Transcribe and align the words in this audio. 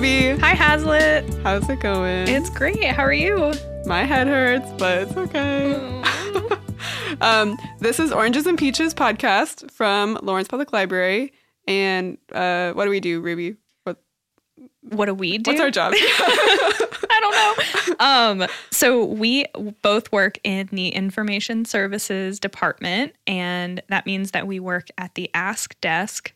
Ruby. 0.00 0.30
Hi, 0.40 0.54
Hazlitt. 0.54 1.28
How's 1.42 1.68
it 1.68 1.80
going? 1.80 2.26
It's 2.26 2.48
great. 2.48 2.82
How 2.84 3.02
are 3.02 3.12
you? 3.12 3.52
My 3.84 4.04
head 4.04 4.28
hurts, 4.28 4.66
but 4.78 4.96
it's 5.02 5.14
okay. 5.14 5.74
um, 7.20 7.58
this 7.80 8.00
is 8.00 8.10
Oranges 8.10 8.46
and 8.46 8.56
Peaches 8.56 8.94
podcast 8.94 9.70
from 9.70 10.18
Lawrence 10.22 10.48
Public 10.48 10.72
Library. 10.72 11.34
And 11.68 12.16
uh, 12.32 12.72
what 12.72 12.84
do 12.86 12.90
we 12.90 13.00
do, 13.00 13.20
Ruby? 13.20 13.56
What, 13.84 13.98
What 14.88 15.04
do 15.04 15.12
we 15.12 15.36
do? 15.36 15.50
what's 15.50 15.60
our 15.60 15.70
job? 15.70 15.92
I 15.98 17.18
don't 17.20 17.98
know. 17.98 18.42
Um, 18.42 18.48
so 18.70 19.04
we 19.04 19.44
both 19.82 20.10
work 20.12 20.38
in 20.44 20.70
the 20.72 20.88
information 20.88 21.66
services 21.66 22.40
department, 22.40 23.12
and 23.26 23.82
that 23.90 24.06
means 24.06 24.30
that 24.30 24.46
we 24.46 24.60
work 24.60 24.88
at 24.96 25.14
the 25.14 25.28
Ask 25.34 25.78
Desk, 25.82 26.32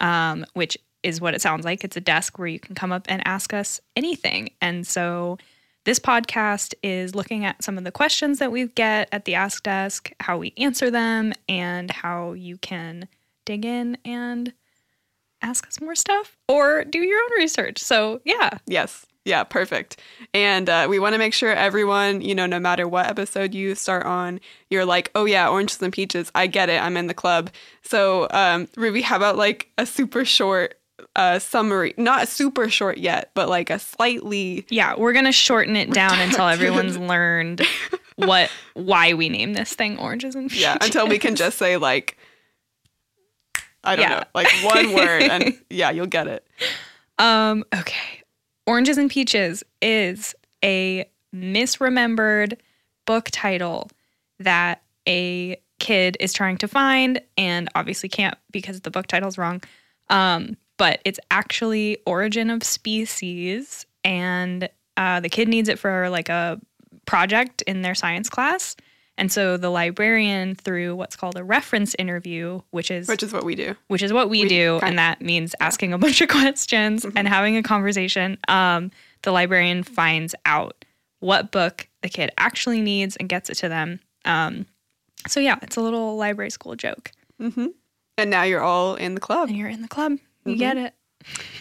um, 0.00 0.46
which 0.54 0.78
is 1.02 1.20
what 1.20 1.34
it 1.34 1.42
sounds 1.42 1.64
like. 1.64 1.84
It's 1.84 1.96
a 1.96 2.00
desk 2.00 2.38
where 2.38 2.48
you 2.48 2.60
can 2.60 2.74
come 2.74 2.92
up 2.92 3.06
and 3.08 3.26
ask 3.26 3.52
us 3.52 3.80
anything. 3.96 4.50
And 4.60 4.86
so 4.86 5.38
this 5.84 5.98
podcast 5.98 6.74
is 6.82 7.14
looking 7.14 7.44
at 7.44 7.62
some 7.62 7.76
of 7.76 7.84
the 7.84 7.90
questions 7.90 8.38
that 8.38 8.52
we 8.52 8.68
get 8.68 9.08
at 9.10 9.24
the 9.24 9.34
Ask 9.34 9.64
Desk, 9.64 10.12
how 10.20 10.38
we 10.38 10.54
answer 10.56 10.90
them, 10.90 11.32
and 11.48 11.90
how 11.90 12.32
you 12.32 12.56
can 12.56 13.08
dig 13.44 13.64
in 13.64 13.98
and 14.04 14.52
ask 15.42 15.66
us 15.66 15.80
more 15.80 15.96
stuff 15.96 16.36
or 16.48 16.84
do 16.84 17.00
your 17.00 17.18
own 17.18 17.30
research. 17.36 17.78
So 17.80 18.20
yeah, 18.24 18.58
yes. 18.66 19.06
Yeah, 19.24 19.44
perfect. 19.44 20.00
And 20.34 20.68
uh, 20.68 20.88
we 20.90 20.98
want 20.98 21.12
to 21.12 21.18
make 21.18 21.32
sure 21.32 21.52
everyone, 21.52 22.22
you 22.22 22.34
know, 22.34 22.46
no 22.46 22.58
matter 22.58 22.88
what 22.88 23.06
episode 23.06 23.54
you 23.54 23.76
start 23.76 24.04
on, 24.04 24.40
you're 24.68 24.84
like, 24.84 25.12
oh, 25.14 25.26
yeah, 25.26 25.48
Oranges 25.48 25.80
and 25.80 25.92
Peaches. 25.92 26.32
I 26.34 26.48
get 26.48 26.68
it. 26.68 26.82
I'm 26.82 26.96
in 26.96 27.06
the 27.06 27.14
club. 27.14 27.50
So, 27.82 28.26
um, 28.32 28.68
Ruby, 28.76 29.00
how 29.00 29.16
about 29.16 29.36
like 29.36 29.70
a 29.78 29.86
super 29.86 30.24
short 30.24 30.74
uh, 31.16 31.38
summary? 31.38 31.94
Not 31.96 32.28
super 32.28 32.68
short 32.70 32.98
yet, 32.98 33.30
but 33.34 33.48
like 33.48 33.70
a 33.70 33.78
slightly 33.78 34.66
Yeah, 34.70 34.94
we're 34.96 35.12
gonna 35.12 35.32
shorten 35.32 35.76
it 35.76 35.90
down 35.90 36.18
until 36.20 36.46
everyone's 36.48 36.96
learned 36.98 37.62
what 38.16 38.50
why 38.74 39.14
we 39.14 39.28
name 39.28 39.52
this 39.54 39.74
thing 39.74 39.98
oranges 39.98 40.34
and 40.34 40.48
peaches. 40.50 40.62
Yeah, 40.62 40.78
until 40.80 41.06
we 41.08 41.18
can 41.18 41.34
just 41.36 41.58
say 41.58 41.76
like 41.76 42.16
I 43.84 43.96
don't 43.96 44.02
Yeah. 44.08 44.16
know, 44.16 44.22
like 44.34 44.48
one 44.64 44.92
word 44.92 45.22
and 45.22 45.58
yeah, 45.70 45.90
you'll 45.90 46.06
get 46.06 46.28
it. 46.28 46.46
Um, 47.18 47.64
okay. 47.74 48.22
Oranges 48.66 48.96
and 48.96 49.10
Peaches 49.10 49.64
is 49.80 50.34
a 50.64 51.04
misremembered 51.34 52.58
book 53.06 53.28
title 53.32 53.90
that 54.38 54.82
a 55.08 55.56
kid 55.80 56.16
is 56.20 56.32
trying 56.32 56.56
to 56.58 56.68
find 56.68 57.20
and 57.36 57.68
obviously 57.74 58.08
can't 58.08 58.36
because 58.52 58.80
the 58.82 58.90
book 58.90 59.08
title's 59.08 59.36
wrong. 59.36 59.60
Um, 60.10 60.56
but 60.82 61.00
it's 61.04 61.20
actually 61.30 61.96
Origin 62.06 62.50
of 62.50 62.64
Species 62.64 63.86
and 64.04 64.68
uh, 64.96 65.20
the 65.20 65.28
kid 65.28 65.46
needs 65.48 65.68
it 65.68 65.78
for 65.78 66.08
like 66.10 66.28
a 66.28 66.60
project 67.06 67.62
in 67.62 67.82
their 67.82 67.94
science 67.94 68.28
class. 68.28 68.74
And 69.16 69.30
so 69.30 69.56
the 69.56 69.70
librarian, 69.70 70.56
through 70.56 70.96
what's 70.96 71.14
called 71.14 71.36
a 71.36 71.44
reference 71.44 71.94
interview, 72.00 72.62
which 72.70 72.90
is 72.90 73.06
Which 73.06 73.22
is 73.22 73.32
what 73.32 73.44
we 73.44 73.54
do. 73.54 73.76
which 73.86 74.02
is 74.02 74.12
what 74.12 74.28
we, 74.28 74.42
We 74.42 74.48
do, 74.48 74.80
and 74.82 74.98
that 74.98 75.20
means 75.20 75.54
asking 75.60 75.92
a 75.92 75.98
bunch 75.98 76.20
of 76.20 76.28
questions 76.40 77.06
and 77.14 77.28
having 77.28 77.56
a 77.56 77.62
conversation. 77.62 78.38
Um, 78.48 78.90
the 79.22 79.30
librarian 79.30 79.84
finds 79.84 80.34
out 80.46 80.84
what 81.20 81.52
book 81.52 81.86
the 82.00 82.08
kid 82.08 82.30
actually 82.38 82.80
needs 82.80 83.14
and 83.16 83.28
gets 83.28 83.50
it 83.50 83.54
to 83.58 83.68
them. 83.68 84.00
Um, 84.24 84.66
so 85.28 85.38
yeah, 85.38 85.58
it's 85.62 85.76
a 85.76 85.80
little 85.80 86.16
library 86.16 86.50
school 86.50 86.74
joke, 86.74 87.12
And 87.38 88.30
now 88.30 88.42
you're 88.42 88.62
all 88.62 88.96
in 88.96 89.14
the 89.14 89.20
club. 89.20 89.48
and 89.48 89.56
you're 89.56 89.68
in 89.68 89.82
the 89.82 89.88
club. 89.88 90.18
You 90.44 90.56
get 90.56 90.76
it. 90.76 90.94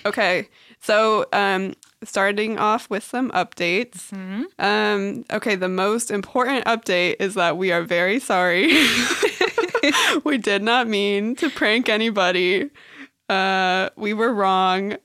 Okay. 0.05 0.49
So, 0.81 1.25
um 1.33 1.73
starting 2.03 2.57
off 2.57 2.89
with 2.89 3.03
some 3.03 3.29
updates. 3.31 4.09
Mm-hmm. 4.11 4.43
Um 4.59 5.25
okay, 5.31 5.55
the 5.55 5.69
most 5.69 6.09
important 6.11 6.65
update 6.65 7.17
is 7.19 7.35
that 7.35 7.57
we 7.57 7.71
are 7.71 7.83
very 7.83 8.19
sorry. 8.19 8.73
we 10.23 10.37
did 10.37 10.63
not 10.63 10.87
mean 10.87 11.35
to 11.37 11.49
prank 11.49 11.89
anybody. 11.89 12.69
Uh 13.29 13.89
we 13.95 14.13
were 14.13 14.33
wrong 14.33 14.97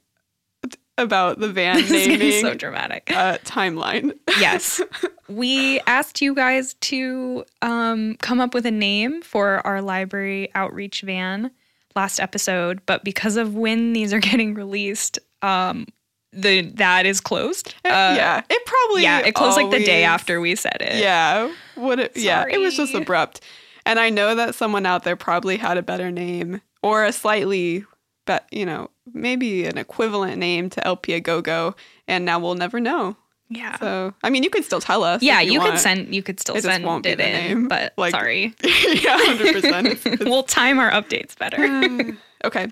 about 0.99 1.39
the 1.39 1.49
van 1.49 1.77
This 1.83 1.91
is 1.91 2.07
naming 2.09 2.41
so 2.41 2.55
dramatic. 2.55 3.11
uh, 3.13 3.37
timeline. 3.45 4.13
yes, 4.41 4.81
we 5.29 5.81
asked 5.81 6.23
you 6.23 6.35
guys 6.35 6.73
to 6.75 7.45
um, 7.61 8.17
come 8.23 8.41
up 8.41 8.55
with 8.55 8.65
a 8.65 8.71
name 8.71 9.21
for 9.21 9.65
our 9.67 9.83
library 9.83 10.49
outreach 10.55 11.03
van 11.03 11.51
last 11.97 12.21
episode, 12.21 12.81
but 12.87 13.03
because 13.03 13.37
of 13.37 13.55
when 13.55 13.93
these 13.93 14.13
are 14.13 14.21
getting 14.31 14.55
released, 14.55 15.19
um, 15.43 15.87
the 16.33 16.63
that 16.75 17.07
is 17.07 17.21
closed. 17.21 17.75
Uh, 17.85 18.15
yeah, 18.17 18.43
it 18.49 18.67
probably 18.67 19.03
yeah, 19.03 19.21
it 19.21 19.35
closed 19.35 19.57
like 19.57 19.71
the 19.71 19.85
day 19.85 20.05
after 20.05 20.41
we 20.41 20.55
said 20.55 20.77
it. 20.81 20.97
Yeah, 20.97 21.53
would 21.77 21.99
it? 21.99 22.17
Yeah, 22.17 22.45
it 22.49 22.59
was 22.59 22.77
just 22.77 22.95
abrupt, 22.95 23.41
and 23.87 23.99
I 23.99 24.11
know 24.11 24.35
that 24.35 24.55
someone 24.55 24.87
out 24.87 25.05
there 25.05 25.17
probably 25.17 25.57
had 25.57 25.79
a 25.79 25.83
better 25.83 26.11
name 26.11 26.61
or 26.83 27.05
a 27.05 27.13
slightly, 27.13 27.85
but 28.27 28.47
you 28.51 28.67
know, 28.67 28.91
maybe 29.13 29.65
an 29.65 29.79
equivalent 29.79 30.39
name 30.39 30.69
to 30.71 30.87
LP 30.87 31.15
a 31.15 31.21
Go 31.21 31.41
Go, 31.41 31.75
and 32.07 32.25
now 32.25 32.39
we'll 32.39 32.55
never 32.55 32.81
know. 32.81 33.17
Yeah. 33.49 33.79
So, 33.79 34.15
I 34.23 34.31
mean, 34.31 34.43
you 34.43 34.51
could 34.51 34.65
still 34.65 34.81
tell 34.81 35.05
us. 35.05 35.23
yeah, 35.23 35.41
if 35.41 35.47
you, 35.47 35.53
you, 35.55 35.61
could 35.61 35.79
send 35.79 36.15
you 36.15 36.23
could 36.23 36.41
still 36.41 36.57
It 36.57 36.63
send 36.63 36.85
won't 36.85 37.07
it 37.07 37.21
in, 37.21 37.33
name, 37.33 37.69
but 37.69 37.93
like- 37.97 38.11
sorry. 38.13 38.55
yeah, 38.65 39.19
hundred 39.19 39.55
percent. 39.55 40.21
we'll 40.25 40.43
time 40.43 40.79
our 40.79 40.91
updates 40.91 41.37
better. 41.39 42.17
Okay. 42.45 42.69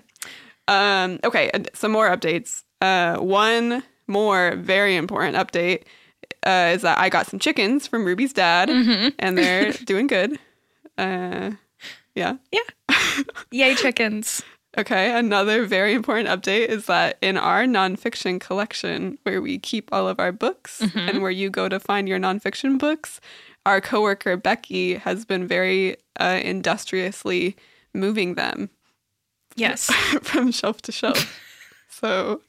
Um, 0.67 1.19
okay, 1.23 1.51
some 1.73 1.91
more 1.91 2.07
updates. 2.09 2.63
Uh, 2.81 3.17
one 3.17 3.83
more 4.07 4.55
very 4.57 4.95
important 4.95 5.35
update 5.35 5.83
uh, 6.45 6.71
is 6.75 6.81
that 6.83 6.97
I 6.99 7.09
got 7.09 7.27
some 7.27 7.39
chickens 7.39 7.87
from 7.87 8.05
Ruby's 8.05 8.31
dad, 8.33 8.69
Mm-hmm. 8.69 9.09
and 9.19 9.37
they're 9.37 9.71
doing 9.85 10.07
good. 10.07 10.39
Uh, 10.97 11.51
yeah. 12.13 12.35
Yay 13.51 13.75
chickens. 13.75 14.41
Okay. 14.77 15.17
Another 15.17 15.65
very 15.65 15.93
important 15.93 16.27
update 16.29 16.67
is 16.67 16.85
that 16.87 17.17
in 17.21 17.37
our 17.37 17.63
nonfiction 17.63 18.39
collection, 18.41 19.17
where 19.23 19.41
we 19.41 19.57
keep 19.57 19.89
all 19.93 20.07
of 20.07 20.19
our 20.19 20.31
books 20.31 20.81
Mm-hmm. 20.81 20.99
and 21.09 21.21
where 21.21 21.31
you 21.31 21.49
go 21.49 21.69
to 21.69 21.79
find 21.79 22.07
your 22.09 22.19
nonfiction 22.19 22.77
books, 22.77 23.19
our 23.65 23.79
coworker 23.81 24.35
Becky 24.37 24.95
has 24.95 25.25
been 25.25 25.47
very 25.47 25.95
uh, 26.19 26.39
industriously 26.43 27.55
moving 27.93 28.35
them 28.35 28.69
Yes. 29.55 29.85
from 30.21 30.51
shelf 30.51 30.81
to 30.83 30.91
shelf. 30.91 31.39
so 31.89 32.41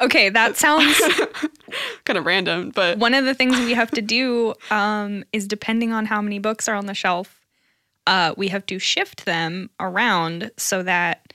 Okay, 0.00 0.28
that 0.30 0.56
sounds 0.56 0.96
kind 2.04 2.16
of 2.16 2.24
random, 2.24 2.70
but 2.74 2.96
one 2.98 3.12
of 3.14 3.24
the 3.24 3.34
things 3.34 3.58
we 3.58 3.74
have 3.74 3.90
to 3.90 4.00
do 4.00 4.54
um, 4.70 5.24
is 5.32 5.46
depending 5.48 5.92
on 5.92 6.06
how 6.06 6.22
many 6.22 6.38
books 6.38 6.68
are 6.68 6.74
on 6.76 6.86
the 6.86 6.94
shelf, 6.94 7.44
uh, 8.06 8.32
we 8.36 8.48
have 8.48 8.64
to 8.66 8.78
shift 8.78 9.24
them 9.26 9.68
around 9.80 10.50
so 10.56 10.82
that 10.84 11.32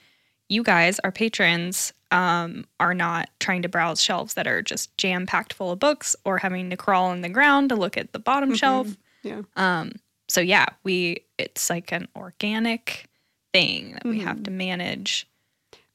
you 0.54 0.64
guys, 0.64 1.00
our 1.00 1.12
patrons, 1.12 1.94
um, 2.12 2.66
are 2.80 2.94
not 2.94 3.30
trying 3.40 3.64
to 3.64 3.70
browse 3.70 4.02
shelves 4.02 4.36
that 4.36 4.46
are 4.48 4.62
just 4.62 4.96
jam 4.98 5.26
packed 5.26 5.52
full 5.54 5.72
of 5.72 5.80
books 5.80 6.16
or 6.26 6.38
having 6.38 6.70
to 6.70 6.78
crawl 6.78 7.06
on 7.10 7.22
the 7.22 7.30
ground 7.30 7.70
to 7.70 7.76
look 7.76 7.98
at 7.98 8.14
the 8.14 8.20
bottom 8.20 8.54
shelf. 8.54 8.88
yeah. 9.24 9.42
Um, 9.56 9.94
so 10.28 10.40
yeah, 10.42 10.68
we 10.84 11.24
it's 11.38 11.70
like 11.70 11.92
an 11.92 12.08
organic 12.16 13.10
thing 13.52 13.94
that 13.94 14.06
we 14.06 14.20
have 14.20 14.44
to 14.44 14.52
manage, 14.52 15.28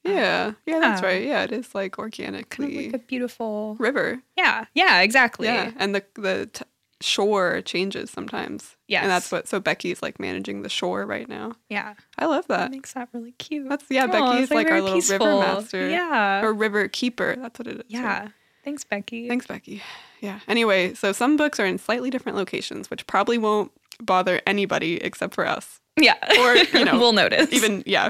Yeah. 0.03 0.53
Yeah, 0.65 0.79
that's 0.79 1.01
right. 1.01 1.23
Yeah, 1.25 1.43
it 1.43 1.51
is 1.51 1.73
like 1.75 1.93
kind 1.97 2.09
of 2.09 2.13
organically 2.19 2.85
like 2.87 2.95
a 2.95 2.99
beautiful. 2.99 3.75
river. 3.79 4.21
Yeah, 4.37 4.65
yeah, 4.73 5.01
exactly. 5.01 5.47
Yeah, 5.47 5.71
and 5.77 5.95
the 5.95 6.03
the 6.15 6.49
t- 6.53 6.65
shore 7.01 7.61
changes 7.61 8.09
sometimes. 8.11 8.75
Yes. 8.87 9.03
and 9.03 9.11
that's 9.11 9.31
what. 9.31 9.47
So 9.47 9.59
Becky's 9.59 10.01
like 10.01 10.19
managing 10.19 10.61
the 10.63 10.69
shore 10.69 11.05
right 11.05 11.27
now. 11.29 11.53
yeah. 11.69 11.93
I 12.17 12.25
love 12.25 12.47
That 12.47 12.57
that. 12.57 12.71
makes 12.71 12.93
that 12.93 13.09
really 13.13 13.31
cute. 13.33 13.69
That's 13.69 13.85
yeah. 13.89 14.05
Oh, 14.05 14.07
Becky's 14.11 14.43
it's, 14.43 14.51
like, 14.51 14.69
our 14.69 14.81
little 14.81 14.99
river 15.01 15.39
master. 15.39 15.87
Yeah. 15.89 16.41
or 16.43 16.53
river 16.53 16.87
keeper. 16.87 17.35
That's 17.37 17.59
what 17.59 17.67
it 17.67 17.71
is. 17.73 17.77
right? 17.79 17.85
yeah. 17.89 18.27
Thanks, 18.65 18.83
Becky. 18.83 19.27
Thanks, 19.29 19.47
Becky. 19.47 19.81
Yeah. 20.19 20.39
Anyway, 20.47 20.93
so 20.93 21.11
some 21.13 21.37
books 21.37 21.59
are 21.61 21.65
in 21.65 21.77
slightly 21.77 22.09
different 22.09 22.37
locations, 22.37 22.89
which 22.89 23.07
probably 23.07 23.37
won't 23.37 23.71
bother 24.01 24.41
anybody 24.45 24.95
except 24.97 25.33
for 25.33 25.47
us. 25.47 25.79
Yeah. 25.97 26.15
Or, 26.39 26.55
you 26.77 26.83
know, 26.85 26.99
we'll 26.99 27.13
notice. 27.13 27.51
Even 27.53 27.83
yeah, 27.85 28.09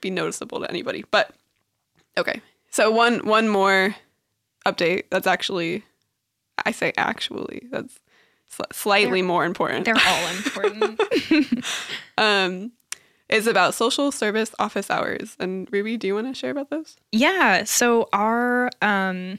be 0.00 0.10
noticeable 0.10 0.60
to 0.60 0.70
anybody. 0.70 1.04
But 1.10 1.32
okay. 2.16 2.40
So 2.70 2.90
one 2.92 3.26
one 3.26 3.48
more 3.48 3.96
update. 4.64 5.04
That's 5.10 5.26
actually, 5.26 5.84
I 6.64 6.70
say 6.70 6.92
actually. 6.96 7.66
That's 7.70 7.98
sli- 8.50 8.72
slightly 8.72 9.22
more 9.22 9.44
important. 9.44 9.84
they're 9.84 9.94
all 9.96 10.28
important. 10.28 11.64
um, 12.18 12.72
is 13.28 13.46
about 13.46 13.74
social 13.74 14.10
service 14.10 14.54
office 14.58 14.90
hours. 14.90 15.36
And 15.38 15.68
Ruby, 15.70 15.96
do 15.96 16.06
you 16.06 16.14
want 16.14 16.28
to 16.28 16.34
share 16.34 16.50
about 16.50 16.70
those? 16.70 16.96
yeah. 17.12 17.64
So 17.64 18.08
our 18.12 18.70
um, 18.80 19.38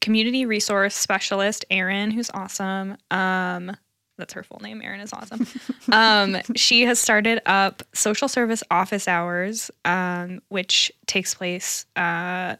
community 0.00 0.44
resource 0.44 0.94
specialist, 0.94 1.64
Erin, 1.70 2.10
who's 2.10 2.30
awesome. 2.30 2.96
Um, 3.10 3.76
that's 4.16 4.32
her 4.32 4.42
full 4.42 4.58
name. 4.60 4.82
Erin 4.82 5.00
is 5.00 5.12
awesome. 5.12 5.46
um, 5.92 6.38
she 6.56 6.82
has 6.82 6.98
started 6.98 7.40
up 7.46 7.84
social 7.94 8.26
service 8.26 8.64
office 8.70 9.06
hours, 9.06 9.70
um, 9.84 10.42
which 10.48 10.90
takes 11.06 11.34
place 11.34 11.86
uh, 11.94 12.56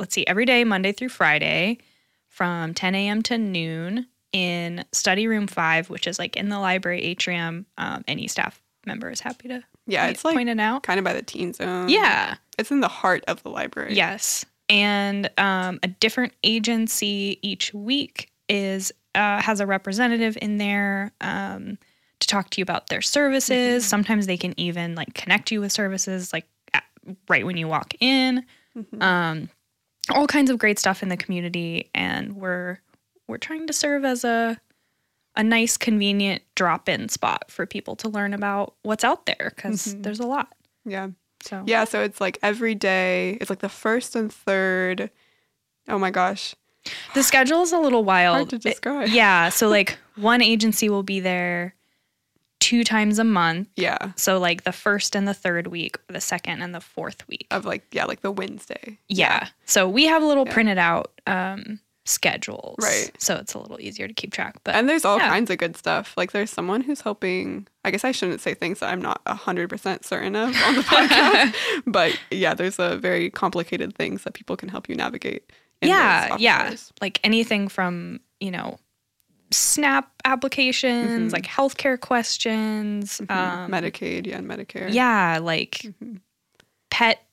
let's 0.00 0.14
see, 0.14 0.26
every 0.26 0.46
day, 0.46 0.64
Monday 0.64 0.92
through 0.92 1.10
Friday, 1.10 1.78
from 2.26 2.74
10 2.74 2.94
a.m. 2.94 3.22
to 3.22 3.38
noon 3.38 4.06
in 4.32 4.84
study 4.92 5.26
room 5.26 5.46
five, 5.46 5.90
which 5.90 6.06
is 6.06 6.18
like 6.18 6.36
in 6.36 6.48
the 6.48 6.58
library 6.58 7.02
atrium. 7.02 7.66
Um, 7.78 8.04
any 8.06 8.28
staff 8.28 8.60
member 8.86 9.10
is 9.10 9.20
happy 9.20 9.48
to 9.48 9.62
Yeah, 9.86 10.02
point, 10.04 10.14
it's 10.14 10.24
like 10.24 10.34
point 10.36 10.48
it 10.48 10.60
out. 10.60 10.82
kind 10.82 10.98
of 10.98 11.04
by 11.04 11.12
the 11.12 11.22
teen 11.22 11.52
zone. 11.52 11.88
Yeah. 11.88 12.36
It's 12.58 12.70
in 12.70 12.80
the 12.80 12.88
heart 12.88 13.24
of 13.28 13.42
the 13.42 13.50
library. 13.50 13.94
Yes. 13.94 14.44
And 14.68 15.30
um, 15.38 15.80
a 15.82 15.88
different 15.88 16.32
agency 16.44 17.38
each 17.42 17.74
week 17.74 18.30
is 18.48 18.92
uh, 19.14 19.42
has 19.42 19.58
a 19.60 19.66
representative 19.66 20.38
in 20.40 20.58
there 20.58 21.12
um, 21.20 21.76
to 22.20 22.26
talk 22.28 22.50
to 22.50 22.60
you 22.60 22.62
about 22.62 22.88
their 22.88 23.00
services. 23.02 23.84
Sometimes 23.84 24.26
they 24.26 24.36
can 24.36 24.58
even 24.58 24.94
like 24.94 25.12
connect 25.14 25.50
you 25.50 25.60
with 25.60 25.72
services 25.72 26.32
like 26.32 26.46
at, 26.72 26.84
right 27.28 27.44
when 27.44 27.56
you 27.56 27.66
walk 27.66 27.94
in. 28.00 28.44
Um, 29.00 29.50
all 30.08 30.26
kinds 30.26 30.50
of 30.50 30.58
great 30.58 30.78
stuff 30.78 31.02
in 31.02 31.08
the 31.08 31.16
community, 31.16 31.90
and 31.94 32.34
we're 32.36 32.78
we're 33.30 33.38
trying 33.38 33.66
to 33.68 33.72
serve 33.72 34.04
as 34.04 34.24
a 34.24 34.60
a 35.36 35.44
nice, 35.44 35.76
convenient 35.76 36.42
drop-in 36.56 37.08
spot 37.08 37.50
for 37.50 37.64
people 37.64 37.94
to 37.96 38.08
learn 38.08 38.34
about 38.34 38.74
what's 38.82 39.04
out 39.04 39.26
there 39.26 39.52
because 39.54 39.94
there's 40.00 40.18
a 40.20 40.26
lot. 40.26 40.52
Yeah. 40.84 41.10
So 41.42 41.62
Yeah, 41.66 41.84
so 41.84 42.02
it's 42.02 42.20
like 42.20 42.38
every 42.42 42.74
day. 42.74 43.38
It's 43.40 43.48
like 43.48 43.60
the 43.60 43.68
first 43.68 44.16
and 44.16 44.30
third. 44.32 45.08
Oh 45.88 45.98
my 45.98 46.10
gosh. 46.10 46.54
The 47.14 47.22
schedule 47.22 47.62
is 47.62 47.72
a 47.72 47.78
little 47.78 48.04
wild. 48.04 48.36
Hard 48.36 48.50
to 48.50 48.56
It- 48.56 48.62
describe. 48.62 49.08
yeah. 49.10 49.50
So, 49.50 49.68
like, 49.68 49.98
one 50.16 50.42
agency 50.42 50.88
will 50.88 51.02
be 51.02 51.20
there 51.20 51.74
two 52.58 52.84
times 52.84 53.18
a 53.18 53.24
month. 53.24 53.68
Yeah. 53.76 54.12
So, 54.16 54.38
like, 54.38 54.64
the 54.64 54.72
first 54.72 55.14
and 55.14 55.28
the 55.28 55.34
third 55.34 55.66
week, 55.68 55.96
the 56.08 56.20
second 56.20 56.60
and 56.62 56.74
the 56.74 56.80
fourth 56.80 57.26
week. 57.28 57.46
Of 57.50 57.64
like, 57.64 57.84
yeah, 57.92 58.04
like 58.06 58.22
the 58.22 58.30
Wednesday. 58.32 58.98
Yeah. 59.08 59.48
So, 59.66 59.88
we 59.88 60.06
have 60.06 60.22
a 60.22 60.26
little 60.26 60.46
printed 60.46 60.78
out 60.78 61.20
um, 61.26 61.80
schedules. 62.10 62.76
Right. 62.82 63.10
So, 63.18 63.36
it's 63.36 63.54
a 63.54 63.58
little 63.58 63.80
easier 63.80 64.08
to 64.08 64.14
keep 64.14 64.32
track. 64.32 64.56
But 64.64 64.74
And 64.74 64.88
there's 64.88 65.04
all 65.04 65.18
Yeah. 65.18 65.28
kinds 65.28 65.50
of 65.50 65.58
good 65.58 65.76
stuff. 65.76 66.14
Like 66.16 66.32
there's 66.32 66.50
someone 66.50 66.80
who's 66.82 67.00
helping. 67.00 67.66
I 67.84 67.90
guess 67.90 68.04
I 68.04 68.12
shouldn't 68.12 68.40
say 68.40 68.54
things 68.54 68.80
that 68.80 68.90
I'm 68.90 69.00
not 69.00 69.20
hundred 69.26 69.68
percent 69.70 70.04
certain 70.04 70.34
of 70.36 70.54
on 70.64 70.74
the 70.74 70.82
podcast. 70.94 71.54
but 71.86 72.18
yeah, 72.30 72.54
there's 72.54 72.78
a 72.78 72.96
very 72.96 73.30
complicated 73.30 73.94
things 73.94 74.24
that 74.24 74.34
people 74.34 74.56
can 74.56 74.68
help 74.68 74.88
you 74.88 74.94
navigate. 74.94 75.50
in 75.80 75.88
yeah. 75.88 76.36
Yeah. 76.38 76.74
Like 77.00 77.20
anything 77.24 77.68
from, 77.68 78.20
you 78.40 78.50
know, 78.50 78.78
SNAP 79.52 80.08
applications, 80.24 81.32
like 81.32 81.44
healthcare 81.46 81.98
questions. 81.98 83.20
Um, 83.28 83.70
Medicaid, 83.70 84.26
yeah, 84.26 84.38
and 84.38 84.48
Medicare. 84.48 84.92
yeah 84.92 85.38
like 85.42 85.80
Mm-hmm. 85.82 86.16
pet 86.90 87.24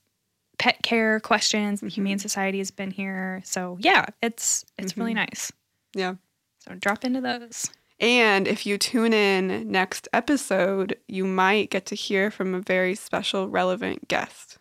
pet 0.57 0.81
care 0.83 1.19
questions 1.19 1.79
the 1.81 1.87
Mm-hmm. 1.87 1.93
humane 1.95 2.19
society 2.19 2.57
has 2.59 2.71
been 2.71 2.91
here 2.91 3.41
so 3.45 3.77
yeah 3.79 4.05
it's 4.21 4.65
it's 4.77 4.97
really 4.97 5.11
Mm-hmm. 5.11 5.25
nice 5.31 5.51
Yeah. 5.95 6.15
so 6.59 6.75
drop 6.75 7.03
into 7.05 7.21
those 7.21 7.69
And 7.99 8.47
if 8.47 8.65
you 8.65 8.77
tune 8.77 9.11
in 9.13 9.71
next 9.71 10.07
episode, 10.13 10.97
you 11.07 11.25
might 11.25 11.71
get 11.71 11.85
to 11.87 11.95
hear 11.95 12.29
from 12.29 12.53
a 12.53 12.59
very 12.61 12.93
special, 12.95 13.49
relevant 13.49 14.07
guest. 14.07 14.57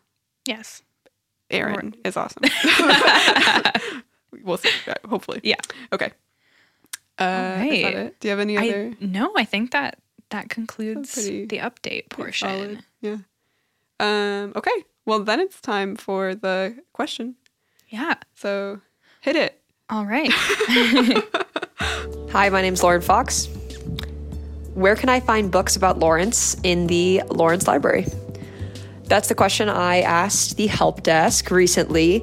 yes 0.46 0.82
Erin 1.50 1.94
is 2.04 2.16
awesome. 2.16 2.42
we'll 4.42 4.56
see. 4.56 4.70
Hopefully. 5.08 5.40
yeah 5.42 5.56
Okay. 5.92 6.12
Uh, 7.18 7.54
right. 7.58 8.14
Do 8.20 8.28
you 8.28 8.30
have 8.30 8.40
any 8.40 8.58
i 8.58 8.68
other? 8.68 8.92
no 9.00 9.32
i 9.36 9.44
think 9.44 9.70
that 9.70 9.98
that 10.30 10.48
concludes 10.50 11.14
the 11.14 11.46
update 11.62 12.08
portion 12.10 12.48
Solid. 12.48 12.84
Yeah. 13.00 13.16
Um. 14.00 14.52
Okay. 14.56 14.84
Well, 15.06 15.20
then 15.20 15.40
it's 15.40 15.60
time 15.60 15.96
for 15.96 16.34
the 16.34 16.76
question. 16.92 17.36
yeah 17.88 18.14
So, 18.34 18.80
hit 19.20 19.36
it. 19.36 19.60
all 19.88 20.04
right 20.04 20.30
Hi, 22.32 22.48
my 22.50 22.60
name's 22.60 22.82
Lauren 22.82 23.00
Fox. 23.00 23.48
Where 24.74 24.96
can 24.96 25.08
I 25.08 25.20
find 25.20 25.50
books 25.50 25.76
about 25.76 25.98
Lawrence 25.98 26.56
in 26.62 26.86
the 26.88 27.22
Lawrence 27.30 27.66
Library? 27.66 28.06
That's 29.04 29.28
the 29.28 29.34
question 29.34 29.68
I 29.68 30.00
asked 30.02 30.56
the 30.56 30.66
help 30.66 31.02
desk 31.02 31.50
recently. 31.50 32.22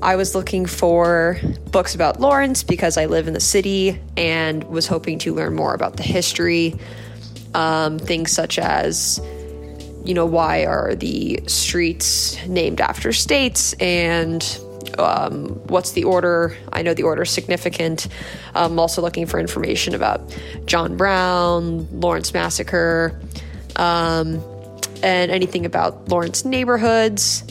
I 0.00 0.16
was 0.16 0.34
looking 0.34 0.64
for 0.64 1.38
books 1.72 1.94
about 1.94 2.20
Lawrence 2.20 2.62
because 2.62 2.96
I 2.96 3.04
live 3.06 3.26
in 3.28 3.34
the 3.34 3.40
city 3.40 4.00
and 4.16 4.64
was 4.64 4.86
hoping 4.86 5.18
to 5.20 5.34
learn 5.34 5.54
more 5.54 5.74
about 5.74 5.96
the 5.98 6.04
history. 6.04 6.78
Um, 7.52 7.98
things 7.98 8.30
such 8.32 8.58
as, 8.58 9.20
you 10.04 10.14
know, 10.14 10.26
why 10.26 10.64
are 10.64 10.94
the 10.94 11.40
streets 11.46 12.38
named 12.46 12.80
after 12.80 13.12
states 13.12 13.74
and 13.74 14.42
um, 14.98 15.48
what's 15.68 15.92
the 15.92 16.04
order? 16.04 16.56
I 16.72 16.82
know 16.82 16.94
the 16.94 17.02
order 17.02 17.22
is 17.22 17.30
significant. 17.30 18.08
I'm 18.54 18.78
also 18.78 19.02
looking 19.02 19.26
for 19.26 19.38
information 19.38 19.94
about 19.94 20.36
John 20.66 20.96
Brown, 20.96 21.88
Lawrence 22.00 22.32
Massacre, 22.32 23.20
um, 23.76 24.42
and 25.02 25.30
anything 25.30 25.66
about 25.66 26.08
Lawrence 26.08 26.44
neighborhoods. 26.44 27.44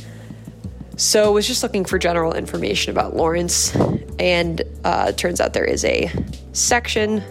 So 0.97 1.25
I 1.25 1.29
was 1.29 1.47
just 1.47 1.63
looking 1.63 1.85
for 1.85 1.97
general 1.97 2.33
information 2.33 2.91
about 2.91 3.15
Lawrence, 3.15 3.73
and 4.19 4.61
uh, 4.83 5.07
it 5.09 5.17
turns 5.17 5.39
out 5.39 5.53
there 5.53 5.65
is 5.65 5.85
a 5.85 6.11
section 6.51 7.23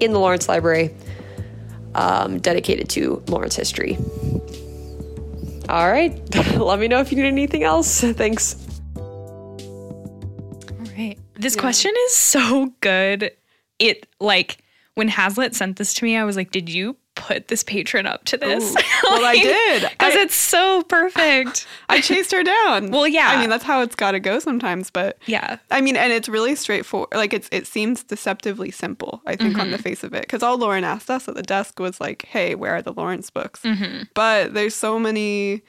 in 0.00 0.12
the 0.12 0.18
Lawrence 0.18 0.48
Library 0.48 0.94
um, 1.94 2.38
dedicated 2.38 2.88
to 2.90 3.22
Lawrence 3.26 3.56
history. 3.56 3.98
All 5.68 5.90
right, 5.90 6.18
let 6.56 6.78
me 6.78 6.88
know 6.88 7.00
if 7.00 7.12
you 7.12 7.18
need 7.18 7.28
anything 7.28 7.62
else. 7.62 8.00
Thanks. 8.02 8.56
all 8.96 10.86
right 10.96 11.18
this 11.34 11.54
question 11.54 11.92
is 12.06 12.16
so 12.16 12.72
good 12.80 13.30
it 13.78 14.06
like 14.18 14.58
when 14.94 15.06
hazlitt 15.08 15.54
sent 15.54 15.76
this 15.76 15.94
to 15.94 16.04
me 16.04 16.16
i 16.16 16.24
was 16.24 16.36
like 16.36 16.50
did 16.50 16.68
you 16.68 16.96
put 17.18 17.48
this 17.48 17.62
patron 17.62 18.06
up 18.06 18.24
to 18.24 18.36
this 18.36 18.72
Ooh. 18.72 18.78
Well, 19.10 19.24
I 19.24 19.34
did. 19.36 19.90
because 19.90 20.14
it's 20.14 20.34
so 20.34 20.82
perfect 20.84 21.66
I 21.88 22.00
chased 22.00 22.32
her 22.32 22.42
down. 22.42 22.90
Well, 22.90 23.06
yeah. 23.06 23.28
I 23.28 23.40
mean, 23.40 23.50
that's 23.50 23.64
how 23.64 23.82
it's 23.82 23.94
got 23.94 24.12
to 24.12 24.20
go 24.20 24.38
sometimes. 24.38 24.90
But 24.90 25.18
yeah 25.26 25.58
I 25.70 25.80
mean, 25.80 25.96
and 25.96 26.12
it's 26.12 26.28
really 26.28 26.54
straightforward. 26.54 27.08
Like 27.12 27.32
it's 27.32 27.48
it 27.52 27.66
seems 27.66 28.02
deceptively 28.04 28.70
simple. 28.70 29.20
I 29.26 29.36
think 29.36 29.48
Mm-hmm. 29.52 29.60
on 29.60 29.70
the 29.70 29.78
face 29.78 30.04
of 30.04 30.14
it, 30.14 30.22
because 30.22 30.42
all 30.42 30.56
Lauren 30.58 30.84
asked 30.84 31.10
us 31.10 31.26
at 31.28 31.34
the 31.34 31.42
desk 31.42 31.78
was 31.80 32.00
like, 32.00 32.24
"Hey, 32.26 32.54
where 32.54 32.74
are 32.76 32.82
the 32.82 32.92
Lawrence 32.92 33.30
books?" 33.30 33.60
Mm-hmm. 33.62 34.04
But 34.14 34.54
there's 34.54 34.74
so 34.74 34.98
many. 34.98 35.62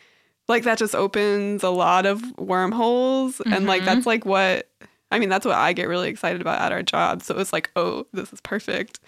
Like 0.48 0.64
that 0.64 0.78
just 0.80 0.96
opens 0.96 1.64
a 1.64 1.70
lot 1.70 2.06
of 2.06 2.22
wormholes, 2.38 3.40
and 3.46 3.66
like 3.66 3.82
Mm-hmm. 3.82 3.86
that's 3.86 4.06
like 4.06 4.26
what 4.26 4.70
I 5.12 5.20
mean. 5.20 5.30
That's 5.30 5.46
what 5.46 5.56
I 5.56 5.74
get 5.74 5.88
really 5.88 6.10
excited 6.10 6.42
about 6.42 6.60
at 6.62 6.72
our 6.72 6.84
job. 6.84 7.22
So 7.24 7.38
it's 7.40 7.54
like, 7.54 7.72
oh, 7.76 8.06
this 8.14 8.32
is 8.34 8.42
perfect. 8.42 9.00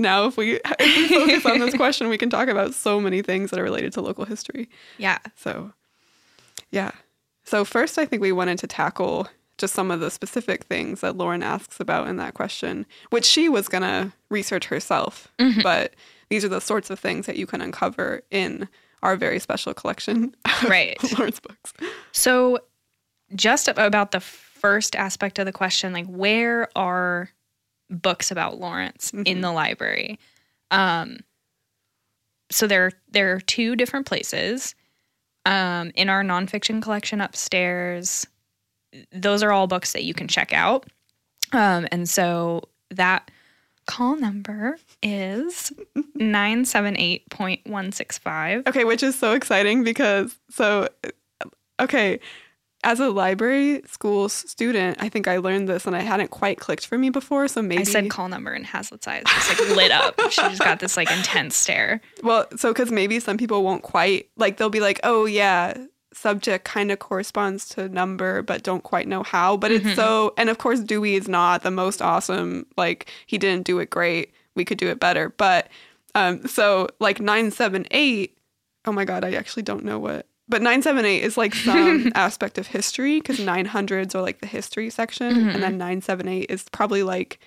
Now, 0.00 0.26
if 0.26 0.36
we 0.36 0.54
if 0.80 1.10
we 1.10 1.38
focus 1.40 1.46
on 1.46 1.58
this 1.60 1.74
question, 1.76 2.08
we 2.08 2.18
can 2.18 2.30
talk 2.30 2.48
about 2.48 2.74
so 2.74 3.00
many 3.00 3.22
things 3.22 3.50
that 3.50 3.60
are 3.60 3.62
related 3.62 3.92
to 3.94 4.00
local 4.00 4.24
history. 4.24 4.68
yeah 4.98 5.18
So, 5.36 5.72
yeah. 6.70 6.92
So, 7.44 7.64
first, 7.64 7.98
I 7.98 8.06
think 8.06 8.22
we 8.22 8.32
wanted 8.32 8.58
to 8.60 8.66
tackle 8.66 9.28
just 9.58 9.74
some 9.74 9.90
of 9.90 10.00
the 10.00 10.10
specific 10.10 10.64
things 10.64 11.02
that 11.02 11.16
Lauren 11.16 11.42
asks 11.42 11.80
about 11.80 12.08
in 12.08 12.16
that 12.16 12.34
question, 12.34 12.86
which 13.10 13.26
she 13.26 13.48
was 13.48 13.68
going 13.68 13.82
to 13.82 14.12
research 14.30 14.66
herself. 14.66 15.28
Mm-hmm. 15.38 15.60
But 15.60 15.94
these 16.30 16.44
are 16.44 16.48
the 16.48 16.60
sorts 16.60 16.88
of 16.88 16.98
things 16.98 17.26
that 17.26 17.36
you 17.36 17.46
can 17.46 17.60
uncover 17.60 18.22
in 18.30 18.68
our 19.02 19.16
very 19.16 19.38
special 19.38 19.74
collection 19.74 20.34
Right. 20.66 20.96
Lauren's 21.18 21.40
books. 21.40 21.74
So, 22.12 22.58
just 23.34 23.68
about 23.68 24.10
the 24.12 24.20
first 24.20 24.96
aspect 24.96 25.38
of 25.38 25.46
the 25.46 25.52
question, 25.52 25.92
like 25.92 26.06
where 26.06 26.68
are 26.76 27.30
books 27.90 28.30
about 28.30 28.58
Lawrence 28.58 29.12
in 29.26 29.40
the 29.40 29.52
library? 29.52 30.18
Um, 30.70 31.18
so 32.50 32.66
there, 32.66 32.92
there 33.10 33.34
are 33.34 33.40
two 33.40 33.76
different 33.76 34.06
places. 34.06 34.74
Um, 35.46 35.92
in 35.94 36.08
our 36.08 36.22
nonfiction 36.22 36.82
collection 36.82 37.20
upstairs, 37.20 38.26
those 39.12 39.42
are 39.42 39.52
all 39.52 39.66
books 39.66 39.92
that 39.92 40.04
you 40.04 40.14
can 40.14 40.28
check 40.28 40.52
out. 40.52 40.86
Um, 41.52 41.88
and 41.90 42.08
so 42.08 42.62
that 42.90 43.30
call 43.86 44.16
number 44.16 44.78
is 45.02 45.72
978.165. 46.18 48.68
Okay, 48.68 48.84
which 48.84 49.02
is 49.02 49.18
so 49.18 49.32
exciting 49.32 49.82
because, 49.84 50.36
so, 50.50 50.88
okay, 51.80 52.20
as 52.82 52.98
a 52.98 53.10
library 53.10 53.82
school 53.86 54.28
student, 54.28 54.96
I 55.00 55.08
think 55.08 55.28
I 55.28 55.36
learned 55.36 55.68
this 55.68 55.86
and 55.86 55.94
I 55.94 56.00
hadn't 56.00 56.30
quite 56.30 56.58
clicked 56.58 56.86
for 56.86 56.96
me 56.96 57.10
before. 57.10 57.46
So 57.48 57.60
maybe 57.60 57.82
I 57.82 57.84
said 57.84 58.10
call 58.10 58.28
number 58.28 58.52
and 58.52 58.64
Hazlitt's 58.64 59.06
eyes 59.06 59.22
just 59.26 59.48
like 59.48 59.76
lit 59.76 59.90
up. 59.90 60.18
She 60.30 60.40
just 60.42 60.60
got 60.60 60.80
this 60.80 60.96
like 60.96 61.10
intense 61.10 61.56
stare. 61.56 62.00
Well, 62.22 62.46
so 62.56 62.72
because 62.72 62.90
maybe 62.90 63.20
some 63.20 63.36
people 63.36 63.62
won't 63.62 63.82
quite 63.82 64.30
like 64.36 64.56
they'll 64.56 64.70
be 64.70 64.80
like, 64.80 65.00
oh 65.02 65.26
yeah, 65.26 65.76
subject 66.12 66.64
kind 66.64 66.90
of 66.90 66.98
corresponds 66.98 67.68
to 67.70 67.88
number, 67.88 68.42
but 68.42 68.62
don't 68.62 68.82
quite 68.82 69.08
know 69.08 69.22
how. 69.22 69.56
But 69.56 69.72
it's 69.72 69.94
so, 69.94 70.32
and 70.36 70.48
of 70.48 70.58
course, 70.58 70.80
Dewey 70.80 71.14
is 71.14 71.28
not 71.28 71.62
the 71.62 71.70
most 71.70 72.00
awesome. 72.00 72.66
Like 72.76 73.10
he 73.26 73.38
didn't 73.38 73.66
do 73.66 73.78
it 73.80 73.90
great. 73.90 74.32
We 74.54 74.64
could 74.64 74.78
do 74.78 74.88
it 74.88 75.00
better. 75.00 75.30
But 75.30 75.68
um, 76.14 76.46
so 76.46 76.88
like 76.98 77.20
nine 77.20 77.50
seven 77.50 77.86
eight. 77.90 78.38
Oh 78.86 78.92
my 78.92 79.04
god, 79.04 79.24
I 79.24 79.32
actually 79.32 79.64
don't 79.64 79.84
know 79.84 79.98
what 79.98 80.26
but 80.50 80.60
978 80.60 81.22
is 81.22 81.36
like 81.38 81.54
some 81.54 82.12
aspect 82.16 82.58
of 82.58 82.66
history 82.66 83.20
because 83.20 83.38
900s 83.38 84.14
are 84.14 84.20
like 84.20 84.40
the 84.40 84.46
history 84.46 84.90
section, 84.90 85.34
Mm-hmm. 85.34 85.48
and 85.50 85.62
then 85.62 85.78
978 85.78 86.50
is 86.50 86.64
probably 86.72 87.02
like 87.02 87.38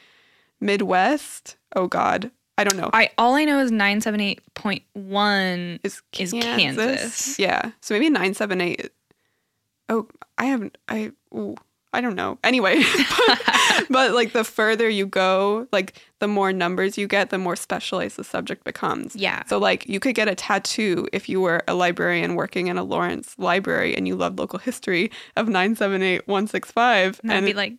Midwest. 0.62 1.57
Oh 1.75 1.88
God, 1.88 2.31
I 2.57 2.63
don't 2.63 2.77
know. 2.77 2.89
I 2.93 3.10
all 3.17 3.36
I 3.36 3.45
know 3.45 3.60
is 3.60 3.72
nine 3.72 4.01
seven 4.01 4.19
eight 4.22 4.41
point 4.53 4.83
one 4.93 5.79
is 5.83 6.01
is 6.17 6.31
Kansas. 6.31 6.57
Kansas. 6.77 7.39
Yeah. 7.39 7.72
So 7.81 7.93
maybe 7.93 8.10
978. 8.10 8.91
Oh, 9.89 10.07
I 10.38 10.45
haven't 10.45 10.77
I 10.88 11.12
ooh, 11.36 11.55
I 11.94 12.02
don't 12.02 12.16
know. 12.16 12.40
Anyway, 12.44 12.82
but, 13.28 13.86
but 13.90 14.12
like 14.14 14.34
the 14.34 14.44
further 14.44 14.90
you 14.90 15.06
go, 15.06 15.68
like 15.72 16.02
the 16.20 16.28
more 16.28 16.52
numbers 16.52 16.98
you 16.98 17.08
get, 17.08 17.30
the 17.30 17.38
more 17.38 17.56
specialized 17.56 18.18
the 18.18 18.24
subject 18.24 18.64
becomes. 18.64 19.16
Yeah. 19.16 19.44
So 19.46 19.60
like 19.60 19.88
you 19.88 20.00
could 20.00 20.16
get 20.16 20.28
a 20.28 20.34
tattoo 20.36 21.08
if 21.14 21.30
you 21.30 21.40
were 21.40 21.62
a 21.68 21.76
librarian 21.76 22.36
working 22.36 22.68
in 22.68 22.78
a 22.78 22.84
Lawrence 22.84 23.36
library 23.38 23.96
and 23.96 24.08
you 24.08 24.16
loved 24.16 24.40
local 24.40 24.58
history 24.58 25.12
of 25.38 25.48
978165 25.48 27.20
And 27.22 27.30
that'd 27.30 27.46
be 27.46 27.54
like 27.54 27.74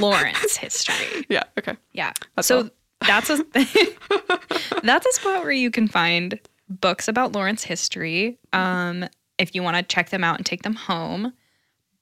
Lawrence 0.00 0.56
history. 0.56 1.24
Yeah, 1.28 1.44
okay. 1.58 1.76
Yeah. 1.92 2.12
That's 2.34 2.48
so 2.48 2.64
all. 2.64 2.70
that's 3.06 3.30
a 3.30 3.44
that's 4.82 5.06
a 5.06 5.12
spot 5.12 5.42
where 5.44 5.52
you 5.52 5.70
can 5.70 5.88
find 5.88 6.38
books 6.68 7.08
about 7.08 7.32
Lawrence 7.32 7.62
history. 7.64 8.38
Um, 8.52 9.06
if 9.38 9.54
you 9.54 9.62
want 9.62 9.76
to 9.76 9.82
check 9.82 10.10
them 10.10 10.24
out 10.24 10.36
and 10.36 10.44
take 10.44 10.62
them 10.62 10.74
home. 10.74 11.32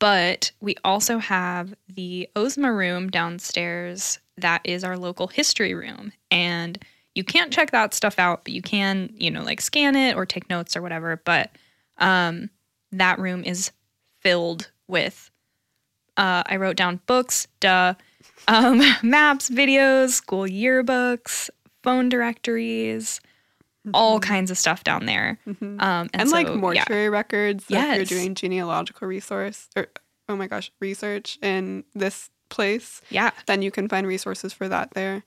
But 0.00 0.50
we 0.61 0.75
also 0.85 1.19
have 1.19 1.75
the 1.88 2.28
Ozma 2.35 2.73
room 2.73 3.11
downstairs. 3.11 4.19
That 4.37 4.62
is 4.64 4.83
our 4.83 4.97
local 4.97 5.28
history 5.28 5.75
room, 5.75 6.12
and 6.30 6.83
you 7.14 7.23
can't 7.23 7.52
check 7.52 7.71
that 7.73 7.95
stuff 7.95 8.19
out, 8.19 8.45
but 8.45 8.52
you 8.52 8.62
can, 8.62 9.11
you 9.14 9.30
know, 9.30 9.42
like 9.42 9.61
scan 9.61 9.95
it 9.95 10.16
or 10.16 10.25
take 10.25 10.49
notes 10.49 10.76
or 10.76 10.83
whatever. 10.83 11.21
But 11.25 11.50
um, 11.99 12.50
that 12.92 13.19
room 13.19 13.45
is 13.45 13.71
filled 14.21 14.71
with. 14.88 15.30
Uh, 16.16 16.42
I 16.47 16.57
wrote 16.57 16.76
down 16.76 17.00
books, 17.07 17.47
duh, 17.61 17.95
um, 18.49 18.78
maps, 19.02 19.50
videos, 19.50 20.11
school 20.11 20.45
yearbooks, 20.45 21.50
phone 21.83 22.09
directories, 22.09 23.21
all 23.94 24.20
kinds 24.20 24.50
of 24.50 24.58
stuff 24.58 24.84
down 24.84 25.06
there. 25.06 25.38
Um, 25.46 25.78
and 25.80 26.10
And, 26.14 26.30
like 26.30 26.46
so, 26.46 26.54
yeah. 26.54 26.60
mortuary 26.60 27.08
records 27.08 27.64
if 27.68 27.96
you're 27.96 28.04
doing 28.04 28.34
genealogical 28.34 29.08
resource 29.08 29.68
or 29.76 29.88
oh 30.28 30.37
my 30.37 30.46
gosh, 30.46 30.70
research 30.80 31.38
in 31.42 31.84
this 31.94 32.30
place. 32.50 33.00
Yeah. 33.10 33.30
then 33.46 33.62
you 33.62 33.70
can 33.70 33.88
find 33.88 34.06
resources 34.06 34.52
for 34.52 34.68
that 34.68 34.92
there. 34.92 35.22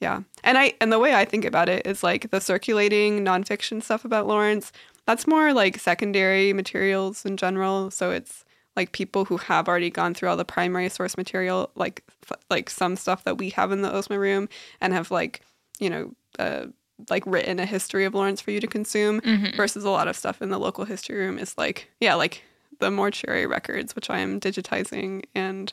Yeah. 0.00 0.22
And 0.42 0.58
I 0.58 0.74
and 0.80 0.92
the 0.92 0.98
way 0.98 1.14
I 1.14 1.24
think 1.24 1.44
about 1.44 1.68
it 1.68 1.86
is 1.86 2.02
like 2.02 2.30
the 2.30 2.40
circulating 2.40 3.24
nonfiction 3.24 3.82
stuff 3.82 4.04
about 4.04 4.26
Lawrence, 4.26 4.72
that's 5.06 5.26
more 5.26 5.52
like 5.52 5.78
secondary 5.78 6.52
materials 6.52 7.24
in 7.24 7.36
general. 7.36 7.90
So 7.90 8.10
it's 8.10 8.44
like 8.74 8.92
people 8.92 9.24
who 9.26 9.36
have 9.36 9.68
already 9.68 9.90
gone 9.90 10.14
through 10.14 10.30
all 10.30 10.36
the 10.36 10.44
primary 10.44 10.88
source 10.88 11.16
material, 11.16 11.70
like 11.76 12.02
like 12.50 12.68
some 12.68 12.96
stuff 12.96 13.22
that 13.24 13.38
we 13.38 13.50
have 13.50 13.70
in 13.70 13.82
the 13.82 13.94
Osma 13.94 14.18
room 14.18 14.48
and 14.80 14.92
have 14.92 15.10
like, 15.10 15.42
you 15.78 15.88
know, 15.88 16.12
uh, 16.38 16.66
like 17.10 17.24
written 17.26 17.58
a 17.58 17.66
history 17.66 18.04
of 18.04 18.14
Lawrence 18.14 18.40
for 18.40 18.50
you 18.50 18.60
to 18.60 18.66
consume 18.66 19.20
versus 19.56 19.84
a 19.84 19.90
lot 19.90 20.08
of 20.08 20.16
stuff 20.16 20.42
in 20.42 20.50
the 20.50 20.58
local 20.58 20.84
history 20.84 21.16
room 21.16 21.38
is 21.38 21.56
like, 21.58 21.88
yeah, 22.00 22.14
like 22.14 22.42
the 22.80 22.90
mortuary 22.90 23.46
records, 23.46 23.94
which 23.94 24.10
I 24.10 24.18
am 24.18 24.40
digitizing 24.40 25.24
and 25.34 25.72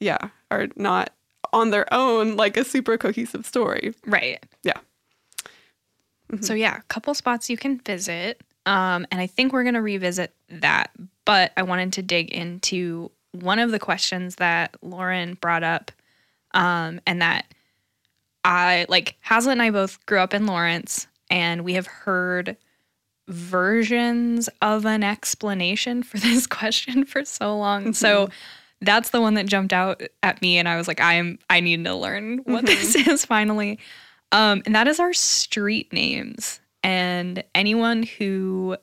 yeah, 0.00 0.30
are 0.50 0.68
not 0.76 1.10
on 1.52 1.70
their 1.70 1.92
own 1.92 2.36
like 2.36 2.56
a 2.56 2.64
super 2.64 2.98
cohesive 2.98 3.46
story. 3.46 3.94
Right. 4.06 4.44
Yeah. 4.62 4.78
So 6.40 6.54
yeah, 6.54 6.78
a 6.78 6.82
couple 6.82 7.14
spots 7.14 7.48
you 7.48 7.56
can 7.56 7.78
visit. 7.78 8.42
Um, 8.66 9.06
and 9.12 9.20
I 9.20 9.26
think 9.28 9.52
we're 9.52 9.64
gonna 9.64 9.82
revisit 9.82 10.34
that. 10.48 10.90
But 11.24 11.52
I 11.56 11.62
wanted 11.62 11.92
to 11.94 12.02
dig 12.02 12.30
into 12.30 13.10
one 13.32 13.58
of 13.58 13.70
the 13.70 13.78
questions 13.78 14.36
that 14.36 14.76
Lauren 14.82 15.34
brought 15.34 15.62
up, 15.62 15.92
um, 16.52 17.00
and 17.06 17.22
that 17.22 17.46
I 18.46 18.86
like 18.88 19.16
Hazlitt 19.20 19.52
and 19.52 19.62
I 19.62 19.70
both 19.70 20.04
grew 20.06 20.20
up 20.20 20.32
in 20.32 20.46
Lawrence, 20.46 21.06
and 21.28 21.64
we 21.64 21.74
have 21.74 21.86
heard 21.86 22.56
versions 23.28 24.48
of 24.62 24.86
an 24.86 25.02
explanation 25.02 26.02
for 26.02 26.18
this 26.20 26.46
question 26.46 27.04
for 27.04 27.24
so 27.24 27.58
long. 27.58 27.92
So 27.92 28.28
that's 28.80 29.10
the 29.10 29.20
one 29.20 29.34
that 29.34 29.46
jumped 29.46 29.72
out 29.72 30.02
at 30.22 30.40
me, 30.40 30.58
and 30.58 30.68
I 30.68 30.76
was 30.76 30.86
like, 30.86 31.00
I'm 31.00 31.38
I 31.50 31.60
need 31.60 31.84
to 31.84 31.94
learn 31.94 32.38
what 32.44 32.64
this 32.66 32.94
is 33.08 33.24
finally. 33.24 33.78
Um, 34.32 34.62
and 34.64 34.74
that 34.74 34.86
is 34.88 35.00
our 35.00 35.12
street 35.12 35.92
names. 35.92 36.60
And 36.82 37.42
anyone 37.54 38.04
who 38.04 38.76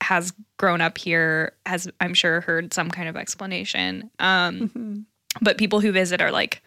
has 0.00 0.32
grown 0.56 0.80
up 0.80 0.98
here 0.98 1.52
has, 1.66 1.88
I'm 2.00 2.14
sure, 2.14 2.40
heard 2.40 2.72
some 2.74 2.90
kind 2.90 3.08
of 3.08 3.16
explanation. 3.16 4.10
Um, 4.18 5.06
But 5.40 5.58
people 5.58 5.80
who 5.80 5.92
visit 5.92 6.20
are 6.20 6.32
like, 6.32 6.62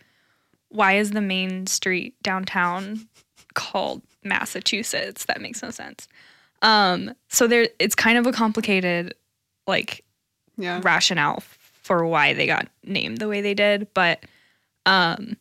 why 0.72 0.94
is 0.94 1.12
the 1.12 1.22
main 1.22 1.68
street 1.68 2.16
downtown 2.24 3.08
called 3.54 4.01
Massachusetts? 4.24 5.25
That 5.25 5.42
makes 5.42 5.62
no 5.62 5.70
sense. 5.72 6.08
Um, 6.62 7.13
so 7.28 7.48
there, 7.48 7.70
it's 7.80 7.96
kind 7.96 8.18
of 8.18 8.25
a 8.28 8.32
complicated, 8.32 9.13
like, 9.68 10.04
Yeah. 10.58 10.80
rationale 10.84 11.42
for 11.82 12.06
why 12.06 12.34
they 12.34 12.46
got 12.48 12.68
named 12.84 13.18
the 13.20 13.28
way 13.28 13.42
they 13.42 13.54
did. 13.54 13.88
But 13.94 14.24
um, 14.86 15.38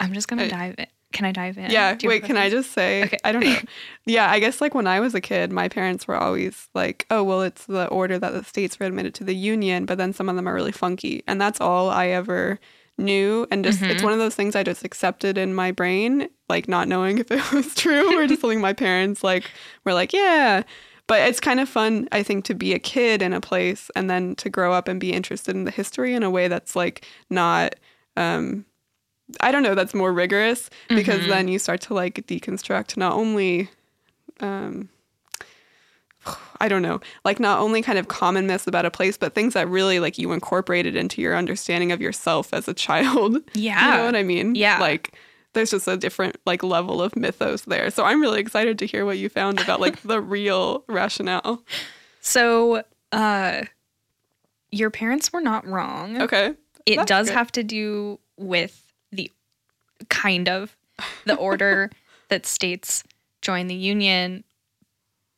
I'm 0.00 0.12
just 0.12 0.28
gonna 0.28 0.44
Uh, 0.44 0.48
dive 0.48 0.74
in. 0.78 0.86
Can 1.12 1.24
I 1.26 1.32
dive 1.32 1.56
in? 1.58 1.70
Yeah. 1.70 1.96
Wait, 2.02 2.24
can 2.24 2.36
I 2.36 2.50
just 2.50 2.72
say? 2.72 3.04
Okay. 3.04 3.18
I 3.22 3.30
don't 3.32 3.44
know. 3.44 3.56
Yeah, 4.06 4.28
I 4.30 4.38
guess 4.40 4.60
like 4.60 4.74
when 4.74 4.86
I 4.88 4.98
was 5.00 5.14
a 5.14 5.20
kid, 5.20 5.52
my 5.52 5.68
parents 5.68 6.06
were 6.08 6.16
always 6.16 6.68
like, 6.74 7.06
"Oh, 7.10 7.22
well, 7.22 7.40
it's 7.42 7.64
the 7.66 7.86
order 7.86 8.18
that 8.18 8.32
the 8.32 8.42
states 8.44 8.78
were 8.80 8.84
admitted 8.86 9.14
to 9.14 9.24
the 9.24 9.34
union," 9.34 9.86
but 9.86 9.96
then 9.96 10.12
some 10.12 10.28
of 10.28 10.36
them 10.36 10.46
are 10.48 10.52
really 10.54 10.72
funky, 10.72 11.22
and 11.26 11.40
that's 11.40 11.60
all 11.60 11.88
I 11.88 12.08
ever 12.08 12.58
knew. 12.98 13.46
And 13.50 13.64
just 13.64 13.82
it's 13.82 14.02
one 14.02 14.12
of 14.12 14.18
those 14.18 14.34
things 14.34 14.54
I 14.54 14.62
just 14.62 14.84
accepted 14.84 15.36
in 15.38 15.54
my 15.54 15.72
brain, 15.72 16.28
like 16.48 16.68
not 16.68 16.88
knowing 16.88 17.18
if 17.18 17.30
it 17.30 17.52
was 17.52 17.74
true 17.74 18.16
or 18.18 18.26
just 18.26 18.40
something 18.40 18.60
my 18.60 18.72
parents 18.72 19.24
like 19.24 19.50
were 19.84 19.94
like, 19.94 20.12
"Yeah." 20.12 20.62
But 21.06 21.28
it's 21.28 21.40
kind 21.40 21.60
of 21.60 21.68
fun, 21.68 22.08
I 22.12 22.22
think, 22.22 22.46
to 22.46 22.54
be 22.54 22.72
a 22.72 22.78
kid 22.78 23.20
in 23.20 23.34
a 23.34 23.40
place 23.40 23.90
and 23.94 24.08
then 24.08 24.34
to 24.36 24.48
grow 24.48 24.72
up 24.72 24.88
and 24.88 24.98
be 24.98 25.12
interested 25.12 25.54
in 25.54 25.64
the 25.64 25.70
history 25.70 26.14
in 26.14 26.22
a 26.22 26.30
way 26.30 26.48
that's 26.48 26.74
like 26.74 27.04
not 27.28 27.74
um 28.16 28.64
I 29.40 29.52
don't 29.52 29.62
know, 29.62 29.74
that's 29.74 29.94
more 29.94 30.12
rigorous 30.12 30.70
because 30.96 31.26
then 31.28 31.48
you 31.48 31.58
start 31.58 31.80
to 31.82 31.94
like 31.94 32.26
deconstruct 32.26 32.96
not 32.96 33.12
only 33.14 33.68
um 34.40 34.88
I 36.60 36.68
don't 36.68 36.82
know, 36.82 37.00
like 37.24 37.38
not 37.40 37.58
only 37.58 37.82
kind 37.82 37.98
of 37.98 38.08
common 38.08 38.46
myths 38.46 38.66
about 38.66 38.84
a 38.86 38.90
place, 38.90 39.16
but 39.16 39.34
things 39.34 39.54
that 39.54 39.68
really 39.68 40.00
like 40.00 40.18
you 40.18 40.32
incorporated 40.32 40.96
into 40.96 41.20
your 41.20 41.36
understanding 41.36 41.92
of 41.92 42.00
yourself 42.00 42.54
as 42.54 42.68
a 42.68 42.74
child. 42.74 43.38
Yeah. 43.54 43.74
You 43.92 43.98
know 43.98 44.04
what 44.06 44.16
I 44.16 44.22
mean? 44.22 44.54
Yeah. 44.54 44.78
Like 44.78 45.14
there's 45.52 45.70
just 45.70 45.86
a 45.88 45.96
different 45.96 46.36
like 46.46 46.62
level 46.62 47.02
of 47.02 47.16
mythos 47.16 47.62
there. 47.62 47.90
So 47.90 48.04
I'm 48.04 48.20
really 48.20 48.40
excited 48.40 48.78
to 48.80 48.86
hear 48.86 49.04
what 49.04 49.18
you 49.18 49.28
found 49.28 49.60
about 49.60 49.80
like 49.80 50.00
the 50.02 50.20
real 50.36 50.84
rationale. 50.88 51.62
So, 52.20 52.82
uh, 53.12 53.62
your 54.70 54.90
parents 54.90 55.32
were 55.32 55.40
not 55.42 55.66
wrong. 55.66 56.20
Okay. 56.22 56.54
it 56.86 56.96
that's 56.96 57.08
does 57.08 57.28
good. 57.28 57.34
have 57.34 57.52
to 57.52 57.62
do 57.62 58.18
with 58.36 58.92
the 59.12 59.30
kind 60.08 60.48
of 60.48 60.76
the 61.26 61.34
order 61.36 61.90
that 62.28 62.46
states 62.46 63.04
join 63.42 63.66
the 63.66 63.74
union 63.74 64.42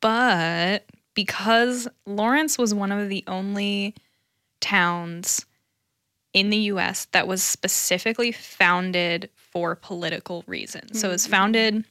but 0.06 0.84
because 1.14 1.88
Lawrence 2.06 2.58
was 2.58 2.72
one 2.72 2.92
of 2.92 3.08
the 3.08 3.24
only 3.26 3.92
towns 4.60 5.44
in 6.32 6.50
the 6.50 6.58
US 6.58 7.06
that 7.06 7.26
was 7.26 7.42
specifically 7.42 8.30
founded 8.30 9.28
for 9.34 9.74
political 9.74 10.44
reasons. 10.46 11.00
So 11.00 11.08
it 11.08 11.12
was 11.12 11.26
founded 11.26 11.84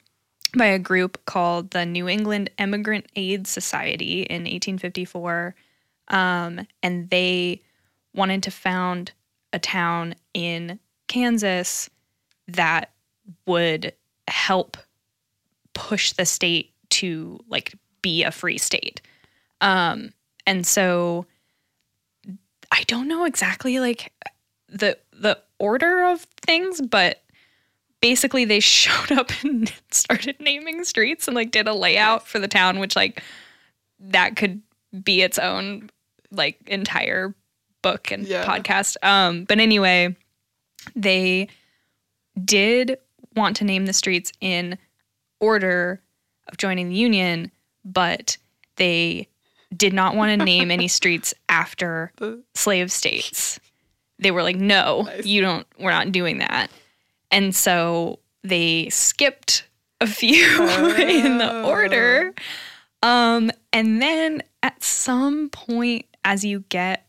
by 0.58 0.68
a 0.68 0.80
group 0.80 1.26
called 1.26 1.72
the 1.72 1.86
New 1.86 2.08
England 2.08 2.52
Emigrant 2.58 3.06
Aid 3.18 3.48
Society 3.48 4.22
in 4.22 4.44
1854. 4.44 5.54
Um, 6.08 6.66
and 6.82 7.10
they 7.10 7.64
wanted 8.14 8.44
to 8.44 8.52
found 8.52 9.12
a 9.52 9.60
town 9.60 10.16
in 10.34 10.80
Kansas 11.10 11.90
that 12.48 12.92
would 13.46 13.92
help 14.30 14.78
push 15.74 16.14
the 16.14 16.26
state 16.26 16.72
to 16.92 17.42
like 17.50 17.74
be 18.06 18.22
a 18.22 18.30
free 18.32 18.60
state. 18.60 19.02
Um, 19.62 20.14
and 20.46 20.64
so 20.66 21.26
I 22.72 22.84
don't 22.86 23.08
know 23.08 23.26
exactly 23.26 23.80
like 23.80 24.14
the 24.70 24.96
the 25.12 25.40
order 25.58 26.04
of 26.06 26.22
things, 26.46 26.82
but 26.82 27.24
basically 28.02 28.46
they 28.46 28.60
showed 28.78 29.12
up 29.12 29.32
and 29.44 29.74
started 29.92 30.36
naming 30.40 30.84
streets 30.84 31.28
and 31.28 31.34
like 31.34 31.50
did 31.50 31.68
a 31.68 31.74
layout 31.74 32.28
for 32.28 32.38
the 32.38 32.48
town, 32.48 32.78
which 32.78 32.96
like 32.96 33.24
that 34.00 34.36
could 34.36 34.62
be 35.04 35.22
its 35.24 35.40
own 35.40 35.90
like 36.30 36.60
entire 36.68 37.34
book 37.82 38.12
and 38.12 38.28
Yeah. 38.28 38.46
podcast. 38.46 38.98
Um, 39.02 39.46
but 39.46 39.60
anyway, 39.60 40.16
they 40.96 41.48
did 42.44 42.98
want 43.36 43.56
to 43.58 43.64
name 43.64 43.88
the 43.88 43.94
streets 43.94 44.32
in 44.42 44.78
order 45.40 46.02
of 46.48 46.58
joining 46.58 46.90
the 46.90 46.96
union, 46.96 47.52
but 47.86 48.38
they 48.78 49.28
did 49.76 49.94
not 49.94 50.16
want 50.16 50.38
to 50.38 50.44
name 50.46 50.72
any 50.72 50.88
streets 50.88 51.34
after 51.48 52.12
slave 52.54 52.92
states. 52.92 53.60
They 54.20 54.32
were 54.32 54.44
like, 54.44 54.56
no, 54.58 55.02
Nice. 55.06 55.26
you 55.26 55.42
don't, 55.42 55.66
we're 55.80 55.92
not 55.92 56.12
doing 56.12 56.40
that. 56.40 56.72
And 57.32 57.56
so 57.56 58.20
they 58.44 58.90
skipped 58.90 59.66
a 60.02 60.08
few 60.08 60.46
in 60.98 61.38
the 61.38 61.64
order. 61.64 62.34
Um, 63.04 63.52
and 63.74 64.02
then 64.02 64.42
at 64.64 64.84
some 64.84 65.50
point, 65.50 66.06
as 66.24 66.44
you 66.46 66.64
get 66.70 67.06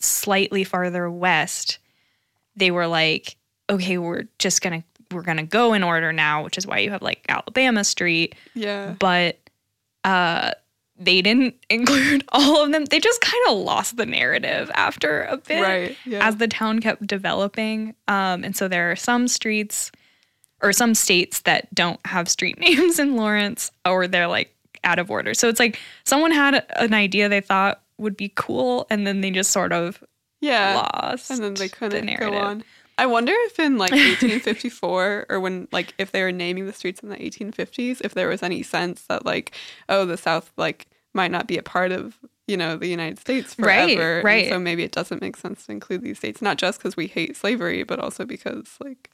slightly 0.00 0.64
farther 0.64 1.10
west, 1.10 1.78
they 2.54 2.70
were 2.70 2.86
like, 2.86 3.36
okay, 3.68 3.98
we're 3.98 4.24
just 4.38 4.62
gonna 4.62 4.82
we're 5.12 5.22
gonna 5.22 5.42
go 5.44 5.72
in 5.72 5.82
order 5.82 6.12
now, 6.12 6.42
which 6.44 6.56
is 6.58 6.66
why 6.66 6.78
you 6.78 6.90
have 6.90 7.02
like 7.02 7.24
Alabama 7.28 7.84
Street, 7.84 8.34
Yeah. 8.54 8.94
but 8.98 9.38
uh 10.06 10.52
they 10.98 11.20
didn't 11.20 11.54
include 11.70 12.24
all 12.32 12.64
of 12.64 12.72
them. 12.72 12.86
They 12.86 13.00
just 13.00 13.20
kind 13.20 13.42
of 13.48 13.58
lost 13.58 13.98
the 13.98 14.06
narrative 14.06 14.70
after 14.74 15.24
a 15.24 15.36
bit 15.36 15.60
Right. 15.60 15.96
Yeah. 16.06 16.26
as 16.26 16.36
the 16.36 16.48
town 16.48 16.80
kept 16.80 17.06
developing. 17.06 17.94
Um, 18.08 18.42
and 18.44 18.56
so 18.56 18.66
there 18.66 18.90
are 18.90 18.96
some 18.96 19.28
streets 19.28 19.92
or 20.62 20.72
some 20.72 20.94
states 20.94 21.42
that 21.42 21.72
don't 21.74 22.00
have 22.06 22.30
street 22.30 22.58
names 22.66 22.98
in 22.98 23.14
Lawrence 23.14 23.70
or 23.84 24.08
they're 24.08 24.26
like 24.26 24.54
out 24.84 24.98
of 24.98 25.10
order. 25.10 25.34
So 25.34 25.50
it's 25.50 25.60
like 25.60 25.78
someone 26.04 26.30
had 26.30 26.64
an 26.76 26.94
idea 26.94 27.28
they 27.28 27.42
thought 27.42 27.82
would 27.98 28.16
be 28.16 28.32
cool 28.34 28.86
and 28.88 29.06
then 29.06 29.20
they 29.20 29.30
just 29.30 29.50
sort 29.50 29.72
of 29.74 30.02
yeah. 30.40 30.76
lost 30.76 31.30
and 31.30 31.42
then 31.42 31.54
they 31.54 31.68
couldn't 31.68 32.06
go 32.06 32.30
narrative. 32.30 32.34
on. 32.42 32.64
I 32.98 33.06
wonder 33.06 33.32
if 33.34 33.58
in 33.58 33.76
like 33.78 33.92
1854 33.92 35.26
or 35.30 35.40
when 35.40 35.68
like 35.72 35.94
if 35.98 36.12
they 36.12 36.22
were 36.22 36.32
naming 36.32 36.66
the 36.66 36.72
streets 36.72 37.00
in 37.00 37.08
the 37.08 37.16
1850s, 37.16 38.00
if 38.04 38.14
there 38.14 38.28
was 38.28 38.42
any 38.42 38.62
sense 38.62 39.02
that 39.02 39.24
like 39.26 39.54
oh 39.88 40.04
the 40.04 40.16
South 40.16 40.52
like 40.56 40.86
might 41.14 41.30
not 41.30 41.46
be 41.46 41.58
a 41.58 41.62
part 41.62 41.92
of 41.92 42.18
you 42.46 42.56
know 42.56 42.76
the 42.76 42.86
United 42.88 43.18
States 43.18 43.56
Right, 43.58 43.96
forever, 43.96 44.16
and 44.18 44.24
right. 44.24 44.48
so 44.48 44.58
maybe 44.58 44.82
it 44.84 44.92
doesn't 44.92 45.20
make 45.20 45.36
sense 45.36 45.66
to 45.66 45.72
include 45.72 46.02
these 46.02 46.18
states, 46.18 46.40
not 46.40 46.58
just 46.58 46.78
because 46.78 46.96
we 46.96 47.06
hate 47.06 47.36
slavery, 47.36 47.82
but 47.82 47.98
also 47.98 48.24
because 48.24 48.76
like 48.80 49.10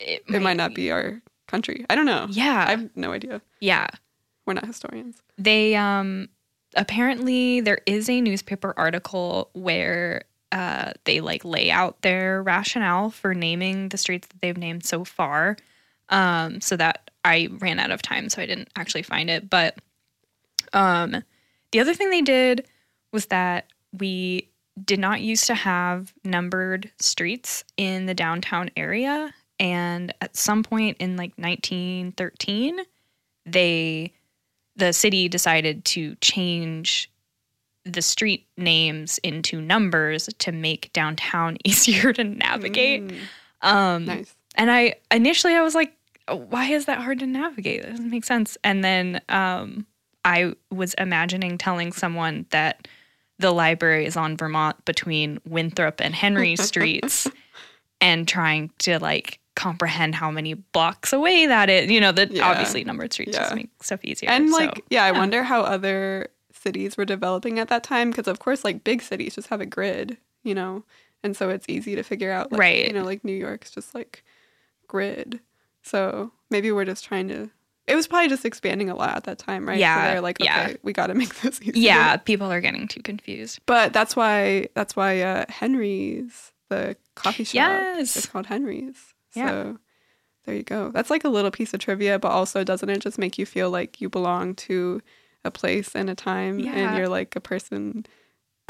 It, 0.00 0.24
it 0.28 0.42
might 0.42 0.56
not 0.56 0.74
be 0.74 0.90
our 0.90 1.22
country. 1.46 1.86
I 1.88 1.94
don't 1.94 2.06
know. 2.06 2.26
Yeah. 2.30 2.64
I 2.66 2.70
have 2.72 2.90
no 2.96 3.12
idea. 3.12 3.40
yeah. 3.60 3.88
We're 4.46 4.54
not 4.54 4.66
historians. 4.66 5.22
They 5.38 5.74
um 5.76 6.28
apparently 6.76 7.60
there 7.60 7.78
is 7.86 8.08
a 8.10 8.20
newspaper 8.20 8.74
article 8.76 9.50
where 9.54 10.24
uh 10.54 10.92
they 11.04 11.20
like 11.20 11.44
lay 11.44 11.70
out 11.70 12.00
their 12.02 12.42
rationale 12.42 13.10
for 13.10 13.34
naming 13.34 13.88
the 13.88 13.98
streets 13.98 14.28
that 14.28 14.40
they've 14.40 14.56
named 14.56 14.84
so 14.84 15.04
far. 15.04 15.56
Um 16.08 16.60
so 16.60 16.76
that 16.76 17.10
I 17.24 17.48
ran 17.58 17.80
out 17.80 17.90
of 17.90 18.00
time 18.00 18.28
so 18.28 18.40
I 18.40 18.46
didn't 18.46 18.68
actually 18.76 19.02
find 19.02 19.28
it, 19.28 19.50
but 19.50 19.76
um 20.72 21.22
the 21.72 21.80
other 21.80 21.92
thing 21.92 22.10
they 22.10 22.22
did 22.22 22.66
was 23.12 23.26
that 23.26 23.66
we 23.92 24.48
did 24.82 25.00
not 25.00 25.20
used 25.20 25.46
to 25.48 25.54
have 25.54 26.12
numbered 26.24 26.90
streets 27.00 27.64
in 27.76 28.06
the 28.06 28.14
downtown 28.14 28.70
area 28.76 29.34
and 29.60 30.14
at 30.20 30.36
some 30.36 30.62
point 30.62 30.96
in 30.98 31.16
like 31.16 31.32
1913 31.36 32.80
they 33.46 34.12
the 34.76 34.92
city 34.92 35.28
decided 35.28 35.84
to 35.84 36.14
change 36.16 37.10
the 37.84 38.02
street 38.02 38.46
names 38.56 39.18
into 39.18 39.60
numbers 39.60 40.28
to 40.38 40.52
make 40.52 40.92
downtown 40.92 41.56
easier 41.64 42.12
to 42.12 42.24
navigate. 42.24 43.02
Mm, 43.06 43.18
Um, 43.62 44.04
nice. 44.06 44.34
and 44.56 44.70
I 44.70 44.94
initially 45.10 45.54
I 45.54 45.62
was 45.62 45.74
like, 45.74 45.92
why 46.30 46.66
is 46.66 46.86
that 46.86 47.00
hard 47.00 47.18
to 47.20 47.26
navigate? 47.26 47.82
That 47.82 47.90
doesn't 47.90 48.10
make 48.10 48.24
sense. 48.24 48.56
And 48.64 48.82
then 48.82 49.20
um, 49.28 49.86
I 50.24 50.54
was 50.70 50.94
imagining 50.94 51.58
telling 51.58 51.92
someone 51.92 52.46
that 52.50 52.88
the 53.38 53.50
library 53.50 54.06
is 54.06 54.16
on 54.16 54.36
Vermont 54.36 54.82
between 54.86 55.38
Winthrop 55.46 56.00
and 56.00 56.14
Henry 56.14 56.56
streets 56.70 57.26
and 58.00 58.26
trying 58.26 58.70
to 58.78 58.98
like 58.98 59.40
comprehend 59.54 60.14
how 60.14 60.30
many 60.30 60.54
blocks 60.54 61.12
away 61.12 61.46
that 61.46 61.68
is. 61.68 61.90
You 61.90 62.00
know, 62.00 62.12
that 62.12 62.30
Yeah. 62.30 62.48
obviously 62.48 62.82
numbered 62.84 63.12
streets 63.12 63.36
just 63.36 63.54
make 63.54 63.68
stuff 63.82 64.00
easier. 64.04 64.30
And 64.30 64.48
So, 64.50 64.56
like, 64.56 64.82
yeah, 64.88 65.04
I 65.04 65.12
yeah. 65.12 65.18
wonder 65.18 65.42
how 65.42 65.60
other 65.60 66.28
cities 66.64 66.96
were 66.96 67.04
developing 67.04 67.58
at 67.58 67.68
that 67.68 67.84
time 67.84 68.10
because, 68.10 68.26
of 68.26 68.38
course, 68.40 68.64
like 68.64 68.82
big 68.84 69.02
cities 69.02 69.34
just 69.36 69.48
have 69.48 69.60
a 69.60 69.66
grid, 69.66 70.16
you 70.42 70.54
know, 70.54 70.82
and 71.22 71.36
so 71.36 71.50
it's 71.50 71.66
easy 71.68 71.94
to 71.94 72.02
figure 72.02 72.32
out. 72.32 72.50
Like, 72.50 72.58
Right. 72.60 72.86
You 72.86 72.92
know, 72.92 73.04
like 73.04 73.22
New 73.24 73.32
York's 73.36 73.70
just 73.70 73.94
like 73.94 74.24
grid. 74.88 75.40
So 75.82 76.32
maybe 76.50 76.72
we're 76.72 76.84
just 76.84 77.04
trying 77.04 77.28
to. 77.28 77.50
It 77.86 77.94
was 77.96 78.06
probably 78.06 78.28
just 78.30 78.46
expanding 78.46 78.88
a 78.88 78.94
lot 78.96 79.14
at 79.16 79.24
that 79.24 79.38
time, 79.38 79.68
right? 79.68 79.78
Yeah, 79.78 80.02
So 80.06 80.10
they're 80.12 80.20
like, 80.22 80.40
okay, 80.40 80.46
yeah. 80.70 80.72
we 80.82 80.94
got 80.94 81.08
to 81.08 81.14
make 81.22 81.34
this 81.42 81.60
easier. 81.60 81.72
yeah, 81.82 82.16
people 82.16 82.50
are 82.50 82.60
getting 82.62 82.88
too 82.88 83.02
confused. 83.02 83.60
But 83.66 83.92
that's 83.92 84.16
why 84.16 84.68
that's 84.74 84.96
why 84.96 85.20
uh, 85.20 85.44
Henry's 85.50 86.52
the 86.70 86.96
coffee 87.14 87.44
shop 87.44 87.54
Yes. 87.54 88.16
is 88.16 88.26
called 88.26 88.46
Henry's. 88.46 89.12
Yeah. 89.34 89.48
So 89.48 89.78
there 90.46 90.54
you 90.54 90.62
go. 90.62 90.90
That's 90.92 91.10
like 91.10 91.24
a 91.24 91.28
little 91.28 91.50
piece 91.50 91.74
of 91.74 91.80
trivia, 91.80 92.18
but 92.18 92.30
also 92.30 92.64
doesn't 92.64 92.88
it 92.88 93.00
just 93.00 93.18
make 93.18 93.36
you 93.38 93.44
feel 93.46 93.70
like 93.70 94.00
you 94.00 94.08
belong 94.08 94.54
to 94.54 95.02
a 95.44 95.50
place 95.50 95.94
and 95.94 96.08
a 96.10 96.14
time 96.14 96.58
Yeah. 96.58 96.72
and 96.72 96.96
you're 96.96 97.08
like 97.08 97.36
a 97.36 97.40
person 97.40 98.06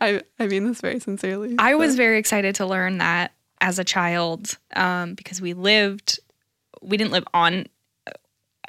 I 0.00 0.20
I 0.38 0.46
mean 0.46 0.64
this 0.66 0.80
very 0.80 1.00
sincerely. 1.00 1.56
I 1.58 1.74
was 1.74 1.96
very 1.96 2.18
excited 2.18 2.54
to 2.56 2.66
learn 2.66 2.98
that 2.98 3.32
as 3.60 3.78
a 3.78 3.84
child 3.84 4.58
um, 4.74 5.14
because 5.14 5.40
we 5.40 5.54
lived, 5.54 6.20
we 6.82 6.96
didn't 6.96 7.12
live 7.12 7.24
on 7.32 7.66
uh, 8.06 8.12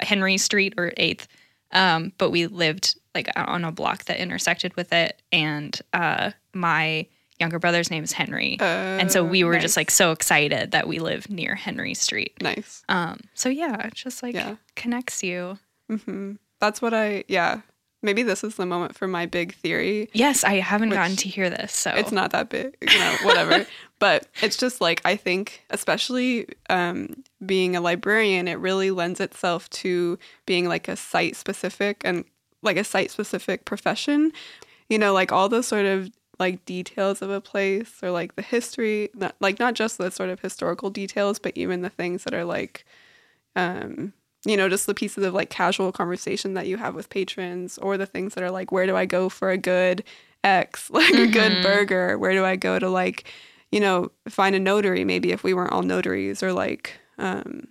Henry 0.00 0.38
Street 0.38 0.74
or 0.78 0.92
8th, 0.96 1.26
um, 1.72 2.12
but 2.18 2.30
we 2.30 2.46
lived 2.46 2.98
like 3.14 3.28
on 3.36 3.64
a 3.64 3.72
block 3.72 4.04
that 4.06 4.18
intersected 4.18 4.74
with 4.76 4.92
it. 4.92 5.20
And 5.30 5.78
uh, 5.92 6.30
my 6.54 7.06
younger 7.38 7.58
brother's 7.58 7.90
name 7.90 8.02
is 8.02 8.12
Henry. 8.12 8.56
and 8.60 9.12
so 9.12 9.22
Uh, 9.24 9.28
we 9.28 9.44
were 9.44 9.52
nice. 9.52 9.62
just 9.62 9.76
like 9.76 9.90
so 9.90 10.10
excited 10.12 10.70
that 10.72 10.88
we 10.88 10.98
live 10.98 11.28
near 11.30 11.54
Henry 11.54 11.94
Street. 11.94 12.32
nice. 12.42 12.82
Um, 12.88 13.20
so 13.34 13.48
yeah, 13.50 13.86
it 13.86 13.94
just 13.94 14.22
like 14.22 14.34
Yeah. 14.34 14.56
connects 14.74 15.22
you. 15.22 15.58
Hmm 15.88 16.32
That's 16.60 16.82
what 16.82 16.94
I 16.94 17.24
yeah. 17.28 17.62
Maybe 18.00 18.22
this 18.22 18.44
is 18.44 18.54
the 18.54 18.64
moment 18.66 18.96
for 18.96 19.08
my 19.08 19.26
big 19.26 19.54
theory 19.56 20.08
Yes, 20.12 20.44
I 20.44 20.54
haven't 20.60 20.90
gotten 20.90 21.16
to 21.16 21.28
hear 21.28 21.50
this. 21.50 21.72
So 21.72 21.90
it's 21.90 22.12
not 22.12 22.30
that 22.30 22.48
big, 22.48 22.76
you 22.80 22.98
know, 22.98 23.16
whatever. 23.22 23.66
but 23.98 24.28
it's 24.40 24.56
just 24.56 24.80
like 24.80 25.00
I 25.04 25.16
think, 25.16 25.64
especially 25.70 26.46
um, 26.70 27.24
being 27.44 27.74
a 27.74 27.80
librarian, 27.80 28.46
it 28.46 28.54
really 28.60 28.92
lends 28.92 29.18
itself 29.20 29.68
to 29.70 30.16
being 30.46 30.68
like 30.68 30.86
a 30.86 30.94
site 30.96 31.34
specific 31.34 32.02
and 32.04 32.24
like 32.62 32.76
a 32.76 32.84
site 32.84 33.10
specific 33.10 33.64
profession. 33.64 34.32
You 34.88 34.98
know, 34.98 35.12
like 35.12 35.32
all 35.32 35.48
those 35.48 35.66
sort 35.66 35.86
of 35.86 36.10
like 36.38 36.64
details 36.64 37.20
of 37.20 37.30
a 37.30 37.40
place 37.40 37.98
or 38.00 38.12
like 38.12 38.36
the 38.36 38.42
history, 38.42 39.10
not, 39.12 39.34
like 39.40 39.58
not 39.58 39.74
just 39.74 39.98
the 39.98 40.10
sort 40.10 40.30
of 40.30 40.38
historical 40.38 40.88
details, 40.90 41.40
but 41.40 41.56
even 41.56 41.82
the 41.82 41.90
things 41.90 42.22
that 42.24 42.32
are 42.34 42.44
like 42.44 42.84
um 43.56 44.12
you 44.44 44.56
know 44.56 44.68
just 44.68 44.86
the 44.86 44.94
pieces 44.94 45.24
of 45.24 45.34
like 45.34 45.50
casual 45.50 45.90
conversation 45.92 46.54
that 46.54 46.66
you 46.66 46.76
have 46.76 46.94
with 46.94 47.10
patrons 47.10 47.76
or 47.78 47.96
the 47.98 48.06
things 48.06 48.34
that 48.34 48.44
are 48.44 48.50
like 48.50 48.70
where 48.70 48.86
do 48.86 48.96
i 48.96 49.04
go 49.04 49.28
for 49.28 49.50
a 49.50 49.58
good 49.58 50.04
x 50.44 50.90
like 50.92 51.14
a 51.14 51.26
good 51.26 51.52
Mhm. 51.52 51.62
burger 51.62 52.16
where 52.18 52.32
do 52.32 52.44
i 52.44 52.54
go 52.56 52.78
to 52.78 52.88
like 52.88 53.24
you 53.72 53.80
know 53.80 54.10
find 54.28 54.54
a 54.54 54.60
notary 54.60 55.04
maybe 55.04 55.32
if 55.32 55.42
we 55.42 55.52
weren't 55.54 55.72
all 55.72 55.82
notaries 55.82 56.42
or 56.42 56.52
like 56.52 56.94
um 57.18 57.66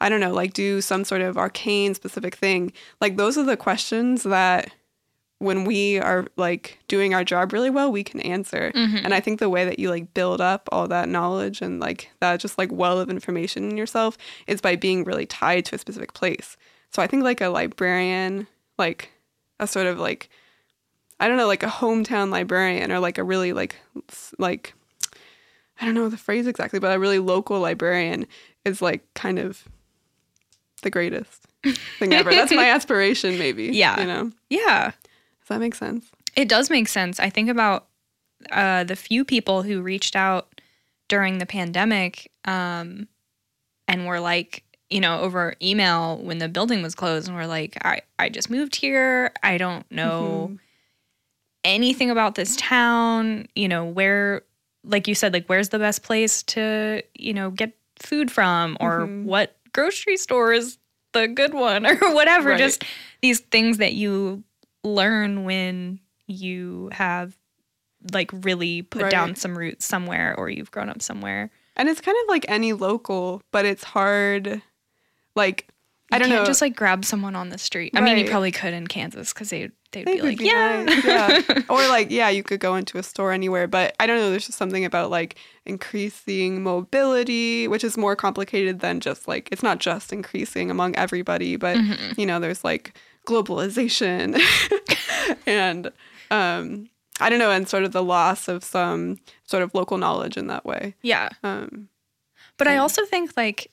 i 0.00 0.08
don't 0.08 0.20
know 0.20 0.32
like 0.32 0.52
do 0.52 0.80
some 0.80 1.04
sort 1.04 1.20
of 1.20 1.36
arcane 1.36 1.94
specific 1.94 2.34
thing 2.34 2.72
like 3.00 3.16
those 3.16 3.36
are 3.38 3.44
the 3.44 3.56
questions 3.56 4.22
that 4.22 4.72
when 5.38 5.64
we 5.64 5.98
are 5.98 6.26
like 6.36 6.78
doing 6.88 7.12
our 7.12 7.22
job 7.22 7.52
really 7.52 7.68
well 7.68 7.92
we 7.92 8.02
can 8.02 8.20
answer 8.20 8.72
Mhm. 8.74 9.02
and 9.04 9.12
I 9.12 9.20
think 9.20 9.38
the 9.38 9.50
way 9.50 9.64
that 9.66 9.78
you 9.78 9.90
like 9.90 10.14
build 10.14 10.40
up 10.40 10.66
all 10.72 10.88
that 10.88 11.08
knowledge 11.10 11.60
and 11.60 11.78
like 11.78 12.10
that 12.20 12.40
just 12.40 12.56
like 12.56 12.72
well 12.72 12.98
of 12.98 13.10
information 13.10 13.68
in 13.70 13.76
yourself 13.76 14.16
is 14.46 14.60
by 14.62 14.76
being 14.76 15.04
really 15.04 15.26
tied 15.26 15.66
to 15.66 15.74
a 15.74 15.78
specific 15.78 16.14
place. 16.14 16.56
So 16.90 17.02
I 17.02 17.06
think 17.06 17.22
like 17.22 17.42
a 17.42 17.48
librarian, 17.48 18.46
like 18.78 19.10
a 19.60 19.66
sort 19.66 19.86
of 19.86 19.98
like 20.00 20.30
I 21.20 21.28
don't 21.28 21.36
know, 21.36 21.46
like 21.46 21.62
a 21.62 21.66
hometown 21.68 22.30
librarian 22.30 22.90
or 22.92 22.98
like 22.98 23.18
a 23.18 23.24
really 23.24 23.52
like 23.52 23.76
like 24.38 24.72
I 25.80 25.84
don't 25.84 25.94
know 25.94 26.08
the 26.08 26.16
phrase 26.16 26.46
exactly, 26.46 26.78
but 26.78 26.94
a 26.96 26.98
really 26.98 27.18
local 27.18 27.60
librarian 27.60 28.26
is 28.64 28.80
like 28.80 29.02
kind 29.12 29.38
of 29.38 29.64
the 30.82 30.90
greatest 30.90 31.46
thing 31.98 32.14
ever. 32.14 32.30
That's 32.30 32.52
my 32.52 32.70
aspiration 32.76 33.38
maybe. 33.38 33.64
Yeah. 33.64 34.00
You 34.00 34.06
know. 34.06 34.30
yeah. 34.48 34.92
Does 35.46 35.54
that 35.54 35.60
make 35.60 35.74
sense? 35.76 36.10
It 36.34 36.48
does 36.48 36.70
make 36.70 36.88
sense. 36.88 37.20
I 37.20 37.30
think 37.30 37.48
about 37.48 37.86
uh, 38.50 38.82
the 38.84 38.96
few 38.96 39.24
people 39.24 39.62
who 39.62 39.80
reached 39.80 40.16
out 40.16 40.60
during 41.08 41.38
the 41.38 41.46
pandemic 41.46 42.30
um, 42.44 43.06
and 43.86 44.06
were 44.06 44.18
like, 44.20 44.64
you 44.90 45.00
know, 45.00 45.20
over 45.20 45.54
email 45.62 46.18
when 46.18 46.38
the 46.38 46.48
building 46.48 46.82
was 46.82 46.94
closed, 46.94 47.28
and 47.28 47.36
were 47.36 47.46
like, 47.46 47.76
I, 47.84 48.00
I 48.18 48.28
just 48.28 48.50
moved 48.50 48.76
here. 48.76 49.32
I 49.42 49.56
don't 49.58 49.88
know 49.90 50.50
Mhm. 50.52 50.58
anything 51.64 52.10
about 52.10 52.34
this 52.34 52.56
town. 52.56 53.48
You 53.54 53.68
know, 53.68 53.84
where, 53.84 54.42
like 54.84 55.08
you 55.08 55.14
said, 55.14 55.32
like, 55.32 55.46
where's 55.46 55.70
the 55.70 55.78
best 55.78 56.02
place 56.02 56.42
to, 56.44 57.02
you 57.14 57.32
know, 57.34 57.50
get 57.50 57.72
food 57.98 58.30
from 58.30 58.76
or 58.80 59.06
Mhm. 59.06 59.24
what 59.24 59.56
grocery 59.72 60.16
store 60.16 60.52
is 60.52 60.78
the 61.12 61.28
good 61.28 61.54
one 61.54 61.86
or 61.86 61.96
whatever. 62.14 62.50
Right. 62.50 62.58
Just 62.58 62.84
these 63.22 63.40
things 63.40 63.78
that 63.78 63.94
you 63.94 64.42
learn 64.94 65.44
when 65.44 66.00
you 66.26 66.88
have 66.92 67.36
like 68.12 68.30
really 68.32 68.82
put 68.82 69.02
Right. 69.02 69.10
down 69.10 69.34
some 69.36 69.56
roots 69.58 69.84
somewhere 69.84 70.34
or 70.38 70.48
you've 70.48 70.70
grown 70.70 70.88
up 70.88 71.02
somewhere. 71.02 71.50
And 71.76 71.88
it's 71.88 72.00
kind 72.00 72.16
of 72.22 72.28
like 72.28 72.44
any 72.48 72.72
local, 72.72 73.42
but 73.52 73.64
it's 73.66 73.84
hard. 73.84 74.62
Like, 75.34 75.68
I 76.12 76.18
don't 76.18 76.28
know. 76.30 76.44
just 76.46 76.60
like 76.62 76.76
grab 76.76 77.04
someone 77.04 77.34
on 77.34 77.48
the 77.50 77.58
street. 77.58 77.92
I 77.96 78.00
mean, 78.00 78.16
you 78.16 78.26
probably 78.30 78.52
could 78.52 78.72
in 78.72 78.86
Kansas 78.86 79.32
because 79.34 79.50
they 79.50 79.70
they'd 79.92 80.06
They 80.06 80.16
be 80.16 80.22
like, 80.22 80.38
be 80.38 80.44
yeah, 80.46 80.82
nice, 80.84 81.04
yeah. 81.04 81.62
or 81.68 81.78
like, 81.88 82.10
yeah, 82.10 82.28
you 82.28 82.42
could 82.44 82.60
go 82.60 82.76
into 82.76 82.96
a 82.98 83.02
store 83.02 83.32
anywhere, 83.32 83.66
but 83.66 83.94
I 83.98 84.06
don't 84.06 84.18
know. 84.18 84.30
There's 84.30 84.46
just 84.46 84.56
something 84.58 84.84
about 84.84 85.10
like 85.10 85.36
increasing 85.64 86.62
mobility, 86.62 87.68
which 87.68 87.84
is 87.84 87.96
more 87.96 88.16
complicated 88.16 88.80
than 88.80 89.00
just 89.00 89.26
like 89.28 89.48
it's 89.52 89.62
not 89.62 89.78
just 89.78 90.12
increasing 90.12 90.70
among 90.70 90.94
everybody, 90.96 91.56
but 91.56 91.76
Mm-hmm. 91.76 92.20
you 92.20 92.26
know, 92.26 92.40
there's 92.40 92.64
like 92.64 92.96
globalization 93.26 94.40
and 95.46 95.90
um, 96.30 96.88
I 97.20 97.28
don't 97.30 97.38
know, 97.38 97.50
and 97.50 97.68
sort 97.68 97.84
of 97.84 97.92
the 97.92 98.02
loss 98.02 98.48
of 98.48 98.64
some 98.64 99.18
sort 99.44 99.62
of 99.62 99.74
local 99.74 99.98
knowledge 99.98 100.36
in 100.36 100.46
that 100.48 100.64
way. 100.64 100.94
yeah. 101.02 101.28
Um, 101.42 101.88
But 102.56 102.68
I 102.68 102.78
also 102.78 103.04
think 103.04 103.32
like 103.36 103.70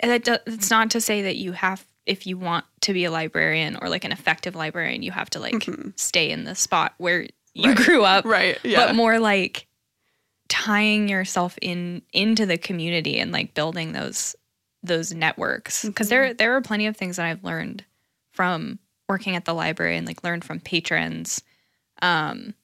that 0.00 0.26
it's 0.46 0.70
not 0.70 0.90
to 0.92 1.00
say 1.00 1.22
that 1.22 1.36
you 1.36 1.52
have 1.52 1.84
if 2.06 2.26
you 2.26 2.38
want 2.38 2.64
to 2.80 2.92
be 2.94 3.04
a 3.04 3.10
librarian 3.10 3.76
or 3.82 3.88
like 3.90 4.04
an 4.04 4.12
effective 4.12 4.54
librarian, 4.54 5.02
you 5.02 5.10
have 5.12 5.28
to 5.30 5.40
like 5.40 5.66
stay 5.96 6.30
in 6.30 6.44
the 6.44 6.54
spot 6.54 6.94
where 6.96 7.26
you 7.54 7.74
grew 7.74 8.02
up. 8.04 8.24
right. 8.24 8.58
Yeah. 8.64 8.86
But 8.86 8.94
more 8.96 9.18
like 9.18 9.66
tying 10.48 11.08
yourself 11.08 11.58
in 11.60 12.02
into 12.12 12.46
the 12.46 12.56
community 12.56 13.18
and 13.20 13.30
like 13.32 13.52
building 13.54 13.92
those 13.92 14.34
those 14.82 15.12
networks 15.12 15.84
because 15.84 16.08
there 16.08 16.32
there 16.32 16.54
are 16.56 16.62
plenty 16.62 16.86
of 16.86 16.96
things 16.96 17.16
that 17.16 17.26
I've 17.26 17.44
learned 17.44 17.84
from 18.38 18.78
working 19.08 19.34
at 19.34 19.44
the 19.46 19.52
library 19.52 19.96
and 19.96 20.06
like 20.06 20.22
learned 20.22 20.44
from 20.44 20.60
patrons 20.60 21.42
um 22.02 22.54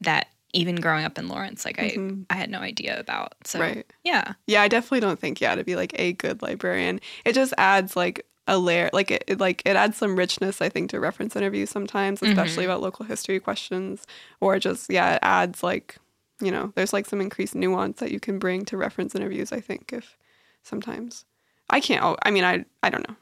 that 0.00 0.28
even 0.52 0.76
growing 0.76 1.04
up 1.04 1.18
in 1.18 1.26
Lawrence 1.26 1.64
like 1.64 1.80
I 1.80 1.96
I 2.30 2.36
had 2.36 2.50
no 2.50 2.60
idea 2.60 3.00
about. 3.00 3.34
So 3.44 3.58
Right. 3.58 3.84
yeah. 4.04 4.34
Yeah, 4.46 4.62
I 4.62 4.68
definitely 4.68 5.00
don't 5.00 5.18
think 5.18 5.40
yeah 5.40 5.56
to 5.56 5.64
be 5.64 5.74
like 5.74 5.92
a 5.98 6.12
good 6.12 6.40
librarian. 6.40 7.00
It 7.24 7.32
just 7.34 7.52
adds 7.58 7.96
like 7.96 8.24
a 8.46 8.58
layer, 8.58 8.90
like 8.92 9.10
it, 9.10 9.24
it 9.26 9.40
like 9.40 9.62
it 9.64 9.74
adds 9.74 9.96
some 9.96 10.14
richness 10.14 10.62
I 10.62 10.68
think 10.68 10.90
to 10.90 11.00
reference 11.00 11.34
interviews 11.34 11.70
sometimes, 11.70 12.22
especially 12.22 12.64
about 12.64 12.80
local 12.80 13.04
history 13.04 13.40
questions, 13.40 14.06
or 14.40 14.60
just 14.60 14.88
yeah, 14.88 15.14
it 15.14 15.20
adds 15.22 15.64
like 15.64 15.96
you 16.40 16.52
know 16.52 16.72
there's 16.76 16.92
like 16.92 17.06
some 17.06 17.20
increased 17.20 17.56
nuance 17.56 17.98
that 17.98 18.12
you 18.12 18.20
can 18.20 18.38
bring 18.38 18.64
to 18.66 18.76
reference 18.76 19.16
interviews. 19.16 19.50
I 19.50 19.58
think 19.60 19.92
if 19.92 20.16
sometimes 20.62 21.24
I 21.70 21.80
can't. 21.80 22.16
I 22.22 22.30
mean, 22.30 22.44
I 22.44 22.64
I 22.84 22.90
don't 22.90 23.08
know. 23.08 23.16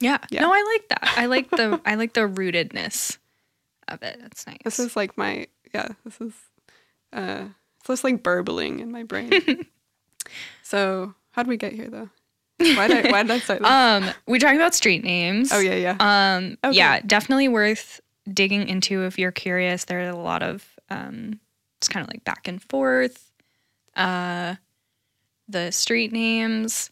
Yeah. 0.00 0.18
Yeah. 0.30 0.42
No, 0.42 0.52
I 0.52 0.62
like 0.78 0.88
that. 0.88 1.14
I 1.16 1.26
like 1.26 1.50
the 1.50 1.80
I 1.86 1.94
like 1.96 2.12
the 2.14 2.20
rootedness 2.22 3.18
of 3.88 4.02
it. 4.02 4.18
That's 4.20 4.46
nice. 4.46 4.58
This 4.64 4.78
is 4.78 4.96
like 4.96 5.16
my 5.18 5.46
yeah. 5.74 5.88
This 6.04 6.20
is 6.20 6.32
uh, 7.12 7.44
it's 7.78 7.86
just 7.86 8.04
like 8.04 8.22
burbling 8.22 8.80
in 8.80 8.90
my 8.92 9.02
brain. 9.04 9.66
so 10.62 11.14
how 11.32 11.42
did 11.42 11.48
we 11.48 11.56
get 11.56 11.72
here 11.72 11.88
though? 11.88 12.08
Why 12.58 12.88
did 12.88 13.06
I, 13.06 13.10
why 13.10 13.22
did 13.22 13.30
I 13.32 13.38
start 13.38 13.60
this? 13.62 13.68
um 13.70 14.10
we 14.26 14.38
talking 14.38 14.56
about 14.56 14.74
street 14.74 15.02
names. 15.04 15.50
oh 15.52 15.58
yeah, 15.60 15.74
yeah. 15.74 15.96
Um 16.36 16.58
Okay. 16.64 16.76
yeah, 16.76 17.00
definitely 17.00 17.48
worth 17.48 18.00
digging 18.32 18.68
into 18.68 19.04
if 19.04 19.18
you're 19.18 19.32
curious. 19.32 19.84
There 19.84 20.00
are 20.00 20.10
a 20.10 20.16
lot 20.16 20.42
of 20.42 20.66
um 20.90 21.40
it's 21.78 21.88
kind 21.88 22.04
of 22.06 22.10
like 22.12 22.24
back 22.24 22.46
and 22.48 22.62
forth. 22.62 23.30
Uh 23.96 24.56
the 25.48 25.70
street 25.72 26.12
names. 26.12 26.90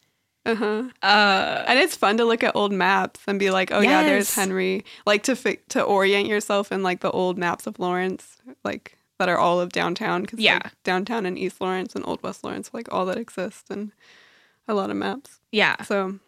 Uh 0.48 0.54
huh. 0.54 0.82
Uh 1.02 1.64
And 1.66 1.78
it's 1.78 1.94
fun 1.96 2.16
to 2.16 2.24
look 2.24 2.42
at 2.42 2.56
old 2.56 2.72
maps 2.72 3.20
and 3.26 3.38
be 3.38 3.50
like, 3.50 3.70
oh 3.72 3.80
yeah, 3.80 4.02
there's 4.02 4.34
Henry. 4.34 4.84
Like 5.06 5.22
to 5.24 5.36
fi- 5.36 5.58
to 5.70 5.82
orient 5.82 6.26
yourself 6.26 6.72
in 6.72 6.82
like 6.82 7.00
the 7.00 7.10
old 7.10 7.36
maps 7.38 7.66
of 7.66 7.78
Lawrence, 7.78 8.38
like 8.64 8.96
that 9.18 9.28
are 9.28 9.38
all 9.38 9.60
of 9.60 9.70
downtown. 9.72 10.24
Cause 10.24 10.38
Yeah. 10.40 10.60
like, 10.64 10.72
downtown 10.84 11.26
and 11.26 11.38
East 11.38 11.60
Lawrence 11.60 11.94
and 11.94 12.06
Old 12.06 12.22
West 12.22 12.44
Lawrence, 12.44 12.70
like 12.72 12.92
all 12.92 13.04
that 13.06 13.18
exist 13.18 13.66
and 13.68 13.92
a 14.68 14.74
lot 14.74 14.90
of 14.90 14.96
maps. 14.96 15.40
yeah. 15.50 15.82
So, 15.82 16.18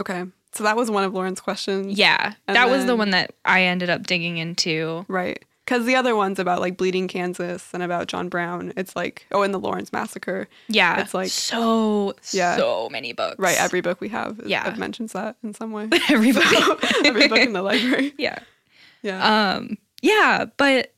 okay, 0.00 0.24
so 0.52 0.64
that 0.64 0.76
was 0.76 0.90
one 0.90 1.04
of 1.04 1.12
Lauren's 1.14 1.40
questions, 1.40 1.96
Yeah. 1.98 2.34
And 2.48 2.56
that 2.56 2.68
was 2.70 2.86
the 2.86 2.96
one 2.96 3.10
that 3.10 3.34
I 3.44 3.62
ended 3.62 3.90
up 3.90 4.06
digging 4.06 4.38
into. 4.38 5.04
right? 5.08 5.42
Because 5.64 5.86
the 5.86 5.96
other 5.96 6.14
ones 6.14 6.38
about 6.38 6.60
like 6.60 6.76
bleeding 6.76 7.08
Kansas 7.08 7.70
and 7.72 7.82
about 7.82 8.06
John 8.06 8.28
Brown, 8.28 8.72
it's 8.76 8.94
like 8.94 9.26
oh, 9.32 9.42
and 9.42 9.54
the 9.54 9.58
Lawrence 9.58 9.92
massacre, 9.92 10.46
Yeah. 10.68 11.00
It's 11.00 11.14
like- 11.14 11.30
so 11.30 12.14
Yeah. 12.32 12.56
so 12.58 12.88
many 12.90 13.12
books. 13.14 13.36
right? 13.38 13.56
Every 13.58 13.80
book 13.80 14.00
we 14.00 14.10
have, 14.10 14.40
Yeah. 14.44 14.74
mentions 14.76 15.12
that 15.12 15.36
in 15.42 15.54
some 15.54 15.72
way. 15.72 15.88
everybody. 16.10 16.56
Every 17.04 17.28
book 17.28 17.38
in 17.38 17.52
the 17.54 17.62
library, 17.62 18.12
yeah. 18.18 18.38
yeah. 19.02 19.52
Um, 19.54 19.78
yeah, 20.02 20.44
but 20.58 20.92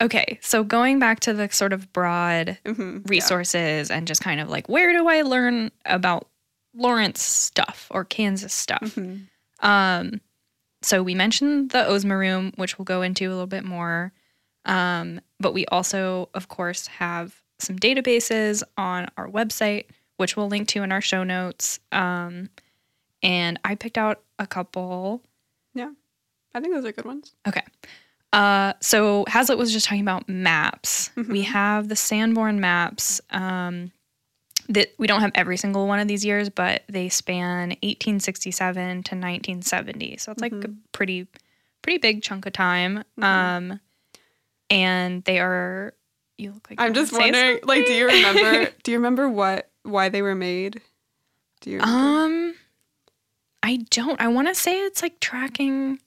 okay. 0.00 0.38
So 0.40 0.64
going 0.64 0.98
back 0.98 1.20
to 1.20 1.34
the 1.34 1.50
sort 1.50 1.74
of 1.74 1.92
broad 1.92 2.56
Mhm, 2.64 2.94
yeah. 2.96 3.00
resources 3.08 3.90
and 3.90 4.06
just 4.06 4.22
kind 4.22 4.40
of 4.40 4.48
like 4.48 4.68
where 4.70 4.92
do 4.92 5.06
I 5.06 5.20
learn 5.22 5.70
about 5.84 6.28
Lawrence 6.74 7.22
stuff 7.22 7.88
or 7.90 8.04
Kansas 8.06 8.54
stuff? 8.54 8.80
Mhm. 8.96 9.26
Um, 9.60 10.20
so 10.82 11.02
we 11.02 11.14
mentioned 11.14 11.70
the 11.70 11.86
Ozma 11.86 12.16
Room, 12.16 12.52
which 12.56 12.78
we'll 12.78 12.84
go 12.84 13.02
into 13.02 13.28
a 13.28 13.30
little 13.32 13.46
bit 13.46 13.64
more. 13.64 14.12
Um, 14.64 15.20
but 15.40 15.54
we 15.54 15.66
also, 15.66 16.28
of 16.34 16.48
course, 16.48 16.86
have 16.86 17.40
some 17.58 17.78
databases 17.78 18.62
on 18.76 19.08
our 19.16 19.28
website, 19.28 19.86
which 20.16 20.36
we'll 20.36 20.48
link 20.48 20.68
to 20.68 20.82
in 20.82 20.92
our 20.92 21.00
show 21.00 21.24
notes. 21.24 21.80
Um, 21.90 22.48
and 23.22 23.58
I 23.64 23.74
picked 23.74 23.98
out 23.98 24.22
a 24.38 24.46
couple 24.46 25.22
Yeah, 25.74 25.90
I 26.54 26.60
think 26.60 26.74
those 26.74 26.84
are 26.84 26.92
good 26.92 27.04
ones. 27.04 27.34
Okay. 27.46 27.62
Uh, 28.32 28.72
so 28.80 29.24
Hazlitt 29.28 29.58
was 29.58 29.72
just 29.72 29.86
talking 29.86 30.02
about 30.02 30.28
maps. 30.28 31.10
We 31.28 31.42
have 31.42 31.88
the 31.88 31.96
Sanborn 31.96 32.60
maps. 32.60 33.20
Um, 33.30 33.92
that 34.68 34.92
we 34.98 35.06
don't 35.06 35.20
have 35.20 35.32
every 35.34 35.56
single 35.56 35.86
one 35.86 36.00
of 36.00 36.08
these 36.08 36.24
years, 36.24 36.48
but 36.48 36.82
they 36.88 37.08
span 37.08 37.70
1867 37.82 38.74
to 38.74 39.14
1970. 39.14 40.16
So 40.18 40.32
it's 40.32 40.40
like 40.40 40.52
a 40.52 40.70
pretty, 40.92 41.26
pretty 41.82 41.98
big 41.98 42.22
chunk 42.22 42.46
of 42.46 42.52
time. 42.52 43.04
Um, 43.20 43.80
and 44.70 45.22
they 45.24 45.38
are. 45.38 45.94
You 46.38 46.52
look 46.52 46.68
like 46.70 46.80
I'm 46.80 46.94
just 46.94 47.12
wondering, 47.12 47.60
like, 47.64 47.86
do 47.86 47.92
you 47.92 48.06
remember? 48.08 48.70
do 48.82 48.90
you 48.90 48.98
remember 48.98 49.28
what 49.28 49.70
why 49.82 50.08
they 50.08 50.22
were 50.22 50.34
made? 50.34 50.80
Do 51.60 51.70
you? 51.70 51.78
Remember? 51.78 52.24
Um, 52.24 52.54
I 53.62 53.76
don't. 53.90 54.20
I 54.20 54.28
want 54.28 54.48
to 54.48 54.54
say 54.54 54.80
it's 54.80 55.02
like 55.02 55.20
tracking 55.20 56.00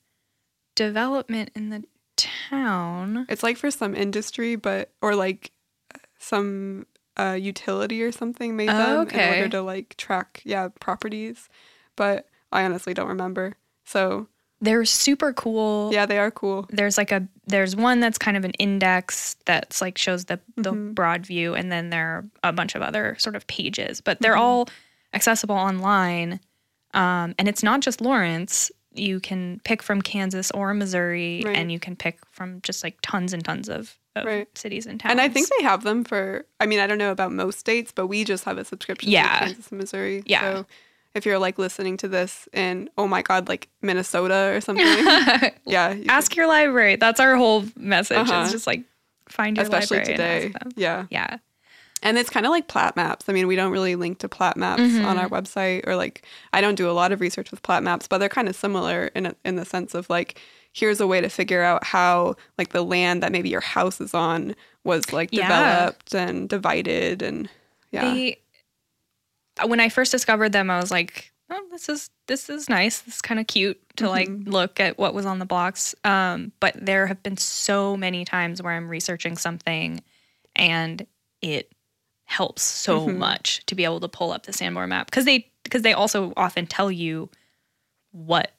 development 0.76 1.52
in 1.56 1.70
the 1.70 1.84
town. 2.18 3.26
it's 3.30 3.44
like 3.44 3.58
for 3.58 3.72
some 3.72 3.96
industry, 3.96 4.56
but 4.56 4.92
or 5.02 5.16
like 5.16 5.52
some 6.18 6.86
uh, 7.18 7.38
utility 7.40 8.02
or 8.04 8.12
something 8.12 8.56
made 8.56 8.70
Oh, 8.70 9.06
them 9.06 9.10
in 9.10 9.30
order 9.30 9.50
to 9.50 9.62
like 9.62 9.96
track, 9.98 10.42
yeah, 10.46 10.70
properties. 10.80 11.50
But 11.96 12.28
I 12.52 12.64
honestly 12.64 12.94
don't 12.94 13.08
remember. 13.08 13.54
So 13.86 14.28
They're 14.62 14.86
super 14.86 15.32
cool. 15.34 15.92
yeah, 15.94 16.06
they 16.06 16.18
are 16.18 16.32
cool. 16.32 16.66
There's 16.70 16.98
like 16.98 17.12
a 17.12 17.28
there's 17.48 17.76
one 17.76 18.00
that's 18.00 18.18
kind 18.18 18.36
of 18.38 18.44
an 18.46 18.52
index 18.60 19.36
that's 19.46 19.82
like 19.82 19.98
shows 19.98 20.26
the 20.26 20.40
the 20.58 20.72
Mm-hmm. 20.72 20.94
broad 20.94 21.26
view, 21.26 21.54
and 21.56 21.72
then 21.72 21.90
there 21.90 22.08
are 22.08 22.26
a 22.44 22.54
bunch 22.54 22.76
of 22.76 22.82
other 22.82 23.16
sort 23.20 23.36
of 23.36 23.46
pages, 23.48 24.02
but 24.02 24.20
they're 24.22 24.34
Mm-hmm. 24.34 24.42
all 24.42 24.70
accessible 25.14 25.56
online. 25.56 26.40
Um, 26.94 27.36
and 27.38 27.48
it's 27.48 27.62
not 27.64 27.82
just 27.82 28.02
Lawrence. 28.02 28.72
You 28.94 29.20
can 29.20 29.60
pick 29.66 29.84
from 29.84 30.02
Kansas 30.02 30.52
or 30.52 30.74
Missouri, 30.74 31.44
Right. 31.46 31.56
and 31.58 31.72
you 31.72 31.80
can 31.80 31.96
pick 31.96 32.20
from 32.32 32.62
just 32.62 32.84
like 32.84 32.98
tons 33.02 33.34
and 33.34 33.44
tons 33.44 33.68
of, 33.70 33.98
of 34.16 34.26
Right. 34.26 34.48
cities 34.58 34.86
and 34.86 35.00
towns. 35.00 35.12
And 35.12 35.22
I 35.22 35.30
think 35.30 35.50
they 35.58 35.64
have 35.64 35.84
them 35.84 36.04
for. 36.04 36.46
I 36.60 36.66
mean, 36.66 36.80
I 36.80 36.88
don't 36.88 36.98
know 36.98 37.12
about 37.12 37.32
most 37.32 37.60
states, 37.60 37.92
but 37.94 38.08
we 38.08 38.24
just 38.24 38.44
have 38.46 38.58
a 38.58 38.66
subscription 38.66 39.12
Yeah. 39.12 39.40
to 39.40 39.46
Kansas 39.46 39.70
and 39.70 39.80
Missouri. 39.80 40.24
Yeah. 40.26 40.42
So 40.42 40.66
if 41.14 41.26
you're 41.26 41.40
like 41.40 41.58
listening 41.58 41.98
to 41.98 42.08
this 42.08 42.48
in 42.54 42.90
oh 42.98 43.08
my 43.08 43.22
god, 43.22 43.48
like 43.48 43.68
Minnesota 43.82 44.52
or 44.56 44.62
something, 44.68 44.86
yeah, 45.66 45.92
you 45.94 46.06
ask 46.10 46.36
your 46.36 46.48
library. 46.48 46.96
That's 46.96 47.20
our 47.20 47.36
whole 47.36 47.66
message. 47.76 48.18
Uh-huh. 48.18 48.42
It's 48.44 48.52
just 48.52 48.68
like 48.68 48.84
find 49.30 49.58
your 49.58 49.64
especially 49.64 49.98
library 50.00 50.18
today. 50.18 50.46
ask 50.54 50.60
them. 50.64 50.72
Yeah. 50.76 51.06
Yeah. 51.10 51.38
And 52.04 52.18
it's 52.20 52.30
kind 52.30 52.46
of 52.46 52.52
like 52.52 52.68
plat 52.68 52.96
maps. 52.96 53.28
I 53.30 53.34
mean, 53.34 53.48
we 53.48 53.56
don't 53.56 53.72
really 53.72 53.96
link 53.96 54.20
to 54.20 54.30
plat 54.30 54.58
maps 54.58 54.82
on 54.82 55.18
our 55.18 55.28
website, 55.28 55.88
or 55.88 55.96
like 55.96 56.24
I 56.54 56.62
don't 56.62 56.76
do 56.76 56.88
a 56.90 56.92
lot 56.94 57.12
of 57.12 57.20
research 57.20 57.50
with 57.50 57.64
plat 57.64 57.82
maps, 57.82 58.08
but 58.08 58.20
they're 58.20 58.30
kind 58.30 58.48
of 58.48 58.56
similar 58.56 59.06
in 59.16 59.26
a, 59.28 59.36
in 59.44 59.56
the 59.56 59.66
sense 59.66 59.96
of 59.96 60.08
like 60.10 60.40
here's 60.76 61.00
a 61.00 61.08
way 61.08 61.22
to 61.22 61.30
figure 61.30 61.64
out 61.64 61.86
how 61.86 62.36
like 62.58 62.74
the 62.74 62.84
land 62.84 63.24
that 63.24 63.32
maybe 63.32 63.48
your 63.48 63.62
house 63.62 64.02
is 64.02 64.14
on 64.14 64.54
was 64.84 65.14
like 65.14 65.30
Yeah. 65.32 65.48
developed 65.48 66.14
and 66.14 66.50
divided 66.50 67.22
and 67.22 67.50
yeah. 67.92 68.02
They 68.02 68.42
when 69.66 69.80
I 69.80 69.88
first 69.88 70.12
discovered 70.12 70.52
them, 70.52 70.70
I 70.70 70.78
was 70.80 70.92
like, 70.92 71.32
"Oh, 71.50 71.66
this 71.72 71.88
is 71.88 72.10
this 72.28 72.50
is 72.50 72.68
nice. 72.68 73.00
This 73.00 73.16
is 73.16 73.22
kind 73.22 73.40
of 73.40 73.48
cute 73.48 73.80
to 73.96 74.10
like 74.10 74.28
look 74.30 74.82
at 74.82 74.98
what 74.98 75.14
was 75.14 75.26
on 75.26 75.40
the 75.40 75.46
blocks." 75.46 75.96
Um, 76.04 76.52
but 76.60 76.76
there 76.76 77.08
have 77.08 77.24
been 77.24 77.38
so 77.38 77.96
many 77.96 78.26
times 78.26 78.62
where 78.62 78.74
I'm 78.74 78.90
researching 78.90 79.38
something, 79.38 80.04
and 80.58 81.08
it 81.42 81.72
helps 82.26 82.64
so 82.64 83.08
much 83.08 83.66
to 83.68 83.76
be 83.76 83.86
able 83.86 84.02
to 84.02 84.10
pull 84.10 84.34
up 84.34 84.46
the 84.46 84.52
Sanborn 84.52 84.90
map 84.90 85.08
because 85.08 85.24
they 85.24 85.50
because 85.64 85.84
they 85.84 85.94
also 85.94 86.34
often 86.36 86.68
tell 86.68 86.92
you 86.92 87.30
what 88.12 88.52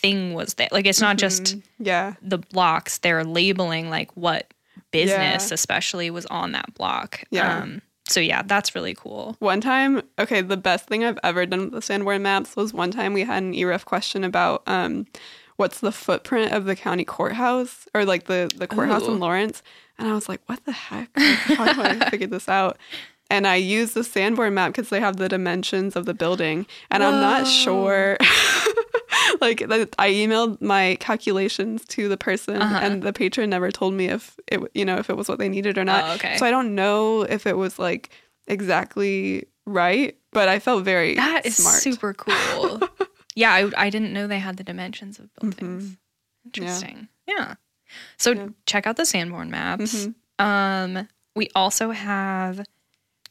thing 0.00 0.34
was 0.34 0.54
there. 0.54 0.68
Like 0.72 0.86
it's 0.86 1.00
not 1.00 1.16
just 1.18 1.42
Mhm. 1.56 1.62
yeah. 1.78 2.14
the 2.22 2.38
blocks; 2.38 2.98
they're 2.98 3.24
labeling 3.24 3.90
like 3.90 4.10
what 4.16 4.52
business, 4.90 5.50
Yeah. 5.50 5.54
especially, 5.54 6.10
was 6.10 6.26
on 6.26 6.52
that 6.52 6.74
block. 6.74 7.22
Yeah. 7.30 7.58
Um, 7.58 7.82
so 8.08 8.18
yeah, 8.18 8.42
that's 8.44 8.74
really 8.74 8.94
cool. 8.94 9.36
One 9.38 9.60
time, 9.60 10.02
okay, 10.18 10.40
the 10.40 10.56
best 10.56 10.86
thing 10.86 11.04
I've 11.04 11.18
ever 11.22 11.46
done 11.46 11.60
with 11.66 11.72
the 11.72 11.82
Sanborn 11.82 12.22
maps 12.22 12.56
was 12.56 12.74
one 12.74 12.90
time 12.90 13.12
we 13.12 13.22
had 13.22 13.42
an 13.42 13.52
EREF 13.54 13.84
question 13.84 14.24
about 14.24 14.62
um, 14.66 15.06
what's 15.56 15.78
the 15.80 15.92
footprint 15.92 16.52
of 16.52 16.64
the 16.64 16.74
county 16.74 17.04
courthouse 17.04 17.86
or 17.94 18.04
like 18.04 18.24
the, 18.24 18.50
the 18.56 18.66
courthouse 18.66 19.02
Ooh. 19.02 19.12
in 19.12 19.20
Lawrence. 19.20 19.62
And 19.98 20.08
I 20.08 20.14
was 20.14 20.28
like, 20.28 20.40
what 20.46 20.64
the 20.64 20.72
heck? 20.72 21.10
Like, 21.16 21.36
how 21.36 21.72
do 21.72 21.82
I 21.82 22.08
figure 22.10 22.26
this 22.26 22.48
out? 22.48 22.78
And 23.30 23.46
I 23.46 23.54
use 23.56 23.92
the 23.92 24.02
Sanborn 24.04 24.54
map 24.54 24.72
because 24.72 24.88
they 24.90 25.00
have 25.00 25.16
the 25.16 25.28
dimensions 25.28 25.94
of 25.96 26.04
the 26.04 26.14
building. 26.14 26.66
And 26.90 27.02
I'm 27.04 27.20
not 27.20 27.46
sure. 27.46 28.16
like, 29.40 29.62
I 29.98 30.10
emailed 30.10 30.60
my 30.60 30.96
calculations 31.00 31.84
to 31.86 32.08
the 32.08 32.16
person, 32.16 32.60
Uh-huh. 32.60 32.80
and 32.82 33.02
the 33.02 33.12
patron 33.12 33.48
never 33.50 33.70
told 33.70 33.94
me 33.94 34.06
if 34.08 34.36
it, 34.48 34.60
you 34.74 34.84
know, 34.84 34.96
if 34.98 35.08
it 35.10 35.16
was 35.16 35.28
what 35.28 35.38
they 35.38 35.48
needed 35.48 35.78
or 35.78 35.84
not. 35.84 36.04
Oh, 36.04 36.12
okay. 36.14 36.36
So 36.38 36.46
I 36.46 36.50
don't 36.50 36.74
know 36.74 37.22
if 37.22 37.46
it 37.46 37.56
was 37.56 37.78
like 37.78 38.10
exactly 38.48 39.46
right, 39.66 40.16
but 40.32 40.48
I 40.48 40.58
felt 40.58 40.84
very 40.84 41.14
That 41.14 41.46
is 41.46 41.56
smart. 41.56 41.82
super 41.82 42.12
cool. 42.24 42.80
yeah, 43.34 43.52
I, 43.52 43.70
I 43.76 43.90
didn't 43.90 44.12
know 44.12 44.26
they 44.26 44.38
had 44.38 44.56
the 44.56 44.64
dimensions 44.64 45.18
of 45.18 45.32
buildings. 45.36 45.84
Mhm. 45.84 45.96
Interesting. 46.46 47.08
Yeah. 47.26 47.54
So 48.18 48.32
Yeah. 48.32 48.48
check 48.66 48.86
out 48.86 48.96
the 48.96 49.04
Sanborn 49.06 49.50
maps. 49.50 50.06
Mhm. 50.06 50.14
Um, 50.38 51.08
we 51.36 51.48
also 51.54 51.90
have 51.90 52.64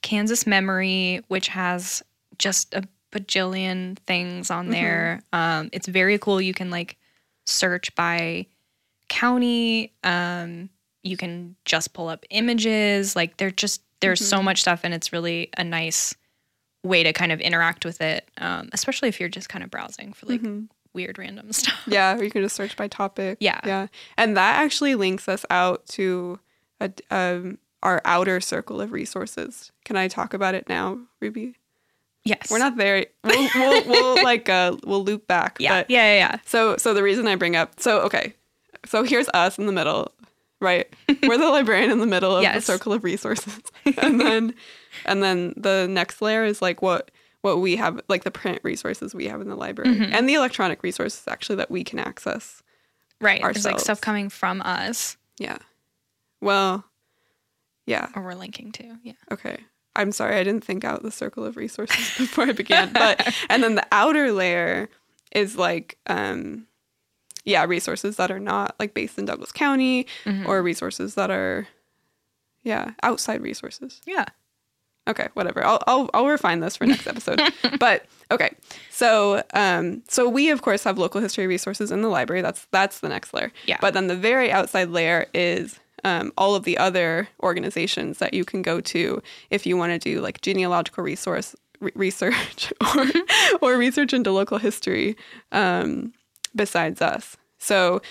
Kansas 0.02 0.46
Memory, 0.48 1.22
which 1.28 1.48
has 1.50 2.02
just 2.38 2.74
a 2.74 2.84
bajillion 3.12 3.98
things 4.08 4.50
on 4.52 4.70
there. 4.70 5.22
Um, 5.34 5.70
it's 5.74 5.88
very 5.88 6.18
cool. 6.20 6.40
You 6.42 6.54
can 6.54 6.70
like 6.70 6.98
search 7.46 7.94
by 7.96 8.46
county. 9.08 9.94
Um, 10.04 10.70
you 11.04 11.18
can 11.18 11.56
just 11.66 11.94
pull 11.94 12.08
up 12.08 12.26
images. 12.30 13.16
Like 13.16 13.38
they're 13.38 13.52
just 13.52 13.82
there's 14.02 14.26
so 14.26 14.42
much 14.42 14.62
stuff, 14.62 14.82
and 14.84 14.94
it's 14.94 15.12
really 15.12 15.50
a 15.58 15.64
nice 15.64 16.16
way 16.84 17.04
to 17.04 17.12
kind 17.12 17.34
of 17.34 17.42
interact 17.42 17.84
with 17.84 18.00
it, 18.00 18.30
um, 18.38 18.70
especially 18.72 19.10
if 19.10 19.20
you're 19.20 19.28
just 19.28 19.50
kind 19.50 19.62
of 19.64 19.70
browsing 19.70 20.14
for 20.14 20.26
like 20.28 20.42
Mhm. 20.42 20.70
weird 20.94 21.18
random 21.20 21.52
stuff. 21.52 21.82
Yeah, 21.86 22.16
or 22.16 22.24
you 22.24 22.32
can 22.32 22.42
just 22.42 22.56
search 22.56 22.78
by 22.78 22.88
topic. 22.88 23.38
Yeah. 23.42 23.60
yeah, 23.66 23.88
and 24.18 24.38
that 24.38 24.62
actually 24.62 24.96
links 24.96 25.28
us 25.28 25.46
out 25.50 25.86
to 25.88 26.40
a, 26.80 26.90
um, 27.12 27.58
our 27.84 28.02
outer 28.06 28.40
circle 28.42 28.82
of 28.82 28.92
resources. 28.92 29.72
Can 29.86 29.96
I 29.96 30.08
talk 30.08 30.34
about 30.34 30.56
it 30.56 30.68
now, 30.70 31.00
Ruby? 31.22 31.56
Yes, 32.26 32.52
We're 32.52 32.60
not 32.60 32.76
there. 32.76 33.06
We'll, 33.24 33.50
we'll, 33.56 33.88
we'll 33.88 34.24
like 34.24 34.50
uh, 34.50 34.76
we'll 34.86 35.04
loop 35.04 35.26
back. 35.28 35.58
Yeah, 35.60 35.80
but- 35.82 35.90
yeah, 35.90 36.14
yeah, 36.14 36.18
yeah. 36.18 36.38
So 36.46 36.78
so 36.78 36.94
the 36.94 37.02
reason 37.04 37.28
I 37.28 37.36
bring 37.36 37.56
up 37.56 37.80
so 37.80 38.02
okay, 38.02 38.34
so 38.86 39.04
here's 39.04 39.30
us 39.30 39.58
in 39.58 39.66
the 39.66 39.72
middle, 39.72 40.12
right? 40.60 40.94
We're 41.24 41.38
the 41.38 41.48
librarian 41.48 41.90
in 41.92 42.00
the 42.00 42.06
middle 42.06 42.36
of 42.36 42.44
the 42.44 42.62
circle 42.62 42.92
of 42.94 43.04
resources, 43.04 43.60
and 43.98 44.20
then 44.20 44.54
and 45.06 45.24
then 45.24 45.54
the 45.56 45.88
next 45.90 46.22
layer 46.22 46.44
is 46.44 46.62
like 46.62 46.82
what 46.82 47.10
what 47.42 47.62
we 47.62 47.78
have, 47.78 48.02
like 48.10 48.26
the 48.26 48.32
print 48.32 48.60
resources 48.64 49.16
we 49.16 49.28
have 49.30 49.40
in 49.40 49.48
the 49.48 49.56
library, 49.56 49.96
Mm-hmm. 49.96 50.14
and 50.14 50.28
the 50.28 50.34
electronic 50.34 50.84
resources 50.84 51.24
actually 51.30 51.56
that 51.56 51.72
we 51.72 51.86
can 51.86 51.98
access. 52.00 52.62
Right. 53.22 53.42
There's 53.42 53.64
like 53.66 53.80
stuff 53.80 54.02
coming 54.02 54.30
from 54.30 54.62
us 54.62 55.16
Yeah. 55.38 55.58
Well, 56.42 56.84
yeah. 57.90 58.08
or 58.16 58.22
we're 58.24 58.36
linking 58.36 58.72
to. 58.74 58.98
Yeah. 59.04 59.14
Okay. 59.32 59.58
I'm 59.96 60.12
sorry, 60.12 60.38
I 60.38 60.44
didn't 60.44 60.64
think 60.64 60.84
out 60.86 61.02
the 61.04 61.12
circle 61.12 61.44
of 61.44 61.58
resources 61.58 61.98
before 62.18 62.46
I 62.46 62.52
began. 62.54 62.94
But 62.94 63.34
and 63.50 63.64
then 63.64 63.76
the 63.76 63.86
outer 63.92 64.32
layer 64.32 64.90
is 65.36 65.58
like 65.58 65.98
um 66.08 66.66
yeah, 67.46 67.66
resources 67.66 68.16
that 68.18 68.30
are 68.32 68.40
not 68.40 68.76
like 68.80 68.94
based 68.94 69.18
in 69.18 69.26
Douglas 69.26 69.52
County 69.52 70.06
Mhm. 70.26 70.46
or 70.48 70.62
resources 70.62 71.16
that 71.16 71.32
are 71.32 71.68
yeah, 72.64 72.92
outside 73.04 73.42
resources. 73.42 74.02
Yeah. 74.06 74.26
Okay, 75.08 75.30
whatever. 75.34 75.66
I'll 75.66 75.82
I'll 75.88 76.10
I'll 76.14 76.28
refine 76.28 76.60
this 76.60 76.78
for 76.78 76.86
next 76.86 77.08
episode. 77.08 77.42
but 77.80 78.06
okay. 78.30 78.52
So 78.92 79.42
um 79.54 80.04
so 80.08 80.30
we 80.30 80.52
of 80.52 80.62
course 80.62 80.84
have 80.84 80.98
local 81.00 81.20
history 81.22 81.48
resources 81.48 81.92
in 81.92 82.02
the 82.04 82.10
library. 82.10 82.42
That's 82.44 82.68
that's 82.72 83.00
the 83.00 83.10
next 83.10 83.34
layer. 83.34 83.52
Yeah. 83.66 83.78
But 83.82 83.94
then 83.96 84.08
the 84.08 84.16
very 84.16 84.52
outside 84.52 84.90
layer 84.90 85.26
is 85.34 85.80
um, 86.04 86.32
all 86.38 86.56
of 86.56 86.64
the 86.64 86.78
other 86.78 87.28
organizations 87.42 88.20
that 88.20 88.34
you 88.34 88.46
can 88.46 88.62
go 88.62 88.82
to 88.82 89.22
if 89.50 89.66
you 89.66 89.78
want 89.78 89.92
to 89.92 90.00
do 90.00 90.22
like 90.22 90.42
genealogical 90.42 91.04
resource 91.04 91.56
re- 91.80 91.92
research 91.96 92.72
or 92.96 93.06
or 93.62 93.78
research 93.78 94.14
into 94.14 94.32
local 94.32 94.58
history 94.58 95.16
um, 95.52 96.14
besides 96.56 97.02
us. 97.02 97.38
So 97.58 98.02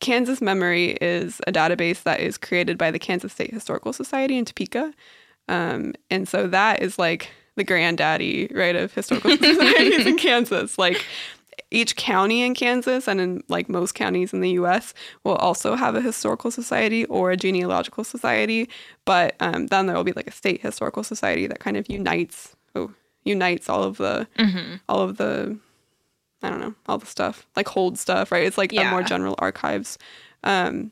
Kansas 0.00 0.40
Memory 0.40 0.98
is 1.00 1.40
a 1.46 1.52
database 1.52 2.02
that 2.02 2.20
is 2.20 2.36
created 2.36 2.76
by 2.76 2.90
the 2.90 2.98
Kansas 2.98 3.32
State 3.32 3.52
Historical 3.52 3.92
Society 3.92 4.36
in 4.36 4.44
Topeka. 4.44 4.92
Um, 5.48 5.94
and 6.10 6.28
so 6.28 6.48
that 6.48 6.82
is 6.82 6.98
like 6.98 7.30
the 7.56 7.64
granddaddy, 7.64 8.48
right, 8.52 8.74
of 8.74 8.92
historical 8.92 9.30
societies 9.36 10.06
in 10.06 10.16
Kansas. 10.18 10.78
Like 10.78 11.04
each 11.72 11.96
county 11.96 12.42
in 12.42 12.54
Kansas 12.54 13.08
and 13.08 13.20
in 13.20 13.42
like 13.48 13.68
most 13.68 13.94
counties 13.94 14.32
in 14.32 14.40
the 14.40 14.50
US 14.50 14.94
will 15.24 15.36
also 15.36 15.74
have 15.74 15.94
a 15.94 16.00
historical 16.00 16.50
society 16.50 17.04
or 17.06 17.30
a 17.30 17.36
genealogical 17.36 18.04
society. 18.04 18.68
But 19.04 19.34
um, 19.40 19.66
then 19.68 19.86
there 19.86 19.96
will 19.96 20.04
be 20.04 20.12
like 20.12 20.28
a 20.28 20.32
state 20.32 20.60
historical 20.62 21.02
society 21.02 21.46
that 21.46 21.60
kind 21.60 21.76
of 21.76 21.88
unites 21.88 22.54
oh, 22.74 22.92
unites 23.24 23.68
all 23.68 23.82
of 23.82 23.96
the 23.96 24.26
Mm-hmm. 24.38 24.76
all 24.88 25.00
of 25.00 25.16
the 25.16 25.58
I 26.42 26.50
don't 26.50 26.60
know, 26.60 26.74
all 26.88 26.98
the 26.98 27.06
stuff, 27.06 27.46
like 27.54 27.68
hold 27.68 27.98
stuff, 27.98 28.32
right? 28.32 28.44
It's 28.44 28.58
like 28.58 28.72
a 28.72 28.90
more 28.90 29.02
general 29.04 29.36
archives. 29.38 29.96
Um, 30.42 30.90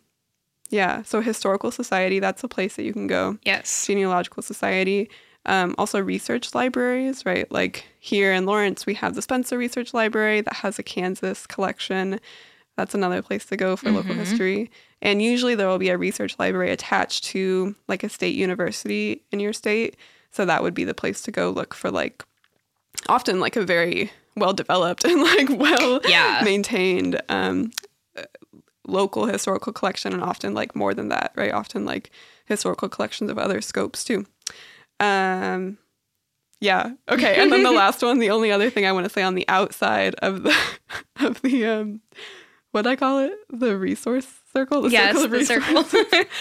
yeah, 0.68 1.02
so 1.02 1.20
historical 1.20 1.72
society, 1.72 2.20
that's 2.20 2.44
a 2.44 2.48
place 2.48 2.76
that 2.76 2.84
you 2.84 2.92
can 2.92 3.08
go. 3.08 3.36
Yes. 3.44 3.84
Genealogical 3.84 4.44
society, 4.44 5.10
um, 5.46 5.74
also 5.78 6.00
research 6.00 6.54
libraries, 6.54 7.24
right? 7.24 7.50
Like 7.50 7.84
here 7.98 8.32
in 8.32 8.44
Lawrence, 8.46 8.86
we 8.86 8.94
have 8.94 9.14
the 9.14 9.22
Spencer 9.22 9.56
Research 9.58 9.94
Library 9.94 10.40
that 10.42 10.54
has 10.54 10.78
a 10.78 10.82
Kansas 10.82 11.46
collection. 11.46 12.20
That's 12.76 12.94
another 12.94 13.22
place 13.22 13.44
to 13.46 13.56
go 13.56 13.76
for 13.76 13.90
local 13.90 14.14
Mhm. 14.14 14.18
history. 14.18 14.70
And 15.02 15.22
usually 15.22 15.54
there 15.54 15.66
will 15.68 15.78
be 15.78 15.88
a 15.88 15.98
research 15.98 16.36
library 16.38 16.70
attached 16.70 17.24
to 17.24 17.74
like 17.88 18.02
a 18.04 18.08
state 18.08 18.34
university 18.34 19.22
in 19.32 19.40
your 19.40 19.52
state. 19.52 19.96
So 20.30 20.44
that 20.44 20.62
would 20.62 20.74
be 20.74 20.84
the 20.84 20.94
place 20.94 21.20
to 21.22 21.30
go 21.30 21.50
look 21.50 21.74
for 21.74 21.90
like 21.90 22.24
often 23.08 23.40
like 23.40 23.56
a 23.56 23.62
very 23.62 24.10
well 24.36 24.52
developed 24.52 25.04
and 25.10 25.22
like 25.22 25.48
well 25.50 26.00
Yeah. 26.04 26.42
maintained 26.44 27.20
um, 27.28 27.70
uh, 28.16 28.22
local 28.86 29.26
historical 29.26 29.72
collection 29.72 30.12
and 30.12 30.22
often 30.22 30.54
like 30.54 30.74
more 30.74 30.94
than 30.94 31.08
that 31.08 31.32
right 31.36 31.52
often 31.52 31.84
like 31.84 32.10
historical 32.46 32.88
collections 32.88 33.30
of 33.30 33.38
other 33.38 33.60
scopes 33.60 34.02
too 34.04 34.26
um 35.00 35.78
yeah. 36.60 36.92
Okay 37.08 37.40
and 37.40 37.50
then 37.50 37.62
the 37.62 37.70
last 37.72 38.02
one 38.02 38.18
the 38.18 38.30
only 38.30 38.52
other 38.52 38.70
thing 38.70 38.86
i 38.86 38.92
want 38.92 39.04
to 39.04 39.10
say 39.10 39.22
on 39.22 39.34
the 39.34 39.48
outside 39.48 40.14
of 40.16 40.42
the 40.42 40.56
of 41.20 41.40
the 41.42 41.66
um 41.66 42.00
what 42.72 42.86
i 42.86 42.96
call 42.96 43.18
it? 43.18 43.32
The 43.48 43.76
resource 43.76 44.28
circle? 44.52 44.82
The 44.82 44.90
yes. 44.90 45.16
circle 45.16 45.34
of 45.34 45.46
circle. 45.46 45.74
resources. 45.82 46.26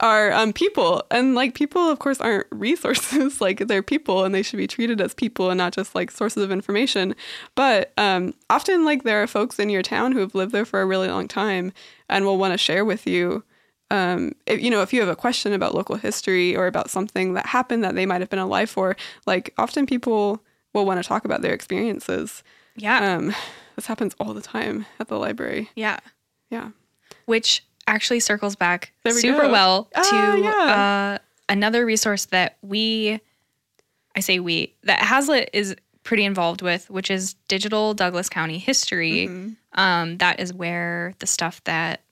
Are 0.00 0.32
um, 0.32 0.54
people. 0.54 1.02
And 1.10 1.34
like 1.34 1.54
people 1.54 1.90
of 1.90 1.98
course 1.98 2.20
aren't 2.22 2.46
resources. 2.50 3.40
Like 3.40 3.66
they're 3.66 3.82
people 3.82 4.24
and 4.24 4.34
they 4.34 4.42
should 4.42 4.56
be 4.56 4.66
treated 4.66 4.98
as 5.00 5.12
people 5.12 5.50
and 5.50 5.58
not 5.58 5.74
just 5.74 5.94
like 5.94 6.10
sources 6.10 6.42
of 6.42 6.50
information. 6.50 7.14
But 7.54 7.92
um, 7.98 8.32
often 8.48 8.86
like 8.86 9.02
there 9.02 9.22
are 9.22 9.26
folks 9.26 9.58
in 9.58 9.68
your 9.68 9.82
town 9.82 10.12
who 10.12 10.20
have 10.20 10.34
lived 10.34 10.52
there 10.52 10.64
for 10.64 10.80
a 10.80 10.86
really 10.86 11.08
long 11.08 11.28
time 11.28 11.72
and 12.08 12.24
will 12.24 12.38
want 12.38 12.54
to 12.54 12.58
share 12.58 12.84
with 12.84 13.06
you 13.06 13.44
um, 13.90 14.32
if 14.46 14.60
you 14.62 14.70
know 14.70 14.82
if 14.82 14.92
you 14.92 15.00
have 15.00 15.08
a 15.08 15.16
question 15.16 15.52
about 15.52 15.74
local 15.74 15.96
history 15.96 16.56
or 16.56 16.66
about 16.66 16.90
something 16.90 17.34
that 17.34 17.46
happened 17.46 17.82
that 17.84 17.94
they 17.94 18.06
might 18.06 18.20
have 18.20 18.30
been 18.30 18.38
alive 18.38 18.70
for 18.70 18.96
like 19.26 19.52
often 19.58 19.86
people 19.86 20.42
will 20.74 20.86
want 20.86 21.02
to 21.02 21.06
talk 21.08 21.24
about 21.24 21.42
their 21.42 21.52
experiences 21.52 22.42
yeah. 22.76 23.14
um, 23.16 23.34
this 23.76 23.86
happens 23.86 24.14
all 24.20 24.32
the 24.34 24.40
time 24.42 24.86
at 25.00 25.08
the 25.08 25.18
library 25.18 25.68
yeah. 25.74 25.98
yeah 26.50 26.70
Which 27.26 27.64
actually 27.86 28.20
circles 28.20 28.54
back 28.56 28.92
we 29.04 29.10
super 29.12 29.42
go. 29.42 29.50
well 29.50 29.84
to 29.94 30.00
Ah, 30.04 30.34
yeah. 30.36 30.74
uh, 30.74 31.18
another 31.48 31.84
resource 31.84 32.26
that 32.26 32.56
we, 32.62 33.20
I 34.14 34.20
say 34.20 34.38
we, 34.38 34.74
that 34.84 35.00
Hazlitt 35.00 35.50
is 35.52 35.74
pretty 36.04 36.24
involved 36.24 36.62
with, 36.62 36.88
which 36.90 37.10
is 37.10 37.34
digital 37.48 37.92
Douglas 37.94 38.28
County 38.28 38.58
history. 38.58 39.26
Mhm. 39.28 39.56
Um, 39.74 40.18
that 40.18 40.38
is 40.40 40.54
where 40.54 41.14
the 41.18 41.26
stuff 41.26 41.62
that 41.64 42.02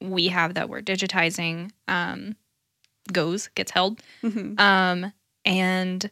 we 0.00 0.28
have 0.28 0.54
that 0.54 0.68
we're 0.68 0.82
digitizing 0.82 1.70
um, 1.88 2.36
goes, 3.12 3.48
gets 3.54 3.70
held. 3.70 4.00
Mhm. 4.22 4.58
Um, 4.60 5.12
and 5.44 6.10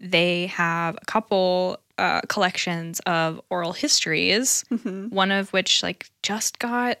they 0.00 0.46
have 0.46 0.96
a 1.00 1.04
couple 1.06 1.78
uh, 1.98 2.22
collections 2.28 3.00
of 3.00 3.40
oral 3.50 3.72
histories, 3.72 4.64
Mhm. 4.70 5.10
one 5.10 5.30
of 5.30 5.52
which 5.52 5.82
like 5.82 6.10
just 6.22 6.58
got 6.58 6.98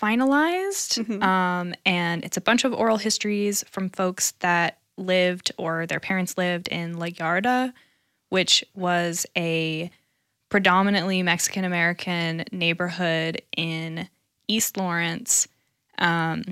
finalized. 0.00 1.04
Mhm. 1.04 1.22
Um, 1.22 1.74
and 1.86 2.24
it's 2.24 2.36
a 2.36 2.40
bunch 2.40 2.64
of 2.64 2.72
oral 2.72 2.98
histories 2.98 3.64
from 3.70 3.88
folks 3.90 4.32
that 4.40 4.78
lived 4.96 5.52
or 5.56 5.86
their 5.86 6.00
parents 6.00 6.36
lived 6.38 6.68
in 6.68 6.98
La 6.98 7.06
Yarda, 7.06 7.72
which 8.28 8.64
was 8.74 9.26
a 9.36 9.90
predominantly 10.50 11.22
Mexican 11.22 11.64
American 11.64 12.44
neighborhood 12.52 13.42
in 13.56 14.08
East 14.48 14.76
Lawrence 14.76 15.48
um, 15.98 16.42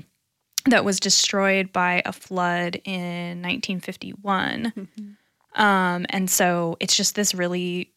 that 0.65 0.85
was 0.85 0.99
destroyed 0.99 1.71
by 1.73 2.01
a 2.05 2.13
flood 2.13 2.81
in 2.85 3.41
1951. 3.41 4.73
Um, 5.55 6.05
and 6.09 6.29
so 6.29 6.77
it's 6.79 6.95
just 6.95 7.15
this 7.15 7.33
really 7.35 7.91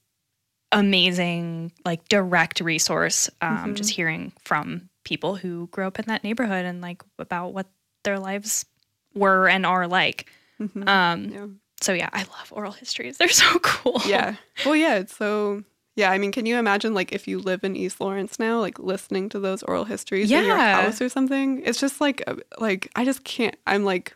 amazing, 0.72 1.72
like 1.84 2.08
direct 2.08 2.60
resource. 2.60 3.30
Um, 3.40 3.74
Just 3.74 3.90
hearing 3.90 4.32
from 4.44 4.88
people 5.04 5.36
who 5.36 5.68
grew 5.68 5.86
up 5.86 5.98
in 5.98 6.04
that 6.08 6.24
neighborhood 6.24 6.64
and 6.64 6.80
like 6.80 7.02
about 7.18 7.54
what 7.54 7.66
their 8.04 8.18
lives 8.18 8.66
were 9.14 9.48
and 9.48 9.64
are 9.64 9.86
like. 9.86 10.30
Um, 10.60 10.76
Yeah. 11.30 11.46
so 11.80 11.92
yeah, 11.92 12.10
I 12.12 12.20
love 12.22 12.52
oral 12.52 12.72
histories. 12.72 13.16
They're 13.18 13.28
so 13.28 13.58
cool. 13.60 14.00
Yeah. 14.06 14.36
Well, 14.64 14.76
yeah, 14.76 14.96
it's 14.96 15.16
so 15.16 15.62
yeah, 15.96 16.10
I 16.12 16.18
mean, 16.18 16.30
can 16.30 16.46
you 16.46 16.56
imagine 16.58 16.94
like 16.94 17.10
if 17.12 17.26
you 17.26 17.38
live 17.40 17.64
in 17.64 17.74
East 17.74 18.00
Lawrence 18.00 18.38
now, 18.38 18.60
like 18.60 18.78
listening 18.78 19.28
to 19.30 19.40
those 19.40 19.62
oral 19.64 19.84
histories 19.84 20.30
in 20.30 20.44
your 20.44 20.56
house 20.56 21.00
or 21.02 21.08
something? 21.08 21.62
It's 21.64 21.80
just 21.80 22.00
like 22.00 22.22
uh, 22.26 22.36
like 22.58 22.90
I 22.94 23.04
just 23.04 23.24
can't 23.24 23.56
I'm 23.66 23.84
like 23.84 24.14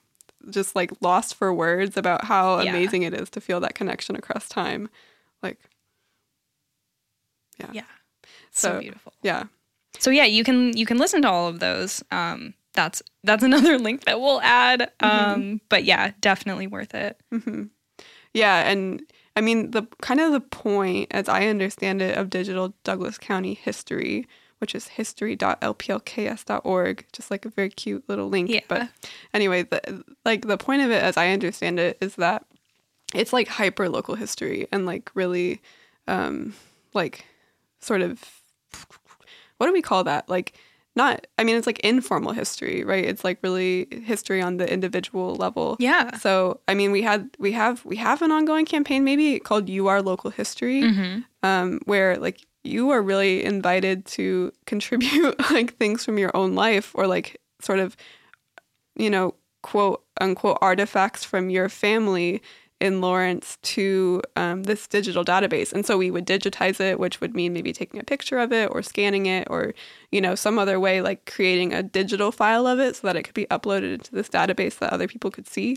just 0.51 0.77
like 0.77 0.91
lost 1.01 1.35
for 1.35 1.53
words 1.53 1.97
about 1.97 2.25
how 2.25 2.61
Yeah. 2.61 2.71
amazing 2.71 3.03
it 3.03 3.13
is 3.15 3.29
to 3.31 3.41
feel 3.41 3.61
that 3.61 3.75
connection 3.75 4.15
across 4.17 4.49
time. 4.49 4.89
Like 5.43 5.59
Yeah. 7.73 7.85
So, 8.51 8.75
So- 8.75 8.81
beautiful. 8.81 9.13
yeah. 9.23 9.45
So 9.99 10.11
yeah, 10.11 10.25
you 10.25 10.45
can 10.45 10.77
you 10.77 10.87
can 10.87 10.99
listen 10.99 11.23
to 11.23 11.29
all 11.31 11.49
of 11.49 11.61
those. 11.61 12.03
Um, 12.11 12.55
that's 12.75 13.03
that's 13.25 13.43
another 13.51 13.79
link 13.79 14.05
that 14.05 14.21
we'll 14.21 14.41
add. 14.41 14.91
Um, 15.01 15.61
but 15.69 15.85
yeah, 15.85 16.13
definitely 16.21 16.67
worth 16.67 16.95
it. 16.95 17.21
Yeah, 18.33 18.69
and 18.71 19.03
I 19.37 19.41
mean 19.41 19.71
the 19.71 19.87
kind 20.01 20.21
of 20.21 20.33
the 20.33 20.41
point, 20.41 21.07
as 21.11 21.29
I 21.29 21.47
understand 21.47 22.03
it, 22.03 22.19
of 22.19 22.31
digital 22.31 22.75
Douglas 22.85 23.19
County 23.19 23.55
history, 23.55 24.27
which 24.59 24.75
is 24.75 24.89
history.lplks.org, 24.89 27.07
just 27.13 27.31
like 27.31 27.45
a 27.45 27.51
very 27.51 27.71
cute 27.71 28.09
little 28.09 28.29
link. 28.29 28.51
Yeah. 28.51 28.61
But 28.69 28.89
anyway, 29.33 29.63
the, 29.63 30.03
like 30.25 30.47
the 30.47 30.59
point 30.59 30.83
of 30.83 30.91
it, 30.91 31.01
as 31.03 31.17
I 31.17 31.31
understand 31.31 31.79
it, 31.79 31.97
is 32.01 32.17
that 32.17 32.45
it's 33.15 33.33
like 33.33 33.47
hyper 33.49 33.89
local 33.89 34.17
history 34.17 34.67
and 34.71 34.87
like 34.87 35.11
really, 35.15 35.63
um, 36.07 36.55
like 36.93 37.25
sort 37.81 38.03
of 38.03 38.23
what 39.57 39.67
do 39.67 39.73
we 39.73 39.83
call 39.83 40.05
that? 40.05 40.29
Like 40.29 40.55
not 40.97 41.27
I 41.39 41.45
mean 41.45 41.57
it's 41.57 41.67
like 41.67 41.79
informal 41.81 42.33
history, 42.33 42.83
right? 42.85 43.05
It's 43.05 43.25
like 43.25 43.39
really 43.43 43.87
history 44.05 44.43
on 44.43 44.57
the 44.57 44.71
individual 44.71 45.35
level. 45.37 45.77
Yeah. 45.79 46.17
So 46.19 46.61
I 46.69 46.75
mean 46.75 46.91
we 46.93 47.03
had 47.03 47.31
we 47.39 47.53
have 47.53 47.85
we 47.85 47.97
have 47.97 48.23
an 48.23 48.33
ongoing 48.33 48.65
campaign 48.67 49.05
maybe 49.05 49.39
called 49.39 49.69
You 49.69 49.87
Are 49.89 50.03
Local 50.03 50.31
History, 50.31 50.83
Mm-hmm. 50.83 51.21
um, 51.43 51.81
where 51.87 52.17
like 52.17 52.45
you 52.65 52.91
are 52.91 53.01
really 53.03 53.45
invited 53.45 54.05
to 54.05 54.53
contribute 54.67 55.39
like 55.51 55.77
things 55.79 56.05
from 56.05 56.19
your 56.19 56.37
own 56.37 56.55
life 56.55 56.91
or 56.95 57.07
like 57.07 57.41
sort 57.61 57.79
of 57.79 57.97
you 58.97 59.09
know 59.11 59.35
quote 59.63 60.03
unquote 60.21 60.59
artifacts 60.61 61.25
from 61.25 61.51
your 61.51 61.69
family 61.69 62.43
in 62.81 63.01
Lawrence 63.01 63.59
to 63.63 64.23
um, 64.37 64.63
this 64.63 64.87
digital 64.87 65.25
database. 65.25 65.73
And 65.73 65.85
so 65.85 65.99
we 65.99 66.11
would 66.11 66.27
digitize 66.27 66.81
it, 66.81 66.99
which 66.99 67.21
would 67.21 67.35
mean 67.35 67.53
maybe 67.53 67.73
taking 67.73 68.01
a 68.01 68.05
picture 68.05 68.39
of 68.39 68.53
it 68.53 68.71
or 68.73 68.83
scanning 68.83 69.27
it 69.27 69.47
or, 69.51 69.75
you 70.11 70.21
know, 70.21 70.35
some 70.35 70.59
other 70.59 70.81
way 70.81 71.03
like 71.03 71.31
creating 71.31 71.75
a 71.75 71.83
digital 71.83 72.33
file 72.33 72.67
of 72.67 72.79
it 72.81 72.97
so 72.97 73.07
that 73.07 73.17
it 73.17 73.23
could 73.25 73.35
be 73.35 73.47
uploaded 73.47 73.93
into 73.95 74.13
this 74.13 74.29
database 74.29 74.79
that 74.79 74.93
other 74.93 75.07
people 75.07 75.31
could 75.31 75.47
see. 75.47 75.77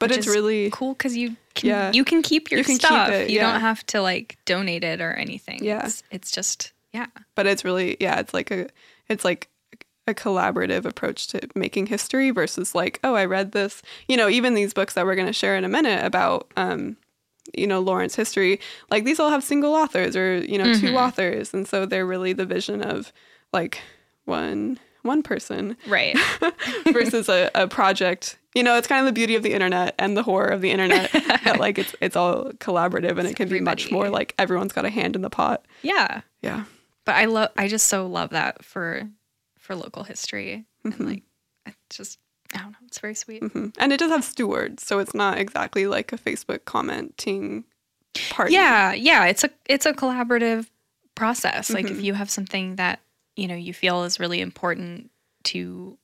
But 0.00 0.10
Which 0.10 0.18
it's 0.18 0.26
really 0.26 0.70
cool 0.72 0.94
because 0.94 1.16
you 1.16 1.36
can 1.54 1.68
Yeah. 1.68 1.92
you 1.92 2.04
can 2.04 2.22
keep 2.22 2.50
your 2.50 2.58
You 2.58 2.64
can 2.64 2.74
keep 2.74 2.86
stuff. 2.86 3.10
it, 3.10 3.30
you 3.30 3.38
don't 3.38 3.60
have 3.60 3.86
to 3.86 4.02
like 4.02 4.36
donate 4.44 4.82
it 4.82 5.00
or 5.00 5.12
anything. 5.12 5.62
Yeah. 5.62 5.84
It's, 5.86 6.02
it's 6.10 6.30
just 6.32 6.72
yeah. 6.92 7.06
but 7.36 7.46
it's 7.46 7.64
really 7.64 7.96
yeah 8.00 8.18
it's 8.18 8.34
like 8.34 8.50
a 8.50 8.66
it's 9.08 9.24
like 9.24 9.48
a 10.08 10.14
collaborative 10.14 10.84
approach 10.84 11.28
to 11.28 11.40
making 11.54 11.86
history 11.86 12.30
versus 12.30 12.74
like 12.74 12.98
oh 13.04 13.14
i 13.14 13.24
read 13.24 13.52
this 13.52 13.82
you 14.08 14.16
know 14.16 14.28
even 14.28 14.54
these 14.54 14.74
books 14.74 14.94
that 14.94 15.06
we're 15.06 15.14
going 15.14 15.26
to 15.26 15.32
share 15.32 15.56
in 15.56 15.64
a 15.64 15.68
minute 15.68 16.04
about 16.04 16.50
um 16.56 16.96
you 17.56 17.66
know 17.66 17.80
lawrence 17.80 18.14
history 18.14 18.58
like 18.90 19.04
these 19.04 19.20
all 19.20 19.30
have 19.30 19.44
single 19.44 19.74
authors 19.74 20.16
or 20.16 20.38
you 20.38 20.58
know 20.58 20.74
two 20.74 20.96
authors 20.96 21.54
and 21.54 21.68
so 21.68 21.86
they're 21.86 22.06
really 22.06 22.32
the 22.32 22.46
vision 22.46 22.82
of 22.82 23.12
like 23.52 23.80
one 24.24 24.78
one 25.02 25.22
person. 25.22 25.76
Right. 25.86 26.16
versus 26.92 27.28
a, 27.28 27.50
a 27.54 27.68
project. 27.68 28.38
You 28.54 28.62
know 28.62 28.76
it's 28.76 28.86
kind 28.86 29.00
of 29.00 29.06
the 29.06 29.12
beauty 29.12 29.34
of 29.34 29.42
the 29.42 29.52
internet 29.52 29.94
and 29.98 30.16
the 30.16 30.22
horror 30.22 30.48
of 30.48 30.60
the 30.60 30.70
internet 30.70 31.10
that 31.44 31.58
like 31.58 31.78
it's 31.78 31.94
it's 32.00 32.16
all 32.16 32.52
collaborative 32.54 33.18
and 33.18 33.26
it 33.26 33.34
can 33.34 33.48
be 33.48 33.60
much 33.60 33.90
more 33.90 34.10
like 34.10 34.34
everyone's 34.38 34.72
got 34.72 34.84
a 34.84 34.90
hand 34.90 35.16
in 35.16 35.22
the 35.22 35.30
pot. 35.30 35.64
Yeah. 35.82 36.20
yeah. 36.42 36.64
But 37.06 37.16
I 37.16 37.24
love 37.24 37.48
I 37.56 37.68
just 37.68 37.86
so 37.86 38.06
love 38.06 38.30
that 38.30 38.62
for 38.62 39.08
for 39.62 39.74
local 39.74 40.02
history. 40.04 40.66
And 40.84 41.00
like 41.00 41.22
it's 41.66 41.96
just 41.96 42.18
I 42.54 42.58
don't 42.58 42.72
know, 42.72 42.78
it's 42.86 42.98
very 42.98 43.14
sweet. 43.14 43.42
Mhm. 43.42 43.74
And 43.78 43.92
it 43.92 43.98
does 43.98 44.10
have 44.10 44.24
stewards, 44.24 44.84
so 44.86 44.98
it's 44.98 45.14
not 45.14 45.38
exactly 45.38 45.86
like 45.86 46.12
a 46.12 46.18
Facebook 46.18 46.66
commenting 46.66 47.64
party. 48.28 48.52
Yeah, 48.52 48.92
yeah, 48.92 49.24
it's 49.26 49.42
a 49.44 49.50
it's 49.66 49.86
a 49.86 49.92
collaborative 49.94 50.66
process. 51.14 51.70
Like 51.70 51.86
Mm-hmm. 51.86 51.98
if 51.98 52.04
you 52.04 52.14
have 52.14 52.30
something 52.30 52.76
that, 52.76 53.00
you 53.36 53.48
know, 53.48 53.54
you 53.54 53.72
feel 53.72 54.04
is 54.04 54.20
really 54.20 54.40
important 54.40 55.10
to 55.44 55.96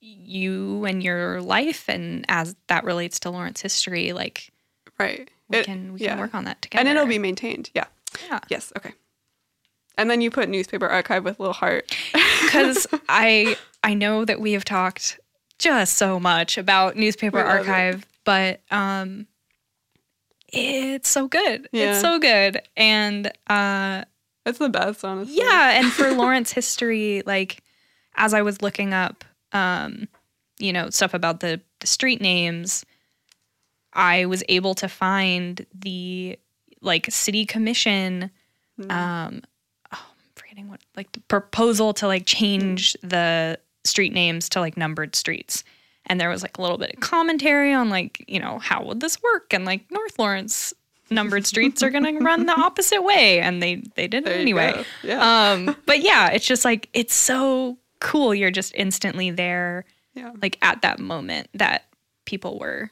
you 0.00 0.84
and 0.84 1.02
your 1.02 1.40
life 1.40 1.88
and 1.88 2.24
as 2.28 2.54
that 2.66 2.84
relates 2.84 3.18
to 3.20 3.30
Lawrence 3.30 3.60
history, 3.62 4.12
like 4.12 4.50
right. 4.98 5.30
we 5.48 5.58
It- 5.58 5.66
can 5.66 5.92
we 5.92 6.00
yeah. 6.00 6.10
can 6.10 6.18
work 6.18 6.34
on 6.34 6.44
that 6.44 6.60
together. 6.62 6.80
and 6.80 6.88
it'll 6.88 7.06
be 7.08 7.18
maintained. 7.18 7.70
Yeah. 7.74 7.86
yeah. 8.28 8.40
Yes. 8.48 8.72
Okay. 8.76 8.92
And 9.96 10.10
then 10.10 10.20
you 10.20 10.30
put 10.30 10.48
newspaper 10.48 10.88
archive 10.88 11.24
with 11.24 11.38
little 11.38 11.54
heart. 11.54 11.94
because 12.44 12.86
I 13.08 13.56
I 13.82 13.94
know 13.94 14.24
that 14.24 14.40
we 14.40 14.52
have 14.52 14.64
talked 14.64 15.18
just 15.58 15.96
so 15.96 16.18
much 16.20 16.58
about 16.58 16.96
newspaper 16.96 17.38
love 17.38 17.46
it. 17.46 17.58
archive, 17.68 18.06
but 18.24 18.60
um, 18.70 19.26
it's 20.52 21.08
so 21.08 21.28
good. 21.28 21.68
Yeah. 21.72 21.92
It's 21.92 22.00
so 22.00 22.18
good, 22.18 22.60
and 22.76 23.30
uh, 23.48 24.04
It's 24.46 24.58
the 24.58 24.68
best, 24.68 25.04
honestly. 25.04 25.36
yeah, 25.36 25.78
and 25.78 25.92
for 25.92 26.10
Lawrence 26.14 26.52
history, 26.52 27.22
like 27.26 27.62
as 28.16 28.34
I 28.34 28.42
was 28.42 28.62
looking 28.62 28.94
up, 28.94 29.24
um, 29.52 30.08
you 30.58 30.72
know, 30.72 30.90
stuff 30.90 31.14
about 31.14 31.40
the 31.40 31.60
the 31.80 31.86
street 31.86 32.20
names, 32.20 32.84
I 33.92 34.26
was 34.26 34.42
able 34.48 34.74
to 34.76 34.88
find 34.88 35.66
the 35.74 36.38
like 36.80 37.06
city 37.10 37.46
commission 37.46 38.30
um 38.90 38.90
oh, 38.90 38.90
I'm 38.90 39.42
forgetting 40.54 40.70
what 40.70 40.80
like 40.96 41.10
the 41.12 41.20
proposal 41.20 41.92
to 41.94 42.06
like 42.06 42.26
change 42.26 42.96
the 43.02 43.58
street 43.84 44.12
names 44.12 44.48
to 44.50 44.60
like 44.60 44.76
numbered 44.76 45.14
streets. 45.16 45.64
And 46.06 46.20
there 46.20 46.28
was 46.28 46.42
like 46.42 46.58
a 46.58 46.62
little 46.62 46.78
bit 46.78 46.92
of 46.94 47.00
commentary 47.00 47.72
on 47.72 47.88
like, 47.88 48.24
you 48.28 48.38
know, 48.38 48.58
how 48.58 48.84
would 48.84 49.00
this 49.00 49.22
work? 49.22 49.52
And 49.52 49.64
like 49.64 49.90
North 49.90 50.18
Lawrence 50.18 50.74
numbered 51.10 51.46
streets 51.46 51.82
are 51.82 51.90
gonna 51.90 52.18
run 52.20 52.46
the 52.46 52.58
opposite 52.58 53.02
way. 53.02 53.40
And 53.40 53.62
they 53.62 53.82
they 53.96 54.06
did 54.06 54.26
it 54.26 54.38
anyway. 54.38 54.72
go. 54.74 54.84
Yeah. 55.02 55.52
Um, 55.52 55.76
but 55.86 56.00
yeah, 56.02 56.30
it's 56.30 56.46
just 56.46 56.64
like 56.64 56.88
it's 56.92 57.14
so 57.14 57.78
cool. 58.00 58.34
You're 58.34 58.50
just 58.50 58.74
instantly 58.74 59.30
there, 59.30 59.84
yeah. 60.14 60.32
like 60.42 60.58
at 60.62 60.82
that 60.82 60.98
moment 60.98 61.48
that 61.54 61.86
people 62.26 62.58
were 62.58 62.90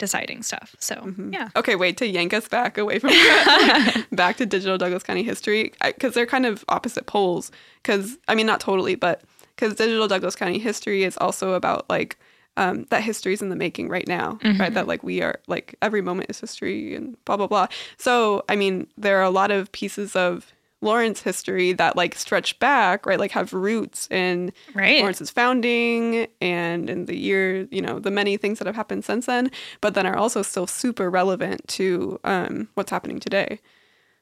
deciding 0.00 0.42
stuff. 0.42 0.74
So 0.80 0.96
Mm-hmm. 0.96 1.32
yeah. 1.32 1.50
Okay, 1.54 1.76
wait 1.76 1.96
to 1.98 2.06
yank 2.08 2.34
us 2.34 2.48
back 2.48 2.76
away 2.76 2.98
from 2.98 3.10
that, 3.10 4.06
back 4.12 4.36
to 4.38 4.46
digital 4.46 4.76
Douglas 4.78 5.04
County 5.04 5.22
history 5.22 5.72
because 5.84 6.14
they're 6.14 6.26
kind 6.26 6.46
of 6.46 6.64
opposite 6.68 7.06
poles. 7.06 7.52
Because 7.82 8.18
I 8.26 8.34
mean, 8.34 8.46
not 8.46 8.58
totally, 8.60 8.96
but 8.96 9.22
because 9.54 9.74
digital 9.76 10.08
Douglas 10.08 10.34
County 10.34 10.58
history 10.58 11.04
is 11.04 11.16
also 11.18 11.52
about 11.52 11.88
like 11.88 12.18
um, 12.56 12.84
that 12.90 13.02
history 13.04 13.32
is 13.32 13.42
in 13.42 13.48
the 13.50 13.56
making 13.56 13.88
right 13.88 14.08
now, 14.08 14.38
right? 14.58 14.74
That 14.74 14.86
like 14.88 15.02
we 15.04 15.22
are 15.22 15.38
like 15.46 15.76
every 15.80 16.02
moment 16.02 16.30
is 16.30 16.40
history 16.40 16.94
and 16.96 17.16
blah 17.24 17.36
blah 17.36 17.46
blah. 17.46 17.68
So 17.96 18.42
I 18.48 18.56
mean, 18.56 18.88
there 18.98 19.18
are 19.18 19.22
a 19.22 19.30
lot 19.30 19.50
of 19.52 19.70
pieces 19.72 20.16
of 20.16 20.52
Lawrence 20.82 21.20
history 21.22 21.72
that 21.74 21.94
like 21.96 22.14
stretch 22.14 22.58
back, 22.58 23.04
right? 23.04 23.18
Like 23.18 23.32
have 23.32 23.52
roots 23.52 24.08
in 24.10 24.52
Right. 24.74 25.00
Lawrence's 25.00 25.30
founding 25.30 26.26
and 26.40 26.88
in 26.88 27.04
the 27.06 27.16
year, 27.16 27.68
you 27.70 27.82
know, 27.82 27.98
the 27.98 28.10
many 28.10 28.36
things 28.38 28.58
that 28.58 28.66
have 28.66 28.76
happened 28.76 29.04
since 29.04 29.26
then, 29.26 29.50
but 29.80 29.94
then 29.94 30.06
are 30.06 30.16
also 30.16 30.40
still 30.42 30.66
super 30.66 31.10
relevant 31.10 31.66
to 31.68 32.18
um, 32.24 32.68
what's 32.74 32.90
happening 32.90 33.20
today. 33.20 33.60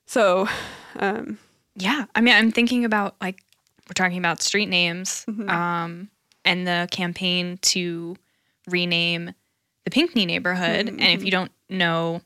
So, 0.06 0.48
um, 0.98 1.38
Yeah. 1.76 2.06
I 2.14 2.20
mean, 2.20 2.34
I'm 2.34 2.50
thinking 2.50 2.84
about 2.84 3.14
like 3.20 3.40
we're 3.88 3.92
talking 3.94 4.18
about 4.18 4.42
street 4.42 4.68
names 4.68 5.24
Mm-hmm. 5.28 5.48
um, 5.48 6.08
and 6.44 6.66
the 6.66 6.88
campaign 6.90 7.58
to 7.62 8.16
rename 8.66 9.32
the 9.84 9.90
Pinckney 9.90 10.26
neighborhood. 10.26 10.86
Mm-hmm, 10.86 11.00
And 11.00 11.12
if 11.20 11.24
you 11.24 11.30
don't 11.30 11.52
know, 11.70 12.20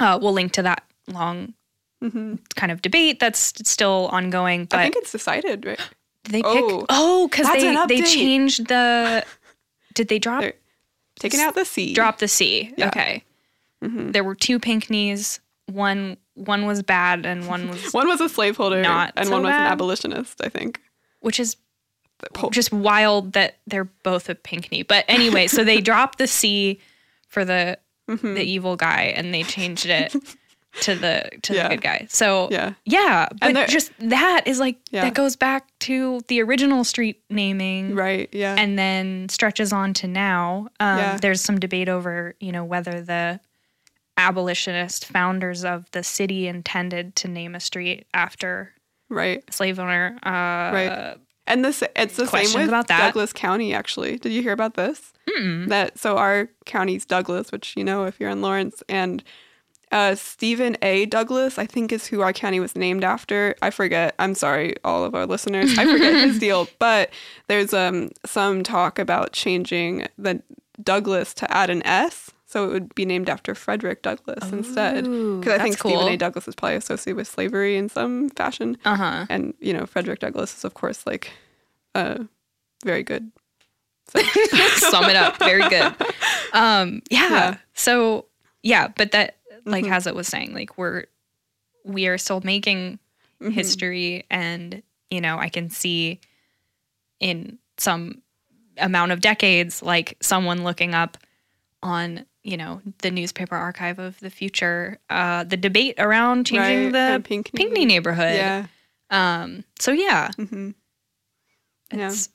uh, 0.00 0.18
we'll 0.20 0.32
link 0.32 0.52
to 0.52 0.62
that 0.62 0.82
long 1.08 1.54
kind 2.10 2.70
of 2.72 2.82
debate 2.82 3.20
that's 3.20 3.52
still 3.68 4.08
ongoing. 4.12 4.64
But 4.66 4.76
Mm-hmm. 4.76 4.80
I 4.80 4.82
think 4.84 4.96
it's 4.96 5.12
decided, 5.12 5.64
right? 5.66 5.80
they 6.24 6.42
pick? 6.42 6.44
Oh. 6.46 6.86
Oh, 6.88 7.28
because 7.28 7.46
That's 7.46 7.62
they 7.88 7.96
they 7.96 8.02
changed 8.02 8.68
the. 8.68 9.24
Did 9.94 10.08
they 10.08 10.18
drop 10.18 10.40
They're 10.40 10.54
taking 11.18 11.40
out 11.40 11.54
the 11.54 11.64
C. 11.64 11.94
drop 11.94 12.18
the 12.18 12.28
C? 12.28 12.72
Yeah. 12.76 12.88
Okay. 12.88 13.22
There 13.80 14.24
were 14.24 14.34
two 14.34 14.58
Pinckneys. 14.58 15.40
One 15.66 16.16
one 16.34 16.66
was 16.66 16.82
bad 16.82 17.24
and 17.26 17.46
one 17.46 17.68
was 17.70 17.92
One 17.92 18.08
was 18.08 18.20
a 18.20 18.28
slaveholder 18.28 18.82
Not 18.82 19.12
and 19.16 19.26
so 19.26 19.32
one 19.32 19.42
was 19.42 19.50
an 19.52 19.60
abolitionist, 19.60 20.40
I 20.42 20.48
think. 20.48 20.80
which 21.20 21.38
is 21.38 21.56
just 22.50 22.72
wild 22.72 23.34
that 23.34 23.58
they're 23.66 23.84
both 24.02 24.28
a 24.30 24.34
Pinckney. 24.34 24.82
But 24.82 25.04
anyway, 25.08 25.46
so 25.46 25.62
they 25.64 25.80
dropped 25.90 26.18
the 26.18 26.26
C 26.26 26.80
for 27.28 27.44
the 27.44 27.78
Mm-hmm. 28.06 28.34
the 28.34 28.42
evil 28.42 28.76
guy 28.76 29.14
and 29.16 29.32
they 29.32 29.42
changed 29.44 29.86
it 29.86 30.14
to 30.82 30.94
the 30.94 31.30
to 31.42 31.54
Yeah. 31.54 31.68
the 31.68 31.74
good 31.76 31.82
guy. 31.82 32.06
So 32.08 32.48
Yeah. 32.50 32.74
yeah, 32.84 33.28
but 33.40 33.54
there- 33.54 33.66
just 33.66 33.92
that 34.00 34.42
is 34.46 34.58
like 34.60 34.76
Yeah. 34.90 35.02
that 35.04 35.14
goes 35.14 35.36
back 35.36 35.66
to 35.80 36.20
the 36.28 36.42
original 36.42 36.84
street 36.84 37.20
naming. 37.30 37.94
Right. 37.94 38.28
Yeah. 38.32 38.54
and 38.58 38.78
then 38.78 39.28
stretches 39.28 39.72
on 39.72 39.94
to 39.94 40.08
now. 40.08 40.68
Um, 40.80 40.98
Yeah. 40.98 41.18
There's 41.20 41.40
some 41.40 41.58
debate 41.60 41.88
over, 41.88 42.34
you 42.40 42.52
know, 42.52 42.64
whether 42.64 43.00
the 43.00 43.40
abolitionist 44.16 45.06
founders 45.06 45.64
of 45.64 45.90
the 45.92 46.02
city 46.02 46.46
intended 46.46 47.16
to 47.16 47.28
name 47.28 47.54
a 47.54 47.60
street 47.60 48.06
after 48.14 48.72
right. 49.08 49.42
slave 49.52 49.78
owner. 49.78 50.16
Uh, 50.22 50.30
Right. 50.74 51.16
And 51.46 51.62
this 51.62 51.82
it's 51.94 52.16
the 52.16 52.26
same 52.26 52.58
with 52.58 52.68
about 52.68 52.88
that? 52.88 53.00
Douglas 53.00 53.32
County 53.34 53.74
actually. 53.74 54.16
Did 54.18 54.32
you 54.32 54.40
hear 54.42 54.52
about 54.52 54.74
this? 54.74 55.12
That 55.66 55.98
so 55.98 56.16
our 56.16 56.48
county's 56.64 57.04
Douglas, 57.04 57.50
which 57.52 57.74
you 57.76 57.82
know 57.84 58.04
if 58.04 58.18
you're 58.20 58.30
in 58.30 58.40
Lawrence, 58.40 58.82
and 58.88 59.22
uh, 59.94 60.14
Stephen 60.16 60.76
A. 60.82 61.06
Douglas, 61.06 61.58
I 61.58 61.64
think 61.66 61.92
is 61.92 62.06
who 62.06 62.20
our 62.20 62.32
county 62.32 62.60
was 62.60 62.74
named 62.76 63.04
after. 63.04 63.54
I 63.62 63.70
forget. 63.70 64.14
I'm 64.18 64.34
sorry, 64.34 64.74
all 64.84 65.04
of 65.04 65.14
our 65.14 65.24
listeners. 65.24 65.78
I 65.78 65.86
forget 65.90 66.12
his 66.14 66.38
deal, 66.46 66.68
but 66.78 67.08
there's 67.48 67.72
um 67.72 68.10
some 68.26 68.62
talk 68.62 68.98
about 68.98 69.32
changing 69.32 70.06
the 70.18 70.42
Douglas 70.82 71.32
to 71.34 71.50
add 71.50 71.70
an 71.70 71.86
S, 71.86 72.30
so 72.46 72.64
it 72.66 72.72
would 72.72 72.94
be 72.96 73.04
named 73.06 73.28
after 73.30 73.54
Frederick 73.54 74.02
Douglass 74.02 74.50
instead. 74.50 75.04
Because 75.04 75.52
I 75.58 75.62
think 75.62 75.78
cool. 75.78 75.92
Stephen 75.92 76.08
A. 76.12 76.16
Douglas 76.16 76.48
is 76.48 76.54
probably 76.56 76.76
associated 76.76 77.16
with 77.16 77.28
slavery 77.28 77.76
in 77.76 77.88
some 77.88 78.28
fashion 78.30 78.76
Uh 78.84 78.96
huh. 78.96 79.26
and 79.30 79.54
you 79.60 79.72
know 79.72 79.86
Frederick 79.86 80.18
Douglass 80.18 80.56
is 80.56 80.64
of 80.64 80.74
course 80.74 81.06
like 81.06 81.30
uh 81.94 82.18
very 82.84 83.04
good. 83.04 83.30
So 84.08 84.20
Sum 84.90 85.04
it 85.08 85.16
up. 85.16 85.38
Very 85.38 85.66
good. 85.68 85.94
Um, 86.52 87.02
yeah. 87.10 87.30
Yeah. 87.30 87.56
So 87.74 88.26
yeah, 88.62 88.86
but 88.86 89.10
that 89.12 89.36
like 89.64 89.86
as 89.86 90.06
it 90.06 90.14
was 90.14 90.28
saying, 90.28 90.52
like 90.54 90.76
we're 90.78 91.04
we 91.84 92.06
are 92.06 92.18
still 92.18 92.40
making 92.42 92.98
history, 93.40 94.24
and 94.30 94.82
you 95.10 95.20
know 95.20 95.38
I 95.38 95.48
can 95.48 95.70
see 95.70 96.20
in 97.20 97.58
some 97.78 98.22
amount 98.78 99.12
of 99.12 99.20
decades, 99.20 99.82
like 99.82 100.16
someone 100.20 100.64
looking 100.64 100.94
up 100.94 101.16
on 101.82 102.24
you 102.42 102.56
know 102.56 102.80
the 103.02 103.10
newspaper 103.10 103.54
archive 103.54 103.98
of 103.98 104.18
the 104.20 104.30
future, 104.30 104.98
uh, 105.10 105.44
the 105.44 105.56
debate 105.56 105.94
around 105.98 106.46
changing 106.46 106.92
Right, 106.92 106.92
the 106.92 107.20
pinkney. 107.22 107.58
Pinckney 107.58 107.84
neighborhood. 107.84 108.34
yeah, 108.34 108.66
Um. 109.10 109.64
So 109.78 109.92
yeah, 109.92 110.30
hmm 110.36 110.70
Yeah. 111.92 112.08
it's 112.08 112.28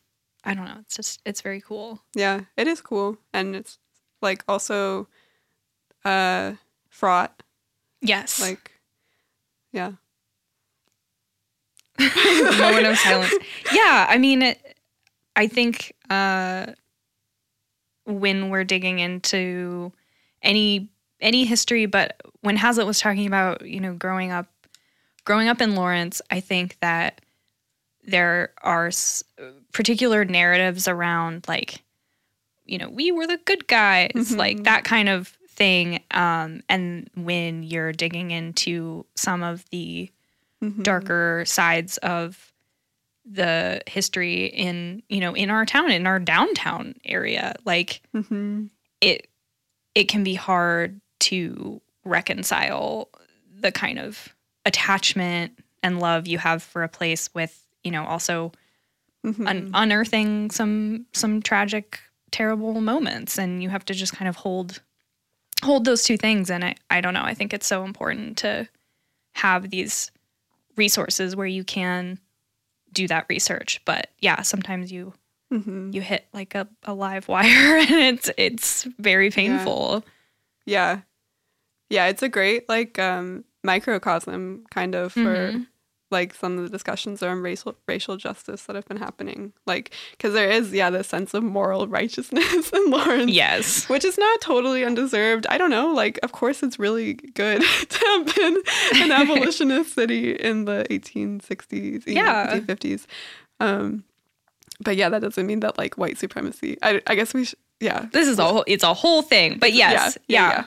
I 0.43 0.53
don't 0.53 0.65
know. 0.65 0.77
It's 0.81 0.95
just 0.95 1.21
it's 1.25 1.41
very 1.41 1.61
cool. 1.61 2.01
yeah, 2.15 2.41
it 2.55 2.67
is 2.67 2.81
cool, 2.81 3.17
and 3.33 3.55
it's 3.55 3.77
like 4.21 4.43
also 4.47 5.07
uh 6.05 6.53
fraught. 6.99 7.41
Yes. 8.01 8.39
Like, 8.41 8.71
yeah, 9.71 9.93
moment 11.99 12.85
of 12.87 12.97
silence. 12.97 13.33
Yeah, 13.73 14.05
I 14.09 14.17
mean, 14.17 14.41
it, 14.41 14.77
I 15.35 15.47
think 15.47 15.93
uh, 16.09 16.67
when 18.05 18.49
we're 18.49 18.63
digging 18.63 18.99
into 18.99 19.91
any 20.41 20.89
any 21.21 21.45
history, 21.45 21.85
but 21.85 22.19
when 22.41 22.55
Hazlitt 22.57 22.87
was 22.87 22.99
talking 22.99 23.27
about 23.27 23.65
you 23.65 23.79
know 23.79 23.93
growing 23.93 24.31
up, 24.31 24.47
growing 25.25 25.47
up 25.47 25.61
in 25.61 25.75
Lawrence, 25.75 26.21
I 26.31 26.39
think 26.39 26.77
that 26.81 27.21
there 28.03 28.53
are 28.63 28.87
s- 28.87 29.23
particular 29.73 30.25
narratives 30.25 30.87
around 30.87 31.45
like 31.47 31.83
you 32.65 32.77
know 32.77 32.89
we 32.89 33.11
were 33.11 33.27
the 33.27 33.37
good 33.45 33.67
guys, 33.67 34.33
like 34.35 34.63
that 34.63 34.83
kind 34.83 35.09
of 35.09 35.37
thing. 35.59 36.01
Um, 36.11 36.61
and 36.67 37.09
when 37.15 37.61
you're 37.63 37.91
digging 37.91 38.31
into 38.31 39.05
some 39.15 39.43
of 39.43 39.63
the 39.69 40.09
Mhm. 40.63 40.83
darker 40.83 41.43
sides 41.45 41.97
of 41.99 42.51
the 43.31 43.81
history 43.87 44.45
in 44.45 45.03
you 45.07 45.19
know 45.19 45.33
in 45.35 45.49
our 45.51 45.65
town 45.65 45.91
in 45.91 46.07
our 46.07 46.19
downtown 46.19 46.95
area 47.05 47.53
like 47.63 48.01
hmm 48.11 48.65
it 49.01 49.27
it 49.93 50.05
can 50.07 50.23
be 50.23 50.33
hard 50.33 50.99
to 51.19 51.79
reconcile 52.05 53.07
the 53.59 53.71
kind 53.71 53.99
of 53.99 54.35
attachment 54.65 55.51
and 55.83 55.99
love 55.99 56.27
you 56.27 56.37
have 56.39 56.63
for 56.63 56.81
a 56.83 56.89
place 56.89 57.29
with 57.35 57.67
you 57.83 57.91
know 57.91 58.03
also 58.05 58.51
hmm 59.23 59.45
un- 59.47 59.69
unearthing 59.73 60.49
some 60.49 61.05
some 61.13 61.41
tragic 61.41 61.99
terrible 62.31 62.81
moments 62.81 63.37
and 63.37 63.61
you 63.61 63.69
have 63.69 63.85
to 63.85 63.93
just 63.93 64.13
kind 64.13 64.27
of 64.27 64.35
hold 64.37 64.81
hold 65.63 65.85
those 65.85 66.03
two 66.03 66.17
things 66.17 66.49
and 66.49 66.63
I, 66.63 66.75
I 66.89 67.01
don't 67.01 67.13
know. 67.13 67.23
I 67.23 67.33
think 67.33 67.53
it's 67.53 67.67
so 67.67 67.83
important 67.83 68.37
to 68.39 68.67
have 69.35 69.69
these 69.69 70.11
resources 70.75 71.35
where 71.35 71.47
you 71.47 71.63
can 71.63 72.19
do 72.93 73.07
that 73.07 73.25
research. 73.29 73.81
But 73.85 74.09
yeah 74.19 74.41
sometimes 74.41 74.91
you 74.91 75.13
hmm 75.51 75.89
you 75.91 76.01
hit 76.01 76.25
like 76.33 76.53
a, 76.55 76.67
a 76.83 76.93
live 76.93 77.27
wire 77.27 77.45
and 77.77 77.91
it's 77.91 78.29
it's 78.37 78.83
very 78.99 79.29
painful. 79.31 80.03
Yeah, 80.65 81.01
yeah. 81.89 82.05
It's 82.07 82.21
a 82.23 82.29
great 82.29 82.69
like 82.69 82.99
um 82.99 83.43
microcosm 83.63 84.65
kind 84.69 84.95
of 84.95 85.11
for 85.13 85.51
Mhm. 85.51 85.67
Like 86.11 86.33
some 86.33 86.57
of 86.57 86.63
the 86.63 86.69
discussions 86.69 87.21
around 87.21 87.41
racial 87.43 87.75
racial 87.87 88.17
justice 88.17 88.63
that 88.63 88.75
have 88.75 88.85
been 88.87 88.97
happening. 88.97 89.53
Like, 89.65 89.93
because 90.11 90.33
there 90.33 90.49
is 90.49 90.71
yeah 90.73 90.89
this 90.89 91.07
sense 91.07 91.33
of 91.33 91.43
moral 91.43 91.87
righteousness 91.99 92.69
in 92.71 92.89
Lawrence. 92.89 93.31
yes 93.31 93.87
which 93.89 94.03
is 94.05 94.17
not 94.17 94.41
totally 94.41 94.83
undeserved. 94.83 95.45
I 95.49 95.57
don't 95.57 95.69
know. 95.69 95.93
Like, 95.93 96.19
of 96.23 96.31
course, 96.31 96.63
it's 96.63 96.79
really 96.79 97.13
good 97.13 97.61
to 97.89 98.05
have 98.05 98.35
been 98.35 98.57
an 98.95 99.11
abolitionist 99.21 99.93
city 99.93 100.31
in 100.33 100.65
the 100.65 100.85
1860s, 100.89 102.07
you 102.07 102.13
Yeah. 102.15 102.55
1850s. 102.59 103.05
Um, 103.59 104.03
but 104.81 104.95
yeah, 104.95 105.09
that 105.09 105.21
doesn't 105.21 105.45
mean 105.45 105.59
that 105.61 105.77
like 105.77 105.97
white 105.97 106.17
supremacy. 106.17 106.77
I, 106.81 107.01
I 107.07 107.15
guess 107.15 107.33
we 107.33 107.45
should. 107.45 107.59
Yeah, 107.81 108.07
this 108.11 108.27
is 108.27 108.39
a 108.39 108.43
whole 108.43 108.65
it's 108.67 108.83
a 108.83 108.93
whole 108.93 109.21
thing 109.21 109.57
but 109.57 109.71
yes 109.71 110.17
yeah, 110.27 110.49
yeah, 110.51 110.65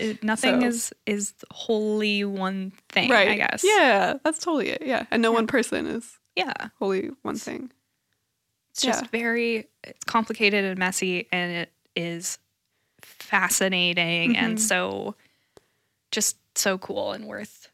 It- 0.00 0.22
nothing 0.22 0.60
So- 0.62 0.66
is 0.66 0.92
is 1.06 1.32
wholly 1.50 2.24
one 2.24 2.72
thing 2.88 3.10
right. 3.10 3.28
i 3.28 3.36
guess 3.36 3.62
Yeah, 3.64 4.14
that's 4.24 4.38
totally 4.38 4.68
it. 4.70 4.82
Yeah, 4.84 5.06
and 5.10 5.20
no 5.22 5.32
one 5.32 5.46
person 5.46 5.86
is 5.86 6.18
yeah 6.36 6.68
wholly 6.78 7.10
one 7.22 7.36
thing. 7.36 7.70
It's 8.70 8.82
just 8.82 9.02
Yeah. 9.04 9.08
very 9.10 9.68
it's 9.84 10.04
complicated 10.04 10.64
and 10.64 10.78
messy 10.78 11.26
and 11.32 11.52
it 11.52 11.72
is 11.96 12.38
fascinating 13.02 14.36
and 14.36 14.58
Mhm. 14.58 14.60
so 14.60 15.14
just 16.10 16.36
so 16.54 16.78
cool 16.78 17.12
and 17.12 17.26
worth 17.26 17.68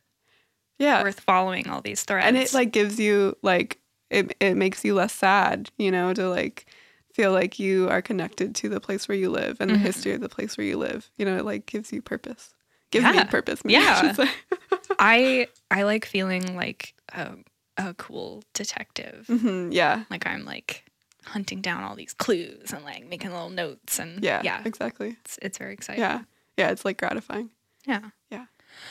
Yeah, 0.79 1.03
worth 1.03 1.21
following 1.21 1.69
all 1.69 1.81
these 1.81 2.03
threads. 2.03 2.27
and 2.27 2.37
it 2.37 2.53
like 2.53 2.73
gives 2.73 2.99
you 2.99 3.37
like 3.43 3.79
it. 4.11 4.37
It 4.41 4.55
makes 4.57 4.85
you 4.85 4.95
less 4.95 5.13
sad. 5.13 5.71
You 5.79 5.91
know, 5.91 6.13
to 6.15 6.29
like 6.29 6.67
feel 7.15 7.33
like 7.33 7.59
you 7.59 7.89
are 7.89 8.03
connected 8.03 8.55
to 8.57 8.69
the 8.69 8.81
place 8.81 9.09
where 9.09 9.17
you 9.17 9.31
live 9.31 9.57
and 9.61 9.71
the 9.71 9.77
Mhm. 9.79 9.83
history 9.83 10.13
of 10.13 10.21
the 10.21 10.29
place 10.29 10.59
where 10.59 10.67
you 10.67 10.77
live. 10.77 11.11
You 11.17 11.25
know, 11.25 11.37
it 11.39 11.45
like 11.45 11.65
gives 11.65 11.93
you 11.93 12.03
purpose. 12.03 12.55
Gives 12.91 13.07
me 13.07 13.25
purpose. 13.25 13.63
I 13.65 13.69
Yeah. 13.71 14.13
should. 14.15 14.29
I 14.99 15.47
I 15.71 15.83
like 15.85 16.05
feeling 16.05 16.57
like 16.57 16.95
a, 17.13 17.37
a 17.77 17.95
cool 17.95 18.43
detective. 18.53 19.27
Mhm, 19.29 19.73
Yeah. 19.73 20.05
Like 20.11 20.27
I'm 20.27 20.45
like 20.45 20.85
hunting 21.25 21.61
down 21.63 21.83
all 21.85 21.97
these 21.97 22.13
clues 22.13 22.73
and 22.73 22.85
like 22.85 23.07
making 23.09 23.31
little 23.31 23.49
notes 23.51 23.99
and 23.99 24.23
Yeah. 24.23 24.43
yeah, 24.45 24.61
Exactly. 24.65 25.17
it's 25.25 25.39
it's 25.41 25.59
very 25.59 25.73
exciting. 25.73 26.03
Yeah. 26.03 26.23
Yeah. 26.57 26.71
It's 26.71 26.85
like 26.85 26.99
gratifying. 26.99 27.51
Yeah. 27.87 28.11
Yeah. 28.31 28.47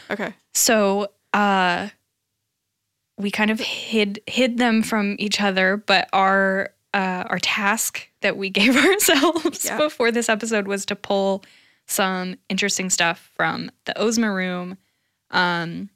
Okay. 0.10 0.34
So, 0.54 1.12
uh 1.34 1.90
we 3.18 3.30
kind 3.32 3.52
of 3.52 3.60
hid 3.60 4.22
hid 4.28 4.58
them 4.58 4.82
from 4.84 5.16
each 5.20 5.40
other, 5.42 5.78
but 5.78 6.10
our 6.14 6.72
uh 6.94 7.24
our 7.28 7.40
task 7.40 8.10
that 8.24 8.36
we 8.38 8.50
gave 8.50 8.76
ourselves 8.86 9.64
Yeah. 9.66 9.78
before 9.78 10.12
this 10.12 10.28
episode 10.28 10.68
was 10.68 10.86
to 10.88 10.96
pull 10.96 11.44
some 11.86 12.36
interesting 12.50 12.90
stuff 12.90 13.32
from 13.36 13.72
the 13.86 13.98
Ozma 13.98 14.32
room. 14.34 14.78
Um 15.32 15.90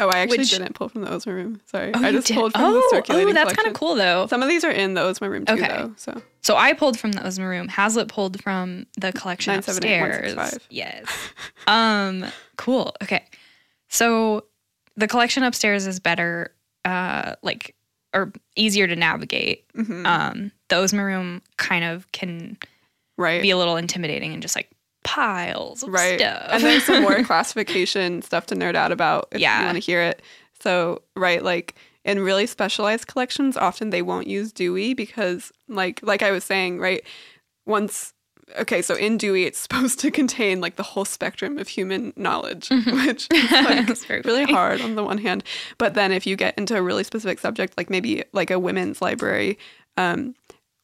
Oh, 0.00 0.08
I 0.08 0.20
actually 0.20 0.38
Which- 0.38 0.50
didn't 0.50 0.72
pull 0.74 0.88
from 0.88 1.02
the 1.02 1.12
Ozma 1.12 1.32
room. 1.34 1.60
Sorry. 1.66 1.92
oh, 1.94 2.02
I 2.02 2.10
just 2.10 2.26
did- 2.26 2.34
pulled 2.36 2.52
from 2.52 2.62
oh, 2.64 2.72
the 2.72 2.88
circulating 2.96 3.28
Oh, 3.28 3.32
that's 3.34 3.52
kind 3.52 3.68
of 3.68 3.74
cool 3.74 3.94
though. 3.94 4.26
Some 4.26 4.42
of 4.42 4.48
these 4.48 4.64
are 4.64 4.70
in 4.70 4.94
the 4.94 5.02
Ozma 5.02 5.30
room 5.30 5.44
too, 5.44 5.52
Okay. 5.52 5.68
though. 5.68 5.92
So 5.96 6.22
So 6.40 6.56
I 6.56 6.72
pulled 6.72 6.98
from 6.98 7.12
the 7.12 7.24
Ozma 7.24 7.46
room. 7.48 7.68
Hazlitt 7.68 8.08
pulled 8.08 8.42
from 8.42 8.86
the 8.98 9.12
collection 9.12 9.52
978, 9.52 10.00
upstairs. 10.00 10.34
165. 10.36 10.66
Yes. 10.70 11.04
um. 11.68 12.24
Cool. 12.56 12.94
Okay. 13.02 13.24
So 13.88 14.44
the 14.96 15.06
collection 15.06 15.42
upstairs 15.44 15.86
is 15.86 16.00
better, 16.00 16.52
uh, 16.84 17.36
like 17.42 17.74
or 18.14 18.32
easier 18.56 18.86
to 18.86 18.96
navigate. 18.96 19.64
mhm, 19.74 20.06
Um, 20.06 20.52
the 20.68 20.76
kind 21.56 21.84
of 21.84 22.10
can 22.12 22.56
right. 23.18 23.40
be 23.42 23.50
a 23.50 23.56
little 23.56 23.76
intimidating 23.76 24.32
and 24.32 24.42
just 24.42 24.54
like 24.56 24.70
piles 25.04 25.82
of 25.82 25.88
right 25.92 26.18
stuff. 26.20 26.48
and 26.52 26.62
there's 26.62 26.84
some 26.84 27.02
more 27.02 27.22
classification 27.24 28.22
stuff 28.22 28.46
to 28.46 28.54
nerd 28.54 28.76
out 28.76 28.92
about 28.92 29.28
if 29.32 29.40
Yeah. 29.40 29.58
you 29.60 29.64
want 29.66 29.76
to 29.76 29.80
hear 29.80 30.00
it 30.00 30.22
so 30.60 31.02
right 31.16 31.42
like 31.42 31.74
in 32.04 32.20
really 32.20 32.46
specialized 32.46 33.08
collections 33.08 33.56
often 33.56 33.90
they 33.90 34.02
won't 34.02 34.28
use 34.28 34.52
dewey 34.52 34.94
because 34.94 35.50
like 35.68 35.98
like 36.04 36.22
i 36.22 36.30
was 36.30 36.44
saying 36.44 36.78
right 36.78 37.02
once 37.66 38.12
okay 38.58 38.82
so 38.82 38.94
in 38.94 39.16
dewey 39.16 39.44
it's 39.44 39.58
supposed 39.58 39.98
to 39.98 40.10
contain 40.20 40.60
like 40.60 40.76
the 40.76 40.82
whole 40.82 41.04
spectrum 41.04 41.58
of 41.58 41.68
human 41.68 42.12
knowledge 42.16 42.68
which 42.86 43.28
is 43.32 44.08
like 44.08 44.24
really 44.24 44.44
funny. 44.44 44.52
hard 44.52 44.80
on 44.80 44.94
the 44.94 45.04
one 45.04 45.18
hand 45.18 45.44
but 45.78 45.94
then 45.94 46.12
if 46.12 46.26
you 46.26 46.36
get 46.36 46.56
into 46.58 46.76
a 46.76 46.82
really 46.82 47.04
specific 47.04 47.38
subject 47.38 47.76
like 47.76 47.90
maybe 47.90 48.24
like 48.32 48.50
a 48.50 48.58
women's 48.58 49.00
library 49.00 49.58
um 49.96 50.34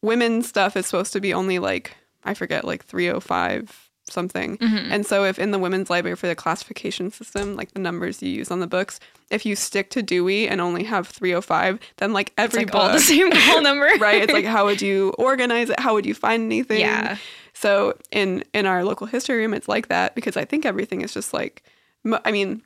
women's 0.02 0.48
stuff 0.48 0.76
is 0.76 0.86
supposed 0.86 1.12
to 1.12 1.20
be 1.20 1.34
only 1.34 1.58
like 1.58 1.96
i 2.24 2.34
forget 2.34 2.64
like 2.64 2.84
305 2.84 3.87
something 4.12 4.56
Mm-hmm. 4.58 4.92
and 4.92 5.06
so 5.06 5.24
if 5.24 5.38
in 5.38 5.50
the 5.50 5.58
women's 5.58 5.90
library 5.90 6.16
for 6.16 6.26
the 6.26 6.34
classification 6.34 7.10
system 7.10 7.56
like 7.56 7.72
the 7.72 7.78
numbers 7.80 8.22
you 8.22 8.30
use 8.30 8.50
on 8.50 8.60
the 8.60 8.66
books 8.66 8.98
if 9.30 9.44
you 9.46 9.54
stick 9.56 9.90
to 9.90 10.02
dewey 10.02 10.48
and 10.48 10.60
only 10.60 10.84
have 10.84 11.06
305 11.08 11.78
then 11.98 12.12
like 12.12 12.28
It's 12.30 12.54
every 12.54 12.64
like 12.64 12.74
all 12.74 12.90
the 12.92 13.00
same 13.00 13.30
call 13.32 13.62
number. 13.62 13.86
right 13.98 14.22
it's 14.22 14.32
like 14.32 14.44
how 14.44 14.64
would 14.66 14.80
you 14.82 15.10
organize 15.18 15.70
it 15.70 15.78
how 15.80 15.94
would 15.94 16.06
you 16.06 16.14
find 16.14 16.44
anything 16.44 16.80
Yeah. 16.80 17.16
so 17.52 17.96
in 18.10 18.42
in 18.54 18.66
our 18.66 18.84
local 18.84 19.06
history 19.06 19.36
room 19.38 19.54
it's 19.54 19.68
like 19.68 19.88
that 19.88 20.14
because 20.14 20.36
i 20.36 20.44
think 20.44 20.64
everything 20.66 21.00
is 21.02 21.12
just 21.12 21.32
like 21.34 21.62
i 22.24 22.30
mean 22.32 22.62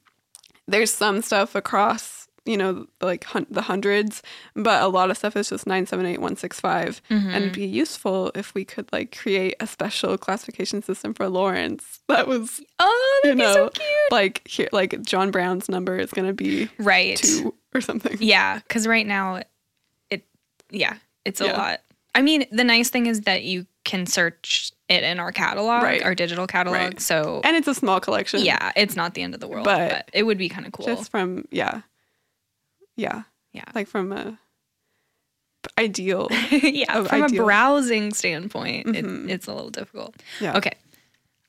there's 0.68 0.92
some 0.92 1.22
stuff 1.22 1.54
across 1.54 2.21
you 2.44 2.56
know 2.56 2.86
like 3.00 3.22
hun- 3.24 3.46
the 3.50 3.62
hundreds 3.62 4.20
but 4.56 4.82
a 4.82 4.88
lot 4.88 5.10
of 5.10 5.16
stuff 5.16 5.36
is 5.36 5.48
just 5.48 5.66
978165 5.66 7.00
mm-hmm. 7.08 7.28
and 7.28 7.36
it'd 7.36 7.52
be 7.54 7.66
useful 7.66 8.32
if 8.34 8.52
we 8.54 8.64
could 8.64 8.90
like 8.92 9.16
create 9.16 9.54
a 9.60 9.66
special 9.66 10.18
classification 10.18 10.82
system 10.82 11.14
for 11.14 11.28
lawrence 11.28 12.00
that 12.08 12.26
was 12.26 12.60
Oh, 12.80 13.20
you 13.24 13.30
that'd 13.30 13.38
be 13.38 13.44
know 13.44 13.54
so 13.54 13.68
cute. 13.70 13.86
like 14.10 14.46
here 14.46 14.68
like 14.72 15.00
john 15.02 15.30
brown's 15.30 15.68
number 15.68 15.96
is 15.96 16.10
going 16.10 16.26
to 16.26 16.34
be 16.34 16.68
Right. 16.78 17.16
two 17.16 17.54
or 17.74 17.80
something 17.80 18.16
Yeah, 18.20 18.58
because 18.58 18.86
right 18.86 19.06
now, 19.06 19.42
it 20.10 20.24
yeah, 20.70 20.96
it's 21.24 21.40
a 21.40 21.46
Yeah. 21.46 21.56
lot. 21.56 21.80
I 22.14 22.20
mean, 22.20 22.44
the 22.52 22.64
nice 22.64 22.90
thing 22.90 23.06
is 23.06 23.22
that 23.22 23.44
you 23.44 23.66
can 23.84 24.04
search 24.04 24.72
it 24.90 25.02
in 25.02 25.18
our 25.18 25.32
catalog, 25.32 25.82
Right. 25.82 26.02
our 26.02 26.14
digital 26.14 26.46
catalog. 26.46 26.76
Right. 26.78 27.00
So 27.00 27.40
and 27.44 27.56
it's 27.56 27.68
a 27.68 27.74
small 27.74 28.00
collection 28.00 28.40
yeah, 28.44 28.72
it's 28.76 28.96
not 28.96 29.14
the 29.14 29.22
end 29.22 29.32
of 29.34 29.40
the 29.40 29.48
world, 29.48 29.64
but, 29.64 29.90
But 29.90 30.10
it 30.12 30.24
would 30.24 30.36
be 30.38 30.48
kind 30.50 30.66
of 30.66 30.72
cool. 30.72 30.84
just 30.86 31.10
from 31.10 31.46
yeah 31.50 31.80
yeah 32.96 33.22
yeah, 33.52 33.64
like 33.74 33.86
from 33.88 34.12
a 34.12 34.38
ideal 35.78 36.28
yeah. 36.50 37.04
From 37.04 37.22
ideal- 37.24 37.42
a 37.42 37.44
browsing 37.44 38.12
standpoint, 38.14 38.86
Mhm. 38.88 39.24
it, 39.28 39.30
it's 39.30 39.46
a 39.46 39.54
little 39.54 39.70
difficult. 39.70 40.16
yeah 40.40 40.56
Okay. 40.56 40.72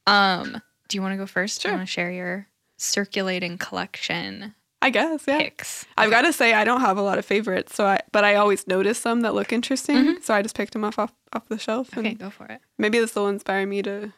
Um, 0.06 0.62
do 0.90 0.98
you 0.98 1.02
want 1.02 1.14
to 1.14 1.18
go 1.18 1.26
first? 1.26 1.62
Do 1.62 1.70
you 1.70 1.76
want 1.76 1.88
to 1.88 1.92
share 1.92 2.12
your 2.12 2.48
circulating 2.78 3.58
collection 3.58 4.54
i 4.82 4.90
guess 4.90 5.24
yeah 5.26 5.38
picks? 5.38 5.86
i've 5.98 6.10
got 6.10 6.24
to 6.24 6.34
say 6.34 6.54
i 6.54 6.66
don't 6.66 6.82
have 6.82 6.98
a 6.98 7.02
lot 7.02 7.18
of 7.18 7.24
favorites 7.26 7.74
so 7.74 7.86
i 7.86 7.98
but 8.12 8.26
i 8.26 8.36
always 8.36 8.68
notice 8.68 8.98
some 9.00 9.22
that 9.22 9.34
look 9.34 9.54
interesting 9.54 10.18
so 10.22 10.34
i 10.34 10.42
just 10.42 10.56
picked 10.58 10.74
them 10.74 10.84
off 10.84 11.00
off, 11.00 11.14
off 11.32 11.48
the 11.48 11.58
shelf 11.58 11.90
Mm-hmm. 11.92 12.00
Okay, 12.02 12.14
go 12.16 12.30
for 12.30 12.46
it. 12.48 12.60
maybe 12.78 13.00
this 13.00 13.16
will 13.16 13.30
inspire 13.30 13.66
me 13.66 13.82
to 13.84 14.12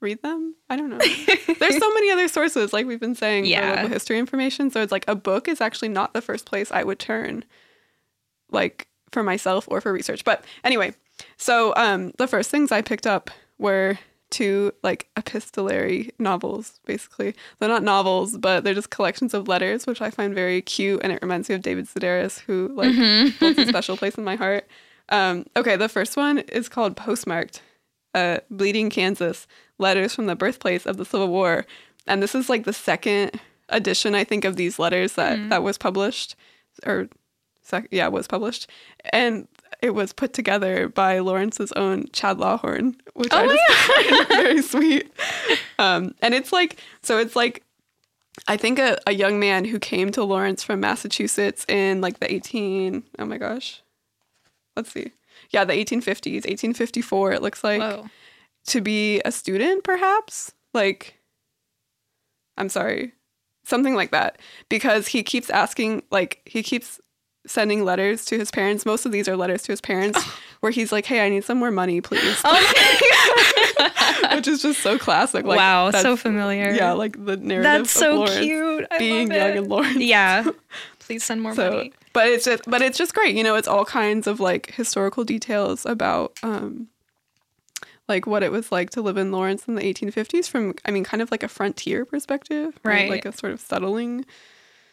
read 0.00 0.22
them? 0.22 0.54
I 0.68 0.76
don't 0.76 0.90
know. 0.90 0.98
There's 1.58 1.78
so 1.78 1.94
many 1.94 2.10
other 2.10 2.28
sources 2.28 2.72
like 2.72 2.86
we've 2.86 3.00
been 3.00 3.14
saying 3.14 3.46
Yeah. 3.46 3.70
for 3.70 3.76
local 3.76 3.88
history 3.88 4.18
information. 4.18 4.70
So 4.70 4.82
it's 4.82 4.92
like 4.92 5.04
a 5.08 5.14
book 5.14 5.48
is 5.48 5.60
actually 5.60 5.88
not 5.88 6.12
the 6.14 6.20
first 6.20 6.44
place 6.46 6.70
i 6.70 6.82
would 6.82 6.98
turn 6.98 7.44
like 8.50 8.88
for 9.12 9.22
myself 9.22 9.66
or 9.70 9.80
for 9.80 9.92
research. 9.92 10.24
But 10.24 10.44
anyway 10.64 10.94
so 11.38 11.72
um 11.76 12.12
the 12.18 12.26
first 12.26 12.50
things 12.50 12.70
i 12.70 12.82
picked 12.82 13.06
up 13.06 13.30
were 13.58 13.98
two 14.28 14.72
like 14.82 15.08
epistolary 15.16 16.10
novels 16.18 16.78
basically. 16.84 17.34
They're 17.58 17.68
not 17.68 17.82
novels 17.82 18.36
but 18.36 18.64
they're 18.64 18.74
just 18.74 18.90
collections 18.90 19.32
of 19.32 19.48
letters 19.48 19.86
which 19.86 20.02
i 20.02 20.10
find 20.10 20.34
very 20.34 20.60
cute 20.60 21.00
and 21.02 21.12
it 21.12 21.20
reminds 21.22 21.48
me 21.48 21.54
of 21.54 21.62
david 21.62 21.86
sedaris 21.86 22.40
who 22.40 22.68
like 22.74 22.94
holds 23.38 23.58
a 23.58 23.66
special 23.66 23.96
place 23.96 24.16
in 24.16 24.24
my 24.24 24.36
heart. 24.36 24.66
Um 25.08 25.46
okay 25.56 25.76
the 25.76 25.88
first 25.88 26.16
one 26.16 26.38
is 26.38 26.68
called 26.68 26.96
postmarked 26.96 27.62
uh, 28.16 28.38
Bleeding 28.50 28.88
Kansas, 28.90 29.46
letters 29.78 30.14
from 30.14 30.26
the 30.26 30.34
birthplace 30.34 30.86
of 30.86 30.96
the 30.96 31.04
Civil 31.04 31.28
War. 31.28 31.66
And 32.06 32.22
this 32.22 32.34
is 32.34 32.48
like 32.48 32.64
the 32.64 32.72
second 32.72 33.38
edition, 33.68 34.14
I 34.14 34.24
think, 34.24 34.44
of 34.44 34.56
these 34.56 34.78
letters 34.78 35.12
that, 35.14 35.50
that 35.50 35.62
was 35.62 35.76
published, 35.76 36.34
or 36.86 37.08
sec- 37.62 37.88
yeah, 37.90 38.08
was 38.08 38.26
published. 38.26 38.70
And 39.10 39.46
it 39.82 39.90
was 39.90 40.12
put 40.14 40.32
together 40.32 40.88
by 40.88 41.18
Lawrence's 41.18 41.72
own 41.72 42.06
Chad 42.12 42.38
Lawhorn, 42.38 42.96
which 43.14 43.32
I 43.32 43.46
just 43.46 44.08
find 44.08 44.28
very 44.28 44.62
sweet. 44.62 45.12
Um, 45.78 46.14
and 46.22 46.32
it's 46.34 46.52
like, 46.52 46.80
so 47.02 47.18
it's 47.18 47.36
like, 47.36 47.62
I 48.48 48.56
think 48.56 48.78
a, 48.78 48.98
a 49.06 49.12
young 49.12 49.38
man 49.38 49.64
who 49.66 49.78
came 49.78 50.10
to 50.12 50.24
Lawrence 50.24 50.62
from 50.62 50.80
Massachusetts 50.80 51.66
in 51.68 52.00
like 52.00 52.20
the 52.20 52.32
18, 52.32 53.02
oh 53.18 53.24
my 53.26 53.36
gosh, 53.36 53.82
let's 54.74 54.90
see. 54.92 55.12
Yeah, 55.50 55.64
the 55.64 55.72
1850s, 55.72 56.44
1854, 56.44 57.32
it 57.32 57.42
looks 57.42 57.62
like 57.64 57.80
Whoa. 57.80 58.06
to 58.68 58.80
be 58.80 59.20
a 59.24 59.32
student, 59.32 59.84
perhaps? 59.84 60.52
Like, 60.74 61.18
I'm 62.56 62.68
sorry, 62.68 63.12
something 63.64 63.94
like 63.94 64.10
that. 64.10 64.40
Because 64.68 65.08
he 65.08 65.22
keeps 65.22 65.50
asking, 65.50 66.02
like, 66.10 66.42
he 66.44 66.62
keeps 66.62 67.00
sending 67.46 67.84
letters 67.84 68.24
to 68.26 68.38
his 68.38 68.50
parents. 68.50 68.84
Most 68.84 69.06
of 69.06 69.12
these 69.12 69.28
are 69.28 69.36
letters 69.36 69.62
to 69.62 69.72
his 69.72 69.80
parents 69.80 70.18
oh. 70.20 70.38
where 70.60 70.72
he's 70.72 70.92
like, 70.92 71.06
hey, 71.06 71.24
I 71.24 71.28
need 71.28 71.44
some 71.44 71.58
more 71.58 71.70
money, 71.70 72.00
please. 72.00 72.40
Oh. 72.44 73.92
Which 74.34 74.48
is 74.48 74.62
just 74.62 74.80
so 74.80 74.98
classic. 74.98 75.44
Like, 75.44 75.56
wow, 75.56 75.90
so 75.90 76.16
familiar. 76.16 76.72
Yeah, 76.72 76.92
like 76.92 77.12
the 77.24 77.36
narrative 77.36 77.62
That's 77.62 77.94
of 77.94 78.00
so 78.00 78.14
Lawrence 78.16 78.38
cute. 78.38 78.86
I 78.90 78.98
being 78.98 79.30
young 79.30 79.56
and 79.56 79.68
Lawrence. 79.68 79.96
Yeah. 79.98 80.50
Please 80.98 81.24
send 81.24 81.40
more 81.40 81.54
So, 81.54 81.70
money. 81.70 81.92
But 82.16 82.28
it's 82.28 82.46
just, 82.46 82.62
but 82.66 82.80
it's 82.80 82.96
just 82.96 83.14
great. 83.14 83.36
You 83.36 83.44
know, 83.44 83.56
it's 83.56 83.68
all 83.68 83.84
kinds 83.84 84.26
of 84.26 84.40
like 84.40 84.72
historical 84.72 85.22
details 85.22 85.84
about, 85.84 86.32
um, 86.42 86.88
like 88.08 88.26
what 88.26 88.42
it 88.42 88.50
was 88.50 88.72
like 88.72 88.88
to 88.90 89.02
live 89.02 89.18
in 89.18 89.32
Lawrence 89.32 89.68
in 89.68 89.74
the 89.74 89.82
1850s 89.82 90.48
from, 90.48 90.74
I 90.86 90.92
mean, 90.92 91.04
kind 91.04 91.20
of 91.20 91.30
like 91.30 91.42
a 91.42 91.48
frontier 91.48 92.06
perspective, 92.06 92.78
Right. 92.82 93.10
Like 93.10 93.26
a 93.26 93.32
sort 93.32 93.52
of 93.52 93.60
settling, 93.60 94.24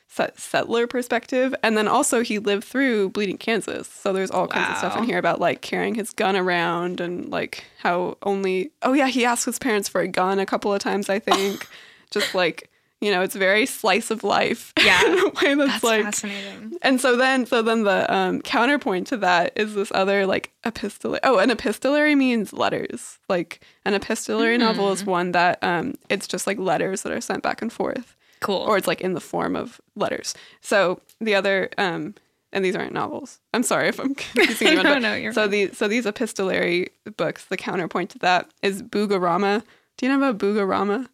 set, 0.10 0.38
settler 0.38 0.86
perspective, 0.86 1.56
and 1.64 1.78
then 1.78 1.88
also 1.88 2.24
he 2.24 2.40
lived 2.40 2.66
through 2.66 3.12
Bleeding 3.12 3.38
Kansas, 3.38 3.88
so 3.88 4.12
there's 4.12 4.32
all 4.32 4.48
kinds 4.48 4.72
of 4.72 4.78
stuff 4.78 4.98
in 4.98 5.06
here 5.06 5.18
about 5.18 5.40
like 5.40 5.62
carrying 5.62 5.96
his 5.96 6.10
gun 6.12 6.36
around 6.36 7.00
and 7.00 7.30
like 7.30 7.64
how 7.80 8.18
only, 8.24 8.72
oh 8.82 8.92
yeah, 8.94 9.08
he 9.08 9.24
asked 9.24 9.46
his 9.46 9.60
parents 9.60 9.88
for 9.88 10.02
a 10.02 10.10
gun 10.10 10.40
a 10.40 10.46
couple 10.46 10.74
of 10.74 10.82
times, 10.82 11.10
I 11.10 11.20
think, 11.20 11.68
just 12.12 12.36
like. 12.36 12.70
You 13.04 13.12
know, 13.12 13.22
it's 13.22 13.36
very 13.36 13.66
slice 13.66 14.10
of 14.12 14.24
life. 14.24 14.72
Yeah. 14.84 15.06
in 15.06 15.20
a 15.20 15.30
way 15.30 15.56
that's, 15.56 15.72
That's 15.74 15.84
like 15.84 16.04
fascinating. 16.04 16.78
and 16.82 17.00
so 17.02 17.16
then, 17.18 17.46
so 17.46 17.62
then 17.62 17.84
the 17.84 18.12
um, 18.14 18.42
counterpoint 18.42 19.08
to 19.08 19.18
that 19.18 19.52
is 19.56 19.76
this 19.76 19.92
other 19.94 20.26
like 20.26 20.52
epistolary. 20.66 21.20
Oh, 21.24 21.38
an 21.40 21.50
epistolary 21.52 22.16
means 22.16 22.54
letters. 22.54 23.20
Like 23.30 23.62
an 23.86 23.94
epistolary 23.94 24.58
novel 24.58 24.88
Hmm. 24.88 24.94
is 24.94 25.06
one 25.06 25.32
that 25.34 25.60
um, 25.62 25.96
it's 26.10 26.28
just 26.28 26.48
like 26.48 26.58
letters 26.58 27.02
that 27.04 27.12
are 27.14 27.22
sent 27.22 27.44
back 27.44 27.62
and 27.62 27.72
forth, 27.72 28.16
Cool. 28.42 28.58
or 28.58 28.78
it's 28.78 28.88
like 28.88 29.02
in 29.02 29.14
the 29.14 29.22
form 29.22 29.56
of 29.56 29.80
letters. 29.96 30.34
So 30.62 31.00
the 31.22 31.36
other, 31.36 31.70
um, 31.78 32.16
and 32.52 32.64
these 32.64 32.76
aren't 32.76 32.94
novels. 32.94 33.40
I'm 33.54 33.64
sorry 33.64 33.88
if 33.90 34.00
I'm 34.00 34.16
confusing 34.16 34.68
anyone. 34.80 34.86
No, 34.86 35.00
no, 35.00 35.14
you're 35.16 35.34
so 35.34 35.42
fine. 35.44 35.52
these, 35.52 35.78
so 35.78 35.88
these 35.88 36.06
epistolary 36.06 36.90
books, 37.18 37.46
the 37.46 37.58
counterpoint 37.58 38.10
to 38.12 38.20
that 38.20 38.50
is 38.62 38.82
Boogarama. 38.84 39.64
Do 39.98 40.06
you 40.06 40.12
know 40.12 40.18
about 40.18 40.40
Boogarama? 40.40 41.08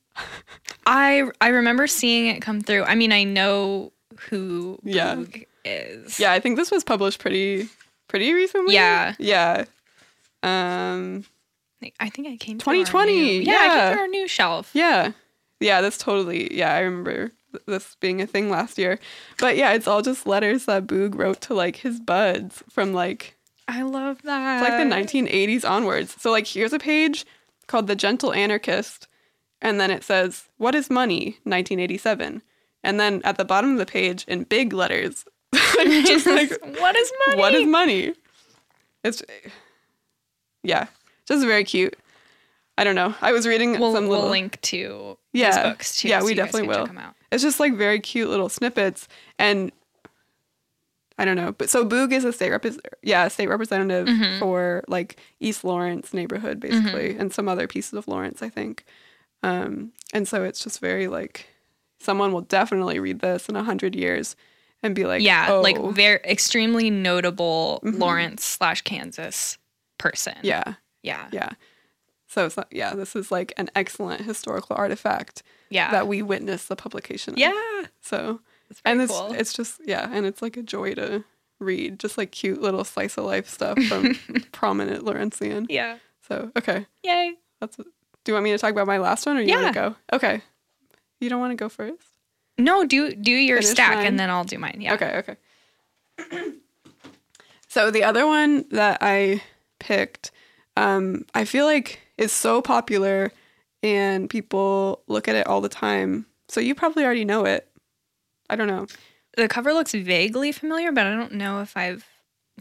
I 0.86 1.24
I 1.42 1.50
remember 1.50 1.88
seeing 1.88 2.28
it 2.28 2.42
come 2.42 2.62
through. 2.62 2.84
I 2.84 2.96
mean, 2.96 3.12
I 3.12 3.24
know 3.24 3.92
who 4.30 4.80
Yeah. 4.84 5.16
Boog 5.16 5.46
is. 5.66 6.20
Yeah, 6.20 6.32
I 6.32 6.40
think 6.40 6.56
this 6.58 6.72
was 6.72 6.84
published 6.84 7.20
pretty, 7.20 7.70
pretty 8.08 8.34
recently. 8.34 8.74
Yeah. 8.74 9.14
Yeah. 9.20 9.66
Um. 10.44 11.26
I 12.00 12.10
think 12.10 12.28
I 12.28 12.36
came 12.36 12.60
through 12.60 12.72
our 12.72 12.86
2020, 12.86 13.14
new- 13.40 13.42
yeah, 13.44 13.54
I 13.54 13.66
yeah. 13.66 13.90
came 13.92 14.00
our 14.00 14.08
new 14.08 14.28
shelf. 14.28 14.72
Yeah. 14.74 15.12
Yeah, 15.62 15.80
that's 15.80 15.98
totally. 15.98 16.54
Yeah, 16.56 16.74
I 16.74 16.80
remember 16.80 17.32
this 17.68 17.96
being 18.02 18.22
a 18.22 18.28
thing 18.28 18.50
last 18.50 18.78
year. 18.78 19.00
But 19.38 19.56
yeah, 19.56 19.72
it's 19.74 19.88
all 19.88 20.02
just 20.02 20.28
letters 20.28 20.66
that 20.66 20.88
Boog 20.88 21.16
wrote 21.18 21.40
to 21.42 21.54
like 21.54 21.78
his 21.78 22.00
buds 22.00 22.64
from 22.70 22.92
like 22.94 23.36
I 23.68 23.84
love 23.84 24.22
that. 24.24 24.62
It's 24.62 24.70
like 24.70 25.14
the 25.14 25.24
1980s 25.28 25.64
onwards. 25.70 26.16
So 26.20 26.32
like 26.32 26.48
here's 26.48 26.74
a 26.74 26.80
page 26.80 27.26
called 27.68 27.88
The 27.88 27.96
Gentle 27.96 28.34
Anarchist 28.34 29.08
and 29.62 29.80
then 29.80 29.92
it 29.92 30.04
says 30.04 30.46
what 30.58 30.76
is 30.76 30.90
money 30.90 31.38
1987. 31.44 32.42
And 32.84 33.00
then 33.00 33.22
at 33.26 33.38
the 33.38 33.44
bottom 33.46 33.74
of 33.74 33.78
the 33.78 33.86
page 33.86 34.24
in 34.28 34.44
big 34.44 34.72
letters 34.74 35.26
just 35.54 36.26
like 36.38 36.50
what 36.80 36.96
is 36.96 37.12
money? 37.28 37.40
what 37.40 37.54
is 37.54 37.68
money? 37.68 38.14
It's 39.04 39.22
yeah, 40.64 40.88
just 41.26 41.46
very 41.46 41.64
cute. 41.64 41.98
I 42.78 42.84
don't 42.84 42.96
know. 42.96 43.14
I 43.22 43.32
was 43.34 43.46
reading 43.46 43.80
We'll, 43.80 43.94
some 43.94 44.08
we'll 44.08 44.18
little 44.20 44.30
link 44.32 44.60
to 44.62 45.18
Yeah. 45.34 45.64
books 45.64 45.98
too. 46.02 46.08
Yeah, 46.08 46.20
so 46.20 46.26
we 46.26 46.34
definitely 46.34 46.68
will. 46.70 46.76
Check 46.86 46.88
them 46.88 46.98
out. 46.98 47.16
it's 47.32 47.44
just 47.44 47.60
like 47.60 47.76
very 47.76 48.00
cute 48.00 48.30
little 48.30 48.50
snippets 48.50 49.08
and 49.38 49.72
I 51.18 51.26
don't 51.26 51.36
know. 51.36 51.52
But 51.52 51.70
so 51.70 51.86
Boog 51.86 52.14
is 52.14 52.24
a 52.24 52.32
state 52.32 52.52
rep 52.52 52.66
yeah, 53.04 53.26
a 53.26 53.30
state 53.30 53.50
representative 53.50 54.08
Mhm. 54.08 54.40
for 54.40 54.86
like 54.88 55.18
East 55.42 55.66
Lawrence 55.66 56.14
neighborhood 56.14 56.62
basically 56.62 57.18
and 57.18 57.34
some 57.34 57.50
other 57.50 57.68
pieces 57.68 57.94
of 57.94 58.08
Lawrence, 58.08 58.42
I 58.42 58.48
think. 58.48 58.86
Um 59.44 59.92
and 60.14 60.28
so 60.28 60.44
it's 60.44 60.64
just 60.64 60.80
very 60.80 61.08
like 61.08 61.48
someone 62.00 62.32
will 62.34 62.42
definitely 62.42 63.00
read 63.00 63.20
this 63.20 63.50
in 63.50 63.56
a 63.56 63.64
hundred 63.64 63.96
years 63.96 64.36
and 64.82 64.96
be 64.96 65.06
like, 65.06 65.22
yeah, 65.22 65.48
oh, 65.50 65.62
like 65.62 65.78
very 65.94 66.20
extremely 66.24 66.90
notable 66.90 67.82
Mhm. 67.84 68.00
Lawrence 68.00 68.46
slash 68.46 68.82
Kansas 68.82 69.58
person. 69.98 70.36
yeah, 70.42 70.76
yeah, 71.04 71.28
yeah. 71.32 71.50
So 72.28 72.50
not, 72.56 72.68
yeah, 72.72 72.94
this 72.96 73.16
is 73.16 73.32
like 73.32 73.54
an 73.58 73.70
excellent 73.76 74.22
historical 74.22 74.76
artifact 74.78 75.44
yeah, 75.70 75.92
that 75.92 76.08
we 76.08 76.22
witnessed 76.22 76.70
the 76.70 76.76
publication 76.76 77.34
of. 77.34 77.40
yeah. 77.40 77.86
So 78.02 78.40
It's 78.70 78.82
and 78.86 79.02
it's 79.02 79.12
cool. 79.12 79.34
it's 79.34 79.52
just 79.52 79.82
yeah, 79.86 80.08
and 80.12 80.26
it's 80.26 80.42
like 80.42 80.56
a 80.56 80.64
joy 80.64 80.94
to 80.96 81.24
read, 81.60 82.00
just 82.00 82.18
like 82.18 82.32
cute 82.32 82.62
little 82.62 82.84
slice 82.86 83.18
of 83.18 83.26
life 83.26 83.50
stuff 83.50 83.78
from 83.84 84.14
prominent 84.54 85.04
Lawrenceian. 85.04 85.66
yeah, 85.70 85.98
So 86.28 86.52
okay, 86.58 86.86
yay. 87.04 87.34
that's. 87.60 87.78
Do 88.30 88.34
you 88.34 88.36
want 88.36 88.44
me 88.44 88.52
to 88.52 88.60
talk 88.60 88.70
about 88.74 88.86
my 88.86 89.00
last 89.00 89.26
one, 89.26 89.38
or 89.38 89.42
you 89.42 89.48
Yeah. 89.50 89.56
want 89.64 89.74
to 89.74 89.80
go? 89.80 89.96
Okay, 90.14 90.44
you 91.20 91.30
don't 91.30 91.40
want 91.40 91.50
to 91.50 91.56
go 91.56 91.68
first. 91.68 92.04
No, 92.60 92.86
do 92.86 93.16
do 93.16 93.32
your 93.32 93.58
Finish 93.58 93.72
stack 93.72 93.96
mine? 93.96 94.06
and 94.06 94.20
then 94.20 94.30
I'll 94.30 94.44
do 94.44 94.60
mine. 94.60 94.78
Yeah. 94.82 94.94
Okay, 94.94 95.24
okay. 96.30 96.52
so 97.68 97.90
the 97.90 98.04
other 98.04 98.28
one 98.28 98.66
that 98.70 99.00
I 99.02 99.42
picked, 99.80 100.30
um, 100.78 101.26
I 101.34 101.44
feel 101.44 101.66
like 101.66 102.02
is 102.20 102.32
so 102.32 102.62
popular, 102.62 103.32
and 103.82 104.30
people 104.30 105.02
look 105.08 105.28
at 105.28 105.36
it 105.36 105.48
all 105.48 105.62
the 105.62 105.68
time. 105.68 106.28
So 106.50 106.60
you 106.62 106.76
probably 106.76 107.04
already 107.06 107.26
know 107.26 107.46
it. 107.46 107.68
I 108.48 108.56
don't 108.56 108.68
know. 108.68 108.86
The 109.38 109.48
cover 109.48 109.74
looks 109.74 109.94
vaguely 109.94 110.52
familiar, 110.52 110.92
but 110.92 111.08
I 111.08 111.16
don't 111.16 111.34
know 111.34 111.62
if 111.62 111.76
I've 111.76 112.06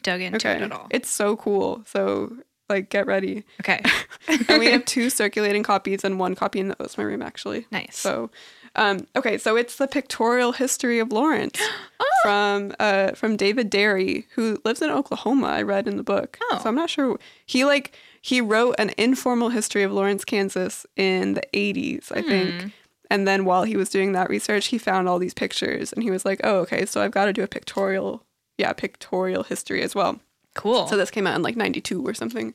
dug 0.02 0.22
into 0.22 0.36
Okay, 0.48 0.56
it 0.60 0.62
at 0.62 0.72
all. 0.72 0.86
it's 0.90 1.10
so 1.10 1.36
cool. 1.36 1.82
So 1.86 2.38
like, 2.68 2.90
get 2.90 3.06
ready. 3.06 3.44
Okay. 3.60 3.80
and 4.48 4.58
we 4.58 4.66
have 4.66 4.84
two 4.94 5.10
circulating 5.10 5.62
copies 5.62 6.04
and 6.04 6.18
one 6.18 6.34
copy 6.34 6.60
in 6.60 6.68
the 6.68 6.82
Ozma 6.82 7.04
room 7.06 7.22
actually. 7.22 7.66
nice. 7.70 7.96
So, 7.96 8.30
um, 8.76 9.06
okay, 9.16 9.38
so 9.38 9.56
it's 9.56 9.76
the 9.76 9.88
pictorial 9.88 10.52
history 10.52 10.98
of 10.98 11.10
Lawrence 11.12 11.58
Oh. 12.00 12.04
from 12.22 12.72
uh, 12.78 13.12
from 13.12 13.36
David 13.36 13.70
Dary, 13.70 14.26
who 14.34 14.60
lives 14.64 14.82
in 14.82 14.90
Oklahoma. 14.90 15.46
I 15.48 15.62
read 15.62 15.88
in 15.88 15.96
the 15.96 16.02
book, 16.02 16.38
Oh. 16.50 16.60
so 16.62 16.68
I'm 16.68 16.74
not 16.76 16.90
sure. 16.90 17.18
He 17.46 17.64
like 17.64 17.96
he 18.20 18.40
wrote 18.40 18.74
an 18.78 18.90
informal 18.98 19.48
history 19.48 19.82
of 19.84 19.92
Lawrence, 19.92 20.24
Kansas 20.24 20.84
in 20.96 21.34
the 21.34 21.42
80s, 21.54 22.10
I 22.12 22.20
Hmm. 22.22 22.28
think. 22.28 22.72
And 23.10 23.26
then 23.26 23.44
while 23.46 23.62
he 23.64 23.76
was 23.76 23.88
doing 23.88 24.12
that 24.12 24.28
research, 24.28 24.66
he 24.66 24.76
found 24.76 25.08
all 25.08 25.18
these 25.18 25.32
pictures, 25.32 25.92
and 25.94 26.02
he 26.02 26.10
was 26.10 26.24
like, 26.26 26.40
"Oh, 26.44 26.56
okay, 26.58 26.84
so 26.84 27.00
I've 27.00 27.10
got 27.12 27.24
to 27.24 27.32
do 27.32 27.42
a 27.42 27.48
pictorial, 27.48 28.22
yeah, 28.58 28.72
pictorial 28.74 29.44
history 29.44 29.80
as 29.82 29.94
well." 29.94 30.20
Cool. 30.58 30.86
So 30.88 30.96
this 30.96 31.10
came 31.10 31.26
out 31.26 31.34
in 31.36 31.42
like 31.42 31.56
92 31.56 32.06
or 32.06 32.12
something. 32.14 32.52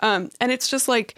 Um, 0.00 0.30
and 0.40 0.52
it's 0.52 0.68
just 0.68 0.88
like, 0.88 1.14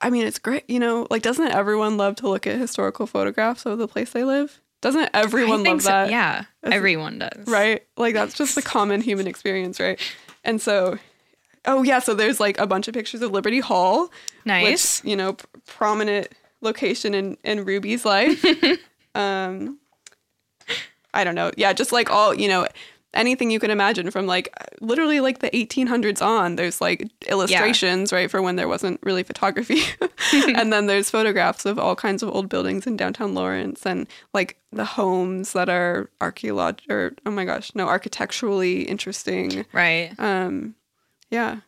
I 0.00 0.10
mean, 0.10 0.24
it's 0.26 0.38
great. 0.38 0.68
You 0.70 0.78
know, 0.78 1.06
like, 1.10 1.22
doesn't 1.22 1.48
everyone 1.50 1.96
love 1.96 2.14
to 2.16 2.28
look 2.28 2.46
at 2.46 2.56
historical 2.58 3.06
photographs 3.06 3.66
of 3.66 3.78
the 3.78 3.88
place 3.88 4.10
they 4.12 4.22
live? 4.24 4.60
Doesn't 4.80 5.10
everyone 5.12 5.64
love 5.64 5.82
so. 5.82 5.88
that? 5.88 6.10
Yeah, 6.10 6.44
That's- 6.62 6.76
everyone 6.76 7.18
does. 7.18 7.48
Right? 7.48 7.82
Like, 7.96 8.14
that's 8.14 8.34
just 8.34 8.56
a 8.56 8.62
common 8.62 9.00
human 9.00 9.26
experience, 9.26 9.80
right? 9.80 10.00
And 10.44 10.62
so, 10.62 10.98
oh, 11.64 11.82
yeah. 11.82 11.98
So 11.98 12.14
there's 12.14 12.38
like 12.38 12.58
a 12.60 12.66
bunch 12.68 12.86
of 12.86 12.94
pictures 12.94 13.20
of 13.22 13.32
Liberty 13.32 13.58
Hall, 13.58 14.08
Nice. 14.44 15.02
which, 15.02 15.10
you 15.10 15.16
know, 15.16 15.32
p- 15.32 15.44
prominent 15.66 16.28
location 16.60 17.12
in, 17.14 17.36
in 17.42 17.64
Ruby's 17.64 18.04
life. 18.04 18.44
um, 19.16 19.78
I 21.12 21.24
don't 21.24 21.34
know. 21.34 21.50
Yeah, 21.56 21.72
just 21.72 21.90
like 21.90 22.10
all, 22.10 22.32
you 22.34 22.46
know, 22.46 22.68
anything 23.14 23.50
you 23.50 23.58
can 23.58 23.70
imagine 23.70 24.10
from 24.10 24.26
like 24.26 24.52
literally 24.80 25.20
like 25.20 25.38
the 25.38 25.50
1800s 25.50 26.24
on. 26.24 26.56
There's 26.56 26.80
like 26.80 27.08
illustrations, 27.26 28.12
right, 28.12 28.30
for 28.30 28.42
when 28.42 28.56
there 28.56 28.68
wasn't 28.68 29.00
really 29.02 29.22
photography. 29.22 29.80
and 30.32 30.72
then 30.72 30.86
there's 30.86 31.10
photographs 31.10 31.64
of 31.64 31.78
all 31.78 31.96
kinds 31.96 32.22
of 32.22 32.28
old 32.30 32.48
buildings 32.48 32.86
in 32.86 32.96
downtown 32.96 33.34
Lawrence 33.34 33.86
and 33.86 34.06
like 34.34 34.58
the 34.72 34.84
homes 34.84 35.52
that 35.52 35.68
are 35.68 36.10
archaeolog 36.20 36.80
or 36.90 37.14
oh 37.24 37.30
my 37.30 37.44
gosh, 37.44 37.74
no, 37.74 37.86
architecturally 37.86 38.82
interesting. 38.82 39.64
right. 39.72 40.12
Um 40.18 40.74
yeah. 41.30 41.60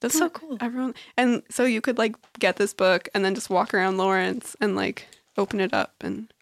That's 0.00 0.18
so 0.18 0.28
cool. 0.28 0.58
Everyone 0.60 0.94
and 1.16 1.42
so 1.50 1.64
you 1.64 1.80
could 1.80 1.98
like 1.98 2.16
get 2.38 2.56
this 2.56 2.74
book 2.74 3.08
and 3.14 3.24
then 3.24 3.34
just 3.34 3.50
walk 3.50 3.74
around 3.74 3.96
Lawrence 3.96 4.56
and 4.60 4.76
like 4.76 5.06
open 5.38 5.60
it 5.60 5.74
up 5.74 5.94
and 6.00 6.32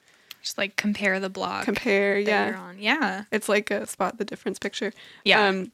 Just 0.44 0.58
like 0.58 0.76
compare 0.76 1.18
the 1.18 1.30
blog. 1.30 1.64
compare. 1.64 2.18
Yeah. 2.18 2.72
Yeah. 2.78 3.24
It's 3.32 3.48
like 3.48 3.70
a 3.70 3.86
spot 3.86 4.18
the 4.18 4.24
difference 4.26 4.58
picture. 4.58 4.92
Yeah. 5.24 5.48
Um, 5.48 5.72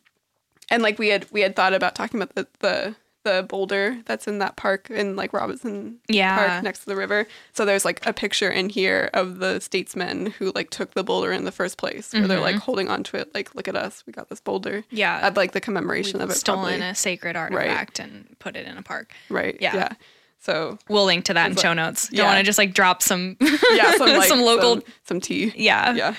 and 0.70 0.80
like 0.82 0.96
we 0.98 1.08
had 1.08 1.26
we 1.32 1.40
had 1.40 1.56
thought 1.56 1.74
about 1.74 1.94
talking 1.96 2.22
about 2.22 2.34
the 2.36 2.46
the 2.60 2.94
the 3.22 3.44
boulder 3.46 3.98
that's 4.06 4.26
in 4.26 4.38
that 4.38 4.56
park 4.56 4.88
in 4.88 5.14
like 5.16 5.32
Robinson 5.34 5.98
Yeah. 6.08 6.36
Park 6.48 6.62
next 6.64 6.78
to 6.80 6.86
the 6.86 6.96
river. 6.96 7.26
So 7.52 7.64
there's 7.66 7.84
like 7.84 8.00
a 8.06 8.12
picture 8.14 8.48
in 8.48 8.68
here 8.70 9.10
of 9.12 9.40
the 9.40 9.58
statesmen 9.60 10.26
who 10.38 10.52
like 10.54 10.70
took 10.70 10.94
the 10.94 11.04
boulder 11.04 11.30
in 11.32 11.44
the 11.44 11.52
first 11.52 11.76
place, 11.76 12.12
where 12.14 12.26
they're 12.26 12.40
like 12.40 12.54
Mm-hmm. 12.54 12.60
holding 12.62 12.88
onto 12.88 13.16
it, 13.18 13.34
like 13.34 13.54
look 13.54 13.68
at 13.68 13.76
us, 13.76 14.04
we 14.06 14.12
got 14.14 14.30
this 14.30 14.40
boulder. 14.40 14.84
Yeah. 14.90 15.18
At 15.20 15.36
like 15.36 15.52
the 15.52 15.60
commemoration 15.60 16.20
We've 16.20 16.30
of 16.30 16.30
it. 16.30 16.38
stolen 16.38 16.68
probably. 16.78 16.86
a 16.86 16.94
sacred 16.94 17.36
artifact 17.36 17.98
and 17.98 18.36
put 18.38 18.56
it 18.56 18.66
in 18.66 18.78
a 18.78 18.82
park. 18.82 19.12
Right. 19.28 19.56
Yeah. 19.60 19.74
Yeah. 19.74 19.92
So 20.40 20.78
We'll 20.88 21.04
link 21.04 21.26
to 21.26 21.34
that 21.34 21.46
in 21.46 21.52
It's 21.52 21.62
show 21.62 21.68
like- 21.68 21.76
notes. 21.76 22.08
Don't 22.08 22.18
yeah. 22.18 22.24
want 22.26 22.38
to 22.38 22.42
just 22.44 22.58
like 22.58 22.72
drop 22.74 23.02
some 23.02 23.36
yeah, 23.72 23.92
some 23.96 24.08
like 24.08 24.28
some 24.28 24.40
local 24.40 24.74
some, 24.76 24.84
some 25.04 25.20
tea. 25.20 25.52
yeah. 25.56 25.94
Yeah. 25.94 26.14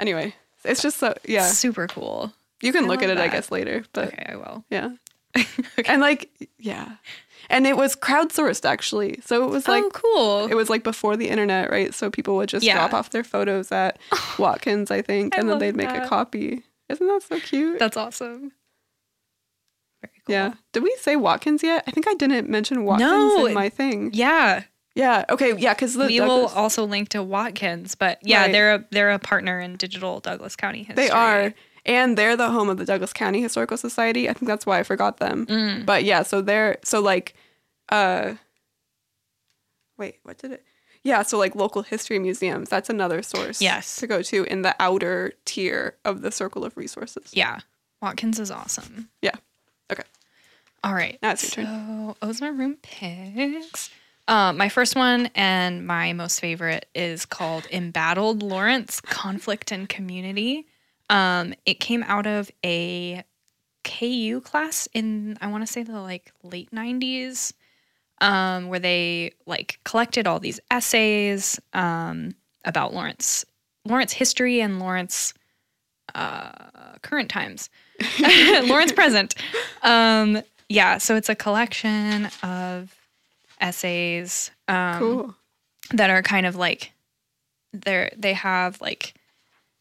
Anyway, 0.00 0.34
it's 0.64 0.82
just 0.82 0.98
so 0.98 1.14
yeah. 1.24 1.46
Super 1.46 1.86
cool. 1.86 2.32
You 2.62 2.72
can 2.72 2.84
I 2.84 2.88
look 2.88 3.02
at 3.02 3.10
it, 3.10 3.18
I 3.18 3.28
guess, 3.28 3.50
later. 3.50 3.84
But 3.92 4.08
Okay, 4.08 4.26
I 4.32 4.36
will. 4.36 4.64
Yeah. 4.70 4.90
And 5.86 6.00
like, 6.00 6.30
yeah. 6.58 6.96
And 7.50 7.66
it 7.66 7.76
was 7.76 7.94
crowdsourced 7.96 8.64
actually. 8.64 9.20
So 9.24 9.44
it 9.44 9.50
was 9.50 9.68
like 9.68 9.84
oh, 9.84 9.90
cool. 9.92 10.46
it 10.50 10.54
was 10.54 10.68
like 10.68 10.82
before 10.82 11.16
the 11.16 11.28
internet, 11.28 11.70
right? 11.70 11.94
So 11.94 12.10
people 12.10 12.36
would 12.36 12.48
just 12.48 12.64
Yeah. 12.66 12.74
drop 12.74 12.92
off 12.92 13.10
their 13.10 13.24
photos 13.24 13.70
at 13.72 13.98
Watkins, 14.38 14.90
I 14.90 15.00
think, 15.02 15.36
I 15.36 15.40
and 15.40 15.48
then 15.48 15.58
they'd 15.58 15.76
make 15.76 15.88
a 15.90 16.06
copy. 16.08 16.64
Isn't 16.88 17.06
that 17.06 17.22
so 17.22 17.38
cute? 17.40 17.78
That's 17.78 17.96
awesome. 17.96 18.52
Cool. 20.28 20.34
Yeah. 20.36 20.54
Did 20.72 20.82
we 20.84 20.94
say 21.00 21.16
Watkins 21.16 21.62
yet? 21.62 21.82
I 21.86 21.90
think 21.90 22.06
I 22.06 22.14
didn't 22.14 22.48
mention 22.48 22.84
Watkins 22.84 23.10
No. 23.10 23.46
in 23.46 23.54
my 23.54 23.68
thing. 23.68 24.10
Yeah. 24.12 24.62
Yeah. 24.94 25.24
Okay. 25.30 25.56
Yeah. 25.56 25.74
Because 25.74 25.94
the 25.94 26.06
we 26.06 26.20
will 26.20 26.46
also 26.48 26.84
link 26.84 27.08
to 27.10 27.22
Watkins, 27.22 27.94
but 27.94 28.18
yeah, 28.22 28.42
Right. 28.42 28.52
they're 28.52 28.74
a 28.74 28.84
they're 28.90 29.10
a 29.10 29.18
partner 29.18 29.58
in 29.60 29.76
digital 29.76 30.20
Douglas 30.20 30.54
County 30.56 30.84
history. 30.84 30.94
they 31.06 31.10
are, 31.10 31.52
and 31.86 32.16
they're 32.18 32.36
the 32.36 32.50
home 32.50 32.68
of 32.68 32.76
the 32.78 32.84
Douglas 32.84 33.12
County 33.12 33.40
Historical 33.42 33.76
Society. 33.76 34.28
I 34.28 34.32
think 34.32 34.46
that's 34.48 34.66
why 34.66 34.78
I 34.78 34.82
forgot 34.82 35.18
them. 35.18 35.46
Mm. 35.46 35.86
But 35.86 36.04
yeah, 36.04 36.22
so 36.22 36.40
they're 36.42 36.78
so 36.84 37.00
like, 37.00 37.34
uh, 37.90 38.34
wait, 39.96 40.16
what 40.22 40.38
did 40.38 40.52
it? 40.52 40.64
Yeah, 41.04 41.22
so 41.22 41.38
like 41.38 41.54
local 41.54 41.82
history 41.82 42.18
museums. 42.18 42.68
That's 42.68 42.90
another 42.90 43.22
source. 43.22 43.60
Yes. 43.62 43.96
to 43.96 44.06
go 44.06 44.20
to 44.22 44.44
in 44.44 44.62
the 44.62 44.74
outer 44.80 45.32
tier 45.44 45.96
of 46.04 46.22
the 46.22 46.30
circle 46.32 46.64
of 46.64 46.76
resources. 46.76 47.30
Yeah. 47.32 47.60
Watkins 48.02 48.38
is 48.38 48.50
awesome. 48.50 49.08
Yeah. 49.22 49.36
All 50.84 50.94
right. 50.94 51.18
Now 51.22 51.32
it's 51.32 51.56
your 51.56 51.66
So 51.66 52.16
Ozma 52.22 52.52
Room 52.52 52.76
picks. 52.82 53.90
Um, 54.28 54.58
my 54.58 54.68
first 54.68 54.94
one 54.94 55.30
and 55.34 55.86
my 55.86 56.12
most 56.12 56.40
favorite 56.40 56.86
is 56.94 57.24
called 57.24 57.66
Embattled 57.72 58.42
Lawrence 58.42 59.00
Conflict 59.00 59.72
and 59.72 59.88
Community. 59.88 60.66
Um, 61.08 61.54
it 61.64 61.80
came 61.80 62.02
out 62.02 62.26
of 62.26 62.50
a 62.64 63.24
KU 63.84 64.42
class 64.42 64.86
in 64.92 65.38
I 65.40 65.46
want 65.46 65.66
to 65.66 65.72
say 65.72 65.82
the 65.82 66.00
like 66.00 66.30
late 66.42 66.70
90s 66.72 67.54
um, 68.20 68.68
where 68.68 68.80
they 68.80 69.32
like 69.46 69.80
collected 69.84 70.26
all 70.26 70.40
these 70.40 70.60
essays 70.70 71.58
um, 71.72 72.34
about 72.66 72.92
Lawrence 72.92 73.46
Lawrence 73.86 74.12
history 74.12 74.60
and 74.60 74.78
Lawrence 74.78 75.32
uh, 76.14 76.52
current 77.02 77.30
times. 77.30 77.70
Lawrence 78.64 78.92
present. 78.92 79.34
Yeah, 80.68 80.98
so 80.98 81.16
it's 81.16 81.28
a 81.28 81.34
collection 81.34 82.28
of 82.42 82.94
essays 83.60 84.50
um, 84.68 84.98
Cool. 84.98 85.34
that 85.92 86.10
are 86.10 86.22
kind 86.22 86.46
of 86.46 86.56
like 86.56 86.92
they're 87.72 88.10
they 88.16 88.32
have 88.34 88.80
like 88.80 89.14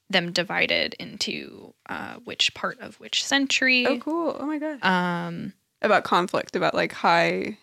them 0.10 0.32
divided 0.32 0.96
into 1.00 1.74
uh, 1.90 2.16
which 2.24 2.54
part 2.54 2.80
of 2.80 3.00
which 3.00 3.26
century. 3.26 3.86
Oh, 3.86 4.00
cool. 4.00 4.38
Oh 4.40 4.46
my 4.46 4.58
god. 4.60 4.84
Um, 4.84 5.54
About 5.82 6.04
conflict, 6.06 6.56
about 6.56 6.74
like 6.74 6.94
high, 6.94 7.58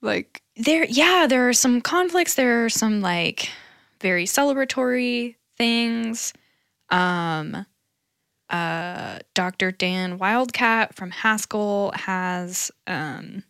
like 0.00 0.42
there, 0.56 0.84
yeah, 0.84 1.26
there 1.28 1.48
are 1.48 1.52
some 1.52 1.80
conflicts. 1.80 2.34
There 2.36 2.64
are 2.64 2.68
some 2.70 3.00
like 3.00 3.48
very 4.00 4.24
celebratory 4.24 5.34
things. 5.58 6.32
Um, 6.90 7.66
uh, 8.48 9.09
Dr. 9.34 9.70
Dan 9.72 10.18
Wildcat 10.18 10.94
from 10.94 11.10
Haskell 11.10 11.92
has 11.94 12.70
um, 12.86 13.44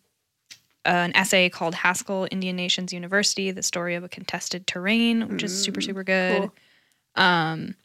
an 0.85 1.11
essay 1.15 1.49
called 1.49 1.75
Haskell 1.75 2.27
Indian 2.31 2.55
Nations 2.55 2.93
University: 2.93 3.51
The 3.51 3.63
Story 3.63 3.95
of 3.95 4.03
a 4.03 4.09
Contested 4.09 4.67
Terrain, 4.67 5.27
which 5.27 5.43
is 5.43 5.51
super 5.51 5.81
Mm, 5.81 5.85
super 5.85 6.03
good. 6.03 6.41
cool. 6.43 6.53
Um, 7.15 7.75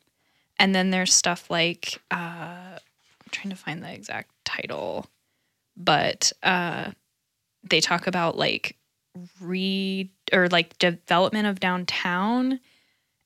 and 0.59 0.75
then 0.75 0.91
there's 0.91 1.13
stuff 1.15 1.51
like 1.51 2.01
uh, 2.11 2.15
I'm 2.17 3.31
trying 3.31 3.51
to 3.51 3.57
find 3.57 3.83
the 3.83 3.93
exact 3.93 4.31
title, 4.45 5.07
but 5.77 6.33
uh, 6.43 6.93
they 7.69 7.81
talk 7.81 8.07
about 8.07 8.37
like 8.39 8.77
re 9.41 10.11
or 10.33 10.49
like 10.49 10.79
development 10.79 11.47
of 11.47 11.59
downtown 11.61 12.61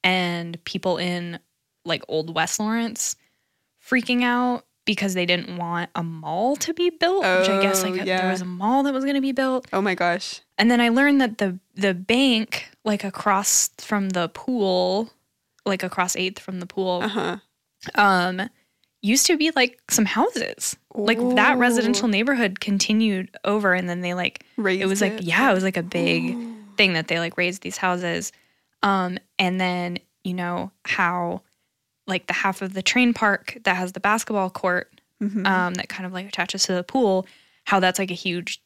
and 0.05 0.63
people 0.65 0.97
in 0.99 1.39
like 1.85 2.03
old 2.09 2.35
West 2.35 2.59
Lawrence 2.61 3.17
freaking 3.91 4.23
out 4.23 4.65
because 4.85 5.15
they 5.15 5.27
didn't 5.27 5.57
want 5.57 5.91
a 5.95 6.03
mall 6.03 6.57
to 6.57 6.73
be 6.75 6.91
built, 6.91 7.23
which 7.23 7.49
I 7.49 7.61
guess 7.63 7.83
like 7.83 7.93
Oh, 7.95 8.05
yeah. 8.05 8.21
there 8.23 8.31
was 8.31 8.41
a 8.41 8.45
mall 8.47 8.83
that 8.85 8.95
was 8.95 9.05
going 9.05 9.15
to 9.17 9.21
be 9.21 9.33
built. 9.33 9.67
Oh 9.73 9.81
my 9.83 9.95
gosh. 9.95 10.41
And 10.59 10.71
then 10.71 10.81
I 10.81 10.89
learned 10.89 11.21
that 11.21 11.39
the 11.39 11.59
the 11.75 11.95
bank 11.95 12.71
like 12.85 13.05
across 13.05 13.71
from 13.79 14.11
the 14.11 14.29
pool, 14.31 15.11
like 15.67 15.83
across 15.83 16.15
8th 16.17 16.39
from 16.39 16.61
the 16.61 16.67
pool, 16.67 17.01
Uh 17.03 17.09
huh. 17.09 17.37
um 17.95 18.49
used 19.03 19.27
to 19.27 19.37
be 19.39 19.51
like 19.57 19.81
some 19.91 20.05
houses. 20.07 20.77
Like 20.95 21.19
that 21.37 21.57
residential 21.59 22.09
neighborhood 22.09 22.61
continued 22.61 23.35
over 23.45 23.73
and 23.75 23.89
then 23.89 24.01
they 24.01 24.13
like 24.15 24.45
Raised 24.57 24.83
it 24.83 24.87
was 24.87 25.01
like 25.01 25.19
yeah, 25.21 25.51
it 25.51 25.55
was 25.55 25.63
like 25.65 25.77
a 25.79 25.83
big 25.83 26.37
thing 26.77 26.93
that 26.95 27.09
they 27.09 27.19
like 27.19 27.37
raised 27.39 27.63
these 27.63 27.77
houses. 27.79 28.33
Um 28.83 29.19
and 29.39 29.61
then, 29.61 29.99
you 30.25 30.35
know, 30.35 30.71
how 30.85 31.43
like 32.11 32.27
the 32.27 32.33
half 32.35 32.61
of 32.63 32.75
the 32.75 32.83
train 32.83 33.15
park 33.15 33.57
that 33.65 33.77
has 33.77 33.93
the 33.93 34.01
basketball 34.01 34.51
court 34.51 34.91
Mhm. 35.23 35.47
um 35.47 35.75
that 35.75 35.89
kind 35.89 36.07
of 36.07 36.13
like 36.13 36.27
attaches 36.27 36.65
to 36.65 36.75
the 36.75 36.83
pool, 36.83 37.27
how 37.65 37.79
that's 37.81 37.99
like 37.99 38.11
a 38.11 38.15
huge 38.15 38.61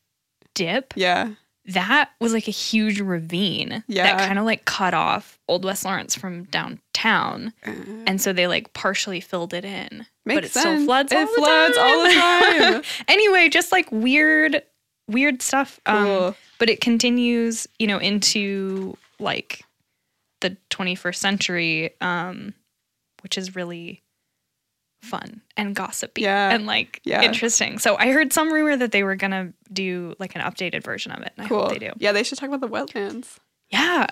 dip. 0.54 0.92
yeah. 0.96 1.30
That 1.68 2.10
was 2.20 2.34
like 2.34 2.46
a 2.46 2.50
huge 2.52 3.00
ravine 3.00 3.82
Yeah. 3.88 4.02
that 4.16 4.26
kind 4.28 4.38
of 4.38 4.44
like 4.44 4.66
cut 4.66 4.92
off 4.92 5.38
Old 5.48 5.64
West 5.64 5.84
Lawrence 5.86 6.14
from 6.14 6.44
downtown. 6.44 7.54
Uh, 7.66 7.72
And 8.06 8.20
so 8.20 8.32
they 8.34 8.46
like 8.46 8.72
partially 8.74 9.20
filled 9.20 9.54
it 9.54 9.64
in. 9.64 10.04
Makes 10.26 10.36
but 10.36 10.44
it 10.44 10.50
still 10.50 10.62
sense. 10.62 10.84
floods 10.84 11.12
It 11.12 11.16
all 11.16 11.26
the 11.26 11.32
floods 11.32 11.76
all 11.78 12.02
the 12.04 12.10
time. 12.14 12.72
time. 12.74 12.82
anyway, 13.08 13.48
just 13.48 13.72
like 13.72 13.90
weird, 13.90 14.62
weird 15.08 15.40
stuff. 15.42 15.80
Um, 15.86 16.34
but 16.58 16.68
it 16.68 16.80
continues, 16.82 17.66
you 17.78 17.86
know, 17.86 17.98
into 17.98 18.96
like 19.18 19.62
the 20.42 20.56
21st 20.70 21.16
century, 21.16 21.90
um, 22.02 22.52
which 23.24 23.36
is 23.36 23.56
really 23.56 24.02
fun 25.02 25.42
and 25.56 25.74
gossipy 25.74 26.22
Yeah. 26.22 26.50
and 26.54 26.64
like 26.66 27.00
Yeah. 27.04 27.22
interesting. 27.22 27.78
So 27.78 27.96
I 27.98 28.12
heard 28.12 28.32
some 28.32 28.52
rumor 28.52 28.76
that 28.76 28.92
they 28.92 29.02
were 29.02 29.16
gonna 29.16 29.52
do 29.72 30.14
like 30.18 30.34
an 30.36 30.40
updated 30.42 30.82
version 30.84 31.10
of 31.12 31.20
it, 31.22 31.32
and 31.36 31.44
I 31.44 31.48
Cool. 31.48 31.62
hope 31.64 31.72
they 31.72 31.78
do. 31.78 31.92
Yeah, 31.98 32.12
they 32.12 32.22
should 32.22 32.38
talk 32.38 32.48
about 32.48 32.60
the 32.60 32.68
wetlands. 32.68 33.38
Yeah, 33.70 34.06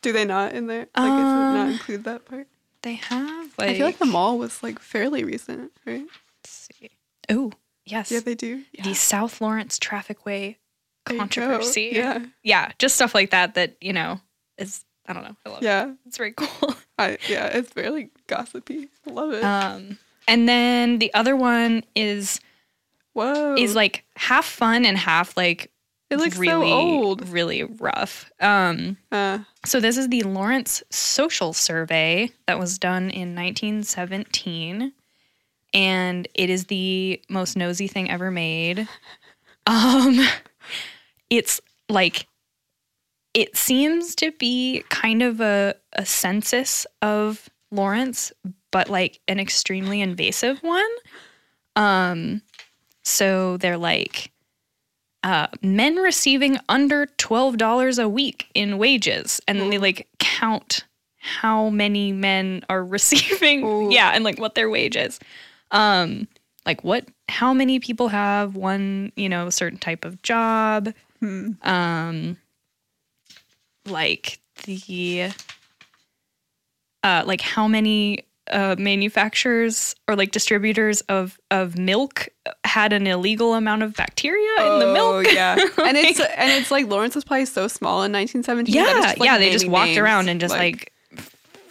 Do 0.00 0.10
they 0.12 0.24
not 0.24 0.52
in 0.52 0.66
there? 0.66 0.88
Like, 0.96 1.10
does 1.10 1.20
it 1.20 1.22
not 1.22 1.56
Um, 1.58 1.70
include 1.72 2.04
that 2.04 2.24
part? 2.24 2.48
they 2.82 2.94
have. 2.94 3.56
Like, 3.56 3.68
I 3.70 3.74
feel 3.76 3.86
like 3.86 3.98
the 3.98 4.04
mall 4.06 4.36
was 4.38 4.60
like 4.62 4.80
fairly 4.80 5.22
recent, 5.22 5.70
right? 5.86 6.04
Let's 6.40 6.68
see. 6.80 6.90
Oh, 7.28 7.52
yes. 7.84 8.10
Yeah, 8.10 8.18
they 8.18 8.34
do. 8.34 8.64
Yeah. 8.72 8.82
the 8.82 8.94
South 8.94 9.40
Lawrence 9.40 9.78
Traffic 9.78 10.26
Way 10.26 10.58
There 11.06 11.14
you 11.14 11.18
go. 11.18 11.18
controversy. 11.20 11.90
Yeah. 11.94 12.24
yeah, 12.42 12.72
just 12.80 12.96
stuff 12.96 13.14
like 13.14 13.30
that. 13.30 13.54
That 13.54 13.76
you 13.80 13.92
know 13.92 14.20
is 14.58 14.84
I 15.06 15.12
don't 15.12 15.22
know. 15.22 15.36
I 15.46 15.48
love 15.50 15.62
it. 15.62 15.66
Yeah. 15.66 15.92
It's 16.06 16.16
very 16.16 16.32
cool. 16.36 16.74
I, 17.02 17.18
yeah, 17.28 17.46
it's 17.46 17.72
very 17.72 18.10
gossipy. 18.26 18.88
Love 19.06 19.32
it. 19.32 19.44
Um, 19.44 19.98
and 20.28 20.48
then 20.48 20.98
the 20.98 21.12
other 21.14 21.36
one 21.36 21.84
is 21.94 22.40
Whoa. 23.12 23.54
is 23.56 23.74
like 23.74 24.04
half 24.16 24.44
fun 24.44 24.84
and 24.84 24.96
half 24.96 25.36
like 25.36 25.70
it 26.10 26.18
looks 26.18 26.36
really 26.36 26.68
so 26.68 26.74
old. 26.74 27.28
really 27.28 27.62
rough. 27.64 28.30
Um, 28.40 28.98
Uh, 29.10 29.38
so 29.64 29.80
this 29.80 29.96
is 29.96 30.08
the 30.08 30.22
Lawrence 30.24 30.82
Social 30.90 31.52
Survey 31.54 32.30
that 32.46 32.58
was 32.58 32.78
done 32.78 33.04
in 33.10 33.34
1917, 33.34 34.92
and 35.72 36.28
it 36.34 36.50
is 36.50 36.66
the 36.66 37.22
most 37.30 37.56
nosy 37.56 37.88
thing 37.88 38.10
ever 38.10 38.30
made. 38.30 38.88
Um, 39.64 40.18
it's 41.30 41.60
like 41.88 42.26
it 43.34 43.56
seems 43.56 44.14
to 44.16 44.32
be 44.32 44.84
kind 44.88 45.22
of 45.22 45.40
a, 45.40 45.74
a 45.94 46.04
census 46.04 46.86
of 47.00 47.48
Lawrence, 47.70 48.32
but 48.70 48.88
like 48.88 49.20
an 49.28 49.40
extremely 49.40 50.00
invasive 50.00 50.62
one. 50.62 50.90
Um, 51.76 52.42
so 53.02 53.56
they're 53.56 53.78
like 53.78 54.32
uh, 55.24 55.46
men 55.62 55.96
receiving 55.96 56.58
under 56.68 57.06
twelve 57.06 57.56
dollars 57.56 57.98
a 57.98 58.08
week 58.08 58.48
in 58.54 58.78
wages, 58.78 59.40
and 59.48 59.60
then 59.60 59.70
they 59.70 59.78
like 59.78 60.08
count 60.18 60.84
how 61.18 61.70
many 61.70 62.12
men 62.12 62.64
are 62.68 62.84
receiving, 62.84 63.64
Ooh. 63.64 63.92
yeah, 63.92 64.10
and 64.10 64.24
like 64.24 64.38
what 64.38 64.54
their 64.54 64.68
wage 64.68 64.96
is. 64.96 65.18
Um, 65.70 66.28
like 66.66 66.84
what, 66.84 67.08
how 67.28 67.54
many 67.54 67.80
people 67.80 68.08
have 68.08 68.54
one, 68.56 69.12
you 69.16 69.28
know, 69.28 69.48
certain 69.50 69.78
type 69.78 70.04
of 70.04 70.20
job. 70.22 70.92
hmm. 71.20 71.52
Um, 71.62 72.36
like 73.86 74.40
the, 74.64 75.30
uh, 77.02 77.22
like 77.26 77.40
how 77.40 77.66
many 77.68 78.26
uh, 78.50 78.76
manufacturers 78.78 79.94
or 80.08 80.16
like 80.16 80.30
distributors 80.32 81.00
of 81.02 81.38
of 81.50 81.78
milk 81.78 82.28
had 82.64 82.92
an 82.92 83.06
illegal 83.06 83.54
amount 83.54 83.82
of 83.82 83.94
bacteria 83.94 84.50
in 84.58 84.78
the 84.80 84.92
milk. 84.92 85.26
Oh, 85.26 85.30
yeah. 85.30 85.54
And 85.78 85.96
it's 85.96 86.20
and 86.20 86.50
it's 86.50 86.70
like 86.70 86.86
Lawrence 86.86 87.14
was 87.14 87.24
probably 87.24 87.46
so 87.46 87.68
small 87.68 88.02
in 88.02 88.12
1917. 88.12 88.74
yeah, 88.74 88.84
just, 88.84 89.18
like, 89.18 89.26
yeah. 89.26 89.38
They 89.38 89.50
just 89.50 89.68
walked 89.68 89.88
names, 89.88 89.98
around 89.98 90.28
and 90.28 90.40
just 90.40 90.54
like, 90.54 90.92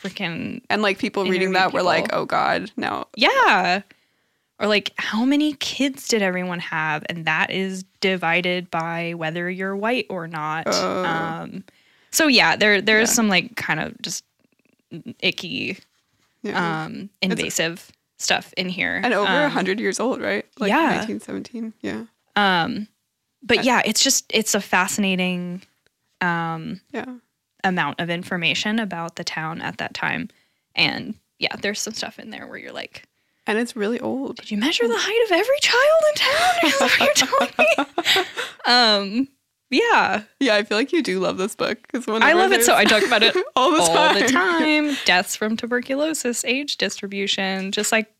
freaking 0.01 0.62
and 0.70 0.82
like 0.82 0.97
people 0.97 1.26
reading 1.26 1.53
that 1.53 1.74
were 1.74 1.84
like, 1.84 2.14
oh 2.14 2.26
god, 2.26 2.72
no. 2.78 3.05
yeah. 3.16 3.82
Or 4.59 4.68
like 4.68 4.91
how 4.97 5.26
many 5.26 5.53
kids 5.53 6.07
did 6.07 6.22
everyone 6.22 6.59
have, 6.59 7.03
and 7.09 7.26
that 7.26 7.49
is 7.49 7.84
divided 7.99 8.70
by 8.70 9.14
whether 9.16 9.49
you're 9.49 9.76
white 9.76 10.05
or 10.09 10.28
not. 10.28 10.68
Oh. 10.68 11.03
Um, 11.03 11.64
so 12.12 12.28
yeah, 12.28 12.55
there 12.55 12.82
there's 12.82 13.09
Yeah. 13.09 13.14
some 13.14 13.28
like 13.30 13.55
kind 13.55 13.80
of 13.80 13.99
just 14.01 14.24
icky, 15.20 15.78
yeah. 16.43 16.84
um, 16.86 17.09
invasive 17.22 17.91
stuff 18.20 18.53
in 18.57 18.70
here, 18.70 18.99
and 19.03 19.14
over 19.14 19.32
a 19.32 19.45
um, 19.45 19.51
hundred 19.51 19.80
years 19.80 19.99
old, 19.99 20.22
right? 20.22 20.45
Like 20.59 20.70
yeah. 20.70 20.97
1917. 20.97 21.74
Yeah, 21.82 22.05
Um, 22.36 22.88
but 23.43 23.64
yeah, 23.64 23.82
it's 23.86 24.03
just 24.03 24.26
it's 24.34 24.53
a 24.53 24.62
fascinating 24.62 25.62
um, 26.22 26.82
yeah. 26.91 27.05
amount 27.64 27.99
of 27.99 28.09
information 28.09 28.80
about 28.80 29.16
the 29.16 29.24
town 29.24 29.62
at 29.62 29.78
that 29.78 29.93
time, 29.93 30.30
and 30.76 31.16
yeah, 31.39 31.55
there's 31.62 31.82
some 31.82 31.93
stuff 31.93 32.20
in 32.20 32.30
there 32.30 32.45
where 32.45 32.57
you're 32.59 32.72
like, 32.72 33.03
And 33.47 33.57
it's 33.57 33.76
really 33.76 33.99
old. 33.99 34.36
did 34.38 34.51
you 34.51 34.57
measure 34.57 34.88
the 34.88 34.93
height 34.95 35.26
of 35.26 35.32
every 35.32 35.59
child 35.59 36.03
in 36.09 36.16
town? 36.16 36.55
Is 36.66 36.80
that 36.80 36.99
what 36.99 37.18
you're 37.18 37.28
telling 37.28 37.53
me? 37.57 38.26
um, 38.68 39.28
yeah, 39.72 40.24
Yeah, 40.39 40.55
I 40.55 40.63
feel 40.63 40.78
like 40.78 40.91
you 40.91 41.01
do 41.01 41.19
love 41.19 41.38
this 41.38 41.55
book 41.55 41.80
I 41.93 42.34
love 42.34 42.51
it 42.51 42.63
so. 42.63 42.76
I 42.76 42.84
talk 42.86 43.03
about 43.03 43.24
it 43.24 43.36
all 43.55 43.72
the 43.72 43.82
all 43.82 43.88
time. 43.88 44.19
the 44.19 44.28
time. 44.28 44.97
Deaths 45.05 45.36
from 45.36 45.57
tuberculosis, 45.57 46.43
age 46.45 46.78
distribution, 46.78 47.72
just 47.72 47.91
like 47.91 48.11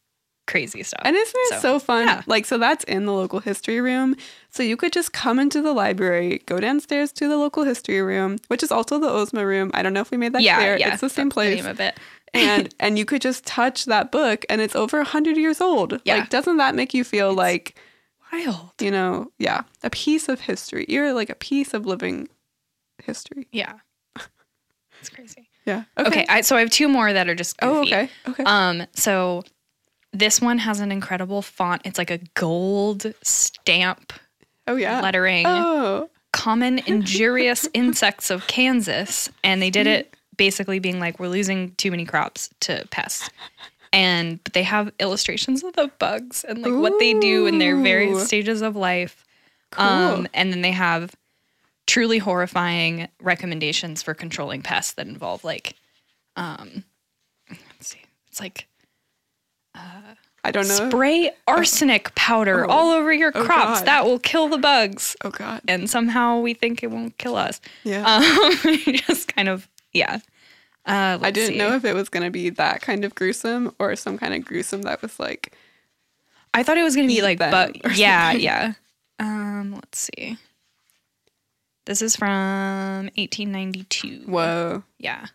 crazy 0.47 0.84
stuff. 0.84 1.02
And 1.06 1.16
isn't 1.16 1.36
it 1.36 1.49
So, 1.56 1.60
so, 1.60 1.80
fun? 1.80 2.08
yeah. 2.08 2.24
Like, 2.26 2.45
so 2.45 2.58
that's 2.58 2.84
in 2.86 3.06
the 3.06 3.14
local 3.14 3.39
history 3.39 3.80
room. 3.80 4.16
So 4.49 4.64
you 4.64 4.76
could 4.76 4.91
just 4.91 5.14
come 5.14 5.39
into 5.39 5.62
the 5.62 5.72
library, 5.72 6.41
go 6.45 6.60
downstairs 6.60 7.12
to 7.14 7.28
the 7.30 7.38
local 7.38 7.64
history 7.64 8.02
room, 8.02 8.38
which 8.47 8.64
is 8.64 8.72
also 8.72 8.99
the 8.99 9.08
Ozma 9.10 9.45
room. 9.45 9.72
I 9.74 9.82
don't 9.84 9.93
know 9.93 10.02
if 10.02 10.12
we 10.12 10.18
made 10.18 10.34
that 10.34 10.41
yeah, 10.41 10.58
clear. 10.58 10.78
yeah, 10.78 10.91
It's 10.93 11.02
the 11.02 11.10
same 11.10 11.30
place. 11.30 11.58
name 11.62 11.70
of 11.72 11.80
it. 11.80 11.97
and 12.34 12.74
and 12.80 12.97
you 12.97 13.06
could 13.06 13.22
just 13.22 13.45
touch 13.45 13.86
that 13.86 14.12
book 14.12 14.45
and 14.49 14.60
it's 14.62 14.76
over 14.76 14.97
100 14.97 15.38
years 15.38 15.62
old. 15.62 16.02
Yeah. 16.06 16.18
Like, 16.18 16.30
doesn't 16.30 16.58
that 16.58 16.76
make 16.76 16.93
you 16.93 17.04
feel 17.04 17.34
like, 17.34 17.76
Wild. 18.32 18.71
you 18.79 18.91
know, 18.91 19.32
yeah, 19.38 19.61
a 19.84 19.89
piece 19.89 20.29
of 20.29 20.41
history? 20.41 20.86
You're 20.88 21.13
like 21.13 21.29
a 21.29 21.36
piece 21.36 21.73
of 21.73 21.86
living 21.86 22.29
history. 23.03 23.47
Yeah, 23.51 23.73
it's 24.99 25.09
crazy. 25.09 25.49
Yeah. 25.65 25.84
Okay, 25.97 26.25
I, 26.27 26.41
so 26.41 26.55
I 26.55 26.61
have 26.61 26.69
two 26.69 26.88
more 26.88 27.11
that 27.11 27.27
are 27.27 27.36
just 27.36 27.57
goofy. 27.57 27.75
Oh, 27.75 27.82
okay. 27.82 28.09
Okay. 28.27 28.43
Um, 28.43 28.88
so 28.93 29.43
this 30.13 30.41
one 30.41 30.57
has 30.59 30.79
an 30.79 30.91
incredible 30.91 31.41
font. 31.41 31.82
It's 31.86 31.97
like 31.97 32.11
a 32.11 32.19
gold 32.36 33.13
stamp 33.21 34.13
oh, 34.67 34.75
yeah. 34.75 35.01
lettering. 35.01 35.45
Oh. 35.47 36.09
Common 36.34 36.79
injurious 36.88 37.67
insects 37.73 38.29
of 38.29 38.47
Kansas, 38.47 39.29
and 39.43 39.61
they 39.61 39.69
did 39.69 39.88
it 39.88 40.15
basically 40.38 40.79
being 40.79 40.99
like, 40.99 41.19
we're 41.19 41.27
losing 41.27 41.75
too 41.75 41.91
many 41.91 42.05
crops 42.05 42.49
to 42.61 42.88
pests. 42.89 43.29
And 43.94 44.42
but 44.44 44.54
they 44.54 44.64
have 44.64 44.92
illustrations 45.00 45.64
of 45.64 45.74
the 45.74 45.92
bugs 46.00 46.46
and 46.48 46.62
like 46.62 46.74
what 46.74 46.98
they 47.00 47.14
do 47.20 47.46
in 47.46 47.58
their 47.60 47.76
various 47.76 48.26
stages 48.26 48.62
of 48.62 48.76
life. 48.76 49.26
Cool. 49.72 49.86
Um, 49.86 50.28
and 50.34 50.52
then 50.54 50.62
they 50.62 50.72
have 50.72 51.14
truly 51.88 52.18
horrifying 52.18 53.10
recommendations 53.22 54.02
for 54.02 54.14
controlling 54.14 54.62
pests 54.62 54.94
that 54.94 55.08
involve 55.08 55.44
like, 55.44 55.76
um, 56.38 56.86
let's 57.50 57.88
see, 57.88 58.00
it's 58.30 58.39
like 58.39 58.68
uh, 59.76 59.80
I 60.44 60.52
don't 60.52 60.68
know. 60.68 60.89
spray 60.89 61.32
arsenic 61.48 62.16
powder 62.16 62.66
Oh. 62.66 62.70
all 62.70 62.92
over 62.92 63.12
your 63.14 63.32
Oh, 63.36 63.44
crops. 63.44 63.80
God. 63.82 63.88
that 63.88 64.06
will 64.06 64.20
kill 64.20 64.48
the 64.48 64.58
bugs. 64.58 65.16
oh, 65.24 65.30
God. 65.32 65.62
And 65.68 65.89
somehow 65.89 66.39
we 66.39 66.54
think 66.54 66.82
it 66.84 66.92
won't 66.92 67.18
kill 67.18 67.36
us. 67.36 67.60
Yeah. 67.84 68.06
Um, 68.06 68.78
just 69.08 69.34
kind 69.36 69.50
of, 69.50 69.68
yeah. 69.94 70.20
Uh, 70.86 71.19
I 71.21 71.32
didn't 71.32 71.57
know 71.57 71.75
if 71.75 71.86
it 71.86 71.93
was 71.93 72.09
going 72.09 72.23
to 72.23 72.32
be 72.32 72.49
that 72.51 72.82
kind 72.82 73.05
of 73.05 73.13
gruesome 73.15 73.75
or 73.79 73.95
some 73.95 74.17
kind 74.17 74.34
of 74.34 74.43
gruesome 74.43 74.82
that 74.84 75.01
was 75.01 75.19
like, 75.19 75.55
I 76.53 76.63
thought 76.63 76.77
it 76.77 76.84
was 76.84 76.95
gonna 76.95 77.07
be 77.07 77.21
like, 77.21 77.38
but 77.39 77.95
yeah, 77.97 78.29
something. 78.32 78.43
yeah. 78.43 78.73
Um, 79.19 79.73
let's 79.75 80.09
see. 80.17 80.38
This 81.86 82.01
is 82.01 82.15
from 82.15 83.05
1892. 83.15 84.23
whoa. 84.27 84.84
Yeah. 84.99 85.27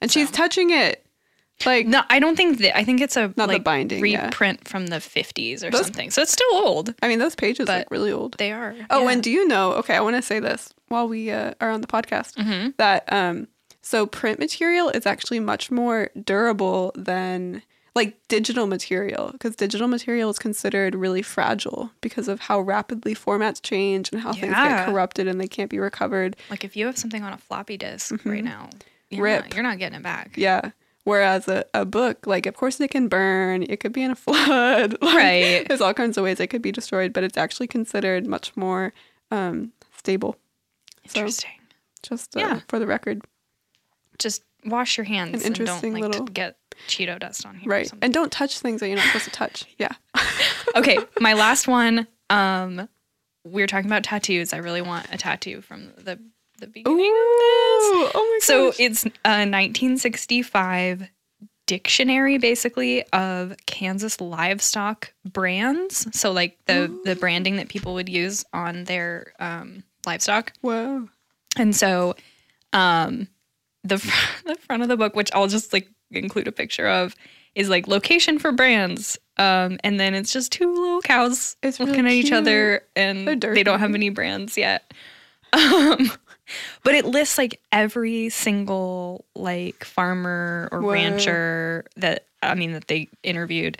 And 0.00 0.10
she's 0.10 0.30
touching 0.30 0.70
it. 0.70 1.04
Like, 1.66 1.86
No, 1.86 2.02
I 2.10 2.18
don't 2.18 2.34
think 2.36 2.58
that. 2.58 2.76
I 2.76 2.82
think 2.84 3.00
it's 3.00 3.16
a 3.16 3.28
Not 3.36 3.46
the 3.46 3.54
like 3.54 3.64
binding, 3.64 4.04
yeah. 4.06 4.26
reprint 4.26 4.66
from 4.66 4.88
the 4.88 4.96
50s 4.96 5.62
or 5.62 5.70
Those- 5.70 5.82
something. 5.86 6.10
So 6.10 6.22
it's 6.22 6.32
still 6.32 6.54
old. 6.54 6.94
I 7.02 7.08
mean, 7.08 7.18
those 7.18 7.34
pages 7.36 7.68
look 7.68 7.90
really 7.90 8.10
old. 8.10 8.36
They 8.38 8.52
are. 8.52 8.74
Oh, 8.90 9.02
yeah. 9.04 9.10
and 9.10 9.22
do 9.22 9.30
you 9.30 9.46
know? 9.46 9.72
Okay, 9.74 9.94
I 9.96 10.00
want 10.00 10.16
to 10.16 10.22
say 10.22 10.40
this 10.40 10.72
while 10.88 11.06
we 11.08 11.30
uh, 11.30 11.54
are 11.60 11.70
on 11.70 11.80
the 11.80 11.86
podcast 11.86 12.34
Mm-hmm. 12.34 12.70
that 12.78 13.04
um, 13.12 13.46
so 13.82 14.06
print 14.06 14.38
material 14.38 14.88
is 14.90 15.04
actually 15.06 15.40
much 15.40 15.70
more 15.70 16.08
durable 16.24 16.92
than 16.94 17.62
like 17.94 18.16
digital 18.28 18.66
material 18.66 19.30
because 19.32 19.54
digital 19.54 19.86
material 19.86 20.30
is 20.30 20.38
considered 20.38 20.94
really 20.94 21.20
fragile 21.20 21.90
because 22.00 22.26
of 22.26 22.40
how 22.40 22.58
rapidly 22.60 23.14
formats 23.14 23.60
change 23.60 24.10
and 24.12 24.22
how 24.22 24.32
things 24.32 24.54
get 24.54 24.86
corrupted 24.86 25.28
and 25.28 25.38
they 25.40 25.46
can't 25.48 25.68
be 25.70 25.78
recovered. 25.78 26.34
like 26.48 26.64
if 26.64 26.74
you 26.76 26.86
have 26.86 26.96
something 26.96 27.22
on 27.22 27.32
a 27.34 27.36
floppy 27.38 27.76
disk 27.76 28.14
right 28.24 28.42
now, 28.44 28.70
you're 29.10 29.18
Mm-hmm. 29.18 29.22
Rip. 29.24 29.44
Not, 29.44 29.54
you're 29.54 29.62
not 29.62 29.78
getting 29.78 29.98
it 29.98 30.02
back. 30.02 30.32
Yeah. 30.36 30.70
Whereas 31.04 31.48
a, 31.48 31.64
a 31.74 31.84
book, 31.84 32.26
like, 32.26 32.46
of 32.46 32.54
course, 32.54 32.80
it 32.80 32.88
can 32.92 33.08
burn, 33.08 33.64
it 33.64 33.80
could 33.80 33.92
be 33.92 34.02
in 34.02 34.10
a 34.12 34.14
flood. 34.26 34.96
like, 35.02 35.14
Right. 35.14 35.64
There's 35.68 35.80
all 35.82 35.92
kinds 35.92 36.16
of 36.16 36.24
ways 36.24 36.40
it 36.40 36.46
could 36.46 36.62
be 36.62 36.72
destroyed, 36.72 37.12
but 37.12 37.24
it's 37.24 37.36
actually 37.36 37.66
considered 37.66 38.26
much 38.26 38.56
more 38.56 38.94
um, 39.30 39.72
stable. 39.98 40.36
So, 41.08 41.18
Interesting. 41.18 41.50
just 42.02 42.36
uh, 42.36 42.40
Yeah. 42.40 42.60
for 42.68 42.78
the 42.78 42.86
record. 42.86 43.20
Just 44.22 44.42
wash 44.64 44.96
your 44.96 45.04
hands 45.04 45.44
and 45.44 45.54
don't 45.54 45.82
like 45.92 46.02
little- 46.02 46.24
get 46.26 46.56
Cheeto 46.88 47.18
dust 47.18 47.44
on 47.46 47.56
here. 47.56 47.68
or 47.68 47.72
Right. 47.72 47.86
something. 47.88 48.04
And 48.06 48.14
don't 48.14 48.30
touch 48.32 48.58
things 48.60 48.80
that 48.80 48.88
you're 48.88 48.96
not 48.96 49.06
supposed 49.06 49.24
to 49.24 49.30
touch. 49.30 49.64
Yeah. 49.78 49.92
okay, 50.76 50.98
my 51.20 51.34
last 51.34 51.66
one. 51.68 52.06
Um, 52.30 52.88
we 53.44 53.62
are 53.62 53.66
talking 53.66 53.86
about 53.90 54.04
tattoos. 54.04 54.52
I 54.52 54.58
really 54.58 54.82
want 54.82 55.06
a 55.12 55.18
tattoo 55.18 55.60
from 55.62 55.92
the 55.98 56.18
the 56.58 56.66
beginning 56.68 56.94
of 56.94 57.00
this. 57.00 57.10
Oh 57.14 58.10
my 58.14 58.38
god. 58.38 58.42
So 58.44 58.72
it's 58.78 59.04
a 59.24 59.44
1965 59.44 61.08
dictionary, 61.66 62.38
basically, 62.38 63.02
of 63.12 63.54
Kansas 63.66 64.20
livestock 64.20 65.12
brands. 65.24 66.06
So 66.16 66.32
like 66.32 66.58
the 66.66 66.96
the 67.04 67.16
branding 67.16 67.56
that 67.56 67.68
people 67.68 67.94
would 67.94 68.08
use 68.08 68.44
on 68.52 68.84
their 68.84 69.32
um, 69.38 69.82
livestock. 70.06 70.52
Whoa. 70.60 71.08
And 71.56 71.74
so, 71.76 72.14
um, 72.72 73.28
the 73.84 73.96
the 74.46 74.56
front 74.56 74.82
of 74.82 74.88
the 74.88 74.96
book, 74.96 75.16
which 75.16 75.30
I'll 75.34 75.48
just 75.48 75.72
like 75.72 75.88
include 76.10 76.48
a 76.48 76.52
picture 76.52 76.88
of, 76.88 77.14
is 77.54 77.68
like 77.68 77.86
location 77.88 78.38
for 78.38 78.52
brands. 78.52 79.18
Um, 79.38 79.78
and 79.82 79.98
then 79.98 80.14
it's 80.14 80.32
just 80.32 80.52
two 80.52 80.72
little 80.72 81.00
cows 81.00 81.56
It's 81.62 81.80
looking 81.80 82.04
really 82.04 82.20
at 82.20 82.24
each 82.26 82.32
other, 82.32 82.82
and 82.94 83.26
They're 83.26 83.64
don't 83.64 83.80
have 83.80 83.94
any 83.94 84.10
brands 84.10 84.56
yet. 84.56 84.92
Um, 85.54 86.10
but 86.82 86.94
it 86.94 87.04
lists 87.04 87.36
like 87.36 87.60
every 87.72 88.30
single 88.30 89.26
like 89.34 89.84
farmer 89.84 90.70
or 90.72 90.80
Whoa. 90.80 90.92
rancher 90.92 91.84
that 91.96 92.24
I 92.42 92.54
mean 92.54 92.72
that 92.72 92.88
they 92.88 93.10
interviewed, 93.22 93.76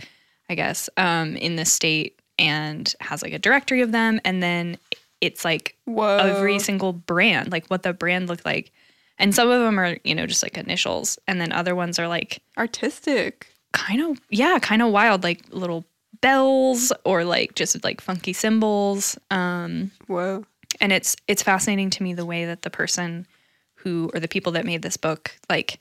I 0.51 0.55
guess, 0.55 0.91
um, 0.99 1.35
in 1.37 1.57
the 1.57 1.65
state, 1.65 2.21
and 2.39 2.95
has 3.01 3.23
like 3.23 3.33
a 3.33 3.39
directory 3.39 3.81
of 3.81 3.91
them, 3.91 4.21
and 4.23 4.43
then 4.43 4.77
it's 5.23 5.47
like 5.47 5.77
Whoa. 5.87 6.19
every 6.19 6.59
single 6.59 6.93
brand, 6.93 7.51
like 7.51 7.69
what 7.69 7.85
the 7.85 7.95
brand 7.95 8.29
looked 8.29 8.45
like. 8.45 8.71
And 9.19 9.35
some 9.35 9.49
of 9.49 9.61
them 9.61 9.79
are, 9.79 9.99
you 10.05 10.15
know, 10.15 10.27
just 10.27 10.43
like 10.43 10.57
initials. 10.59 11.19
And 11.29 11.41
then 11.41 11.53
other 11.53 11.75
ones 11.75 11.99
are 11.99 12.09
like 12.09 12.43
Artistic. 12.59 13.47
kind 13.73 14.01
of, 14.03 14.21
yeah, 14.31 14.59
kind 14.61 14.83
of 14.83 14.91
wild, 14.91 15.23
like 15.23 15.43
little 15.51 15.85
bells 16.21 16.93
or 17.05 17.25
like 17.25 17.55
just 17.55 17.83
like 17.85 18.01
funky 18.01 18.33
symbols. 18.33 19.17
Um, 19.31 19.91
Whoa. 20.07 20.45
and 20.81 20.93
it's 20.93 21.17
it's 21.29 21.43
fascinating 21.43 21.91
to 21.91 22.03
me 22.03 22.15
the 22.15 22.27
way 22.27 22.45
that 22.47 22.63
the 22.63 22.71
person 22.71 23.27
who 23.75 24.11
or 24.15 24.21
the 24.21 24.29
people 24.29 24.53
that 24.53 24.65
made 24.65 24.83
this 24.83 24.97
book 24.97 25.33
like 25.51 25.81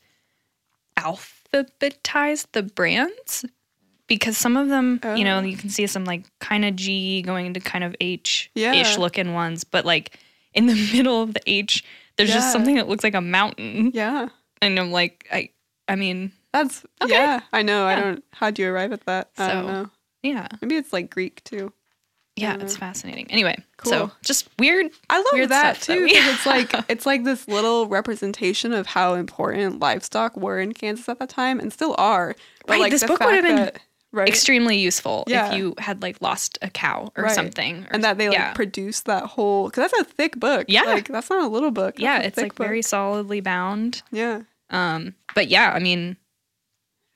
alphabetized 0.97 2.47
the 2.51 2.63
brands 2.63 3.45
because 4.07 4.37
some 4.37 4.57
of 4.57 4.67
them 4.69 4.99
you 5.15 5.23
know 5.23 5.37
Oh. 5.37 5.41
you 5.41 5.55
can 5.57 5.69
see 5.69 5.87
some 5.87 6.05
like 6.05 6.23
kind 6.39 6.65
of 6.65 6.75
g 6.75 7.21
going 7.21 7.45
into 7.45 7.59
kind 7.59 7.83
of 7.83 7.95
h 7.99 8.49
Yeah. 8.55 8.73
ish 8.73 8.97
looking 8.97 9.33
ones 9.33 9.63
but 9.63 9.85
like 9.85 10.17
in 10.53 10.65
the 10.65 10.73
middle 10.93 11.21
of 11.21 11.33
the 11.33 11.41
h 11.45 11.83
there's 12.17 12.29
Yeah. 12.29 12.35
just 12.35 12.51
something 12.51 12.75
that 12.75 12.87
looks 12.89 13.03
like 13.03 13.15
a 13.15 13.21
mountain 13.21 13.91
Yeah. 13.93 14.29
and 14.61 14.79
i'm 14.79 14.91
like 14.91 15.27
i 15.31 15.49
i 15.87 15.95
mean 15.95 16.31
That's, 16.53 16.85
Okay. 17.01 17.13
yeah. 17.13 17.39
I 17.53 17.61
know. 17.61 17.85
I 17.85 17.95
don't, 17.95 18.23
how'd 18.33 18.59
you 18.59 18.67
arrive 18.69 18.91
at 18.91 19.05
that? 19.05 19.29
I 19.37 19.47
don't 19.53 19.65
So, 19.67 19.71
know. 19.71 19.89
yeah 20.23 20.47
Maybe 20.61 20.75
it's 20.75 20.91
like 20.93 21.09
Greek 21.09 21.43
too. 21.45 21.71
yeah 22.35 22.57
it's 22.59 22.75
fascinating 22.77 23.29
anyway 23.31 23.55
Cool. 23.77 23.91
so 23.91 24.11
just 24.23 24.47
weird 24.59 24.91
I 25.09 25.17
love 25.17 25.25
Weird 25.33 25.49
that 25.49 25.77
stuff 25.77 25.95
too 25.97 26.05
because 26.05 26.27
it's 26.35 26.45
like 26.45 26.71
it's 26.89 27.05
like 27.05 27.23
this 27.23 27.47
little 27.47 27.87
representation 27.87 28.73
of 28.73 28.85
how 28.87 29.13
important 29.15 29.79
livestock 29.79 30.35
were 30.37 30.59
in 30.59 30.73
Kansas 30.73 31.07
at 31.09 31.19
that 31.19 31.29
time 31.29 31.59
and 31.59 31.71
still 31.73 31.95
are. 31.97 32.35
But 32.65 32.73
Right, 32.73 32.81
like 32.81 32.91
this 32.91 33.03
book 33.03 33.19
would 33.21 33.33
have 33.33 33.43
been 33.43 33.71
right 34.11 34.27
extremely 34.27 34.77
useful 34.77 35.23
Yeah. 35.27 35.49
if 35.51 35.57
you 35.57 35.73
had 35.77 36.01
like 36.01 36.21
lost 36.21 36.57
a 36.61 36.69
cow 36.69 37.11
or 37.15 37.23
Right. 37.25 37.33
something 37.35 37.83
or 37.85 37.87
and 37.91 38.03
that 38.03 38.17
they 38.17 38.27
like 38.29 38.37
yeah. 38.37 38.53
produced 38.53 39.05
that 39.05 39.23
whole 39.23 39.69
because 39.69 39.89
that's 39.89 40.01
a 40.01 40.05
thick 40.05 40.39
book. 40.39 40.65
Yeah. 40.67 40.83
like 40.83 41.07
that's 41.07 41.29
not 41.29 41.43
a 41.43 41.47
little 41.47 41.71
book. 41.71 41.95
That's 41.95 42.03
yeah 42.03 42.19
it's 42.19 42.37
like 42.37 42.55
book. 42.55 42.67
very 42.67 42.81
solidly 42.81 43.39
bound 43.41 44.01
yeah 44.11 44.41
um 44.69 45.15
but 45.35 45.47
yeah 45.49 45.71
i 45.73 45.79
mean 45.79 46.17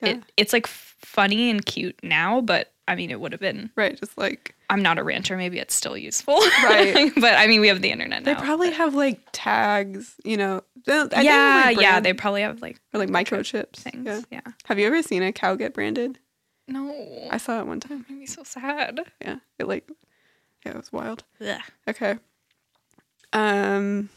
Yeah. 0.02 0.10
it, 0.10 0.24
it's 0.38 0.54
like 0.54 0.68
funny 0.68 1.50
and 1.50 1.66
cute 1.66 1.98
now 2.04 2.42
but 2.42 2.74
i 2.88 2.96
mean 2.96 3.12
it 3.12 3.20
would 3.20 3.32
have 3.32 3.42
been 3.42 3.72
right. 3.76 3.98
Just 4.00 4.18
like 4.18 4.54
i'm 4.70 4.82
not 4.82 4.98
a 4.98 5.04
rancher 5.04 5.38
maybe 5.38 5.60
it's 5.60 5.74
still 5.76 5.98
useful 5.98 6.36
Right. 6.64 7.12
but 7.18 7.36
i 7.36 7.48
mean 7.48 7.62
we 7.62 7.68
have 7.68 7.82
the 7.82 7.92
internet 7.92 8.24
now. 8.24 8.34
they 8.34 8.40
probably 8.42 8.70
but- 8.70 8.78
have 8.78 8.96
like 8.96 9.20
tags. 9.32 10.16
You 10.24 10.38
know, 10.38 10.62
they- 10.86 10.94
I 11.00 11.08
think 11.08 11.24
yeah 11.24 11.64
like 11.66 11.80
yeah 11.80 12.00
they 12.00 12.14
probably 12.14 12.42
have 12.42 12.62
like 12.62 12.80
or 12.94 13.00
like 13.00 13.10
microchips. 13.10 13.78
things 13.78 14.06
Yeah. 14.06 14.22
yeah, 14.32 14.52
Have 14.66 14.80
you 14.80 14.88
ever 14.88 15.02
seen 15.02 15.24
a 15.24 15.32
cow 15.32 15.56
get 15.56 15.74
branded? 15.74 16.20
No 16.68 17.28
I 17.32 17.38
saw 17.38 17.60
it 17.60 17.68
one 17.68 17.80
time. 17.80 18.06
made 18.10 18.20
me 18.20 18.26
so 18.26 18.44
sad 18.44 19.00
Yeah, 19.22 19.38
it 19.60 19.68
like 19.68 19.88
yeah, 20.66 20.72
it 20.72 20.78
was 20.78 20.92
wild. 20.92 21.24
Yeah. 21.40 21.62
Okay. 21.88 22.18
Um. 23.34 24.10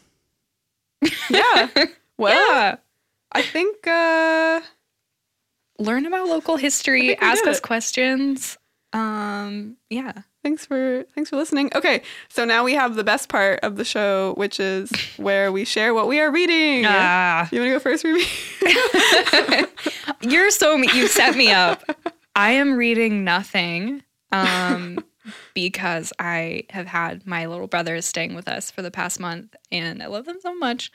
Yeah. 1.29 1.69
Well, 2.17 2.33
yeah 2.51 2.75
I 3.31 3.41
think 3.41 3.85
uh 3.87 4.61
learn 5.77 6.05
about 6.05 6.27
local 6.27 6.57
history 6.57 7.15
ask 7.19 7.45
us 7.47 7.57
it. 7.59 7.63
questions 7.63 8.57
um 8.91 9.77
yeah 9.89 10.11
thanks 10.43 10.65
for 10.65 11.05
thanks 11.15 11.29
for 11.29 11.35
listening. 11.37 11.69
Okay, 11.75 12.01
so 12.29 12.43
now 12.45 12.63
we 12.63 12.73
have 12.73 12.95
the 12.95 13.03
best 13.03 13.29
part 13.29 13.59
of 13.61 13.75
the 13.75 13.85
show, 13.85 14.33
which 14.35 14.59
is 14.59 14.89
where 15.17 15.51
we 15.51 15.63
share 15.65 15.93
what 15.93 16.07
we 16.07 16.19
are 16.19 16.31
reading. 16.31 16.83
ah 16.87 17.47
You 17.51 17.59
want 17.61 17.69
to 17.69 17.73
go 17.75 17.79
first, 17.79 18.03
Ruby? 18.03 18.25
You're 20.21 20.49
so 20.51 20.77
me- 20.77 20.89
you 20.93 21.07
set 21.07 21.35
me 21.35 21.51
up. 21.51 21.83
I 22.39 22.51
am 22.51 22.75
reading 22.75 23.25
nothing 23.25 24.01
um 24.31 25.03
because 25.53 26.13
I 26.19 26.63
have 26.69 26.87
had 26.87 27.27
my 27.27 27.47
little 27.47 27.67
brothers 27.67 28.05
staying 28.05 28.33
with 28.33 28.47
us 28.47 28.71
for 28.71 28.81
the 28.81 28.91
past 28.91 29.19
month 29.19 29.57
and 29.73 30.01
I 30.01 30.05
love 30.05 30.23
them 30.23 30.39
so 30.39 30.55
much. 30.55 30.89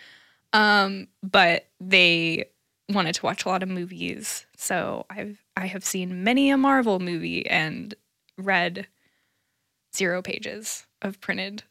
Um 0.54 1.08
but 1.22 1.66
they 1.78 2.46
wanted 2.88 3.14
to 3.16 3.26
watch 3.26 3.44
a 3.44 3.48
lot 3.50 3.62
of 3.62 3.68
movies. 3.68 4.46
So 4.56 5.04
I've 5.10 5.44
I 5.54 5.66
have 5.66 5.84
seen 5.84 6.24
many 6.24 6.48
a 6.48 6.56
Marvel 6.56 6.98
movie 6.98 7.46
and 7.46 7.94
read 8.38 8.86
zero 9.94 10.22
pages 10.22 10.86
of 11.02 11.20
printed 11.20 11.62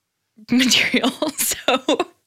material. 0.50 1.10
so 1.36 1.78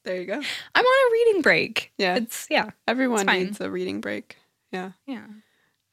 there 0.05 0.21
you 0.21 0.25
go. 0.25 0.41
I'm 0.73 0.85
on 0.85 1.09
a 1.09 1.11
reading 1.11 1.41
break. 1.41 1.91
Yeah. 1.97 2.15
It's 2.15 2.47
yeah. 2.49 2.69
Everyone 2.87 3.25
fine. 3.25 3.43
needs 3.43 3.59
a 3.59 3.69
reading 3.69 3.99
break. 3.99 4.37
Yeah. 4.71 4.91
Yeah. 5.05 5.25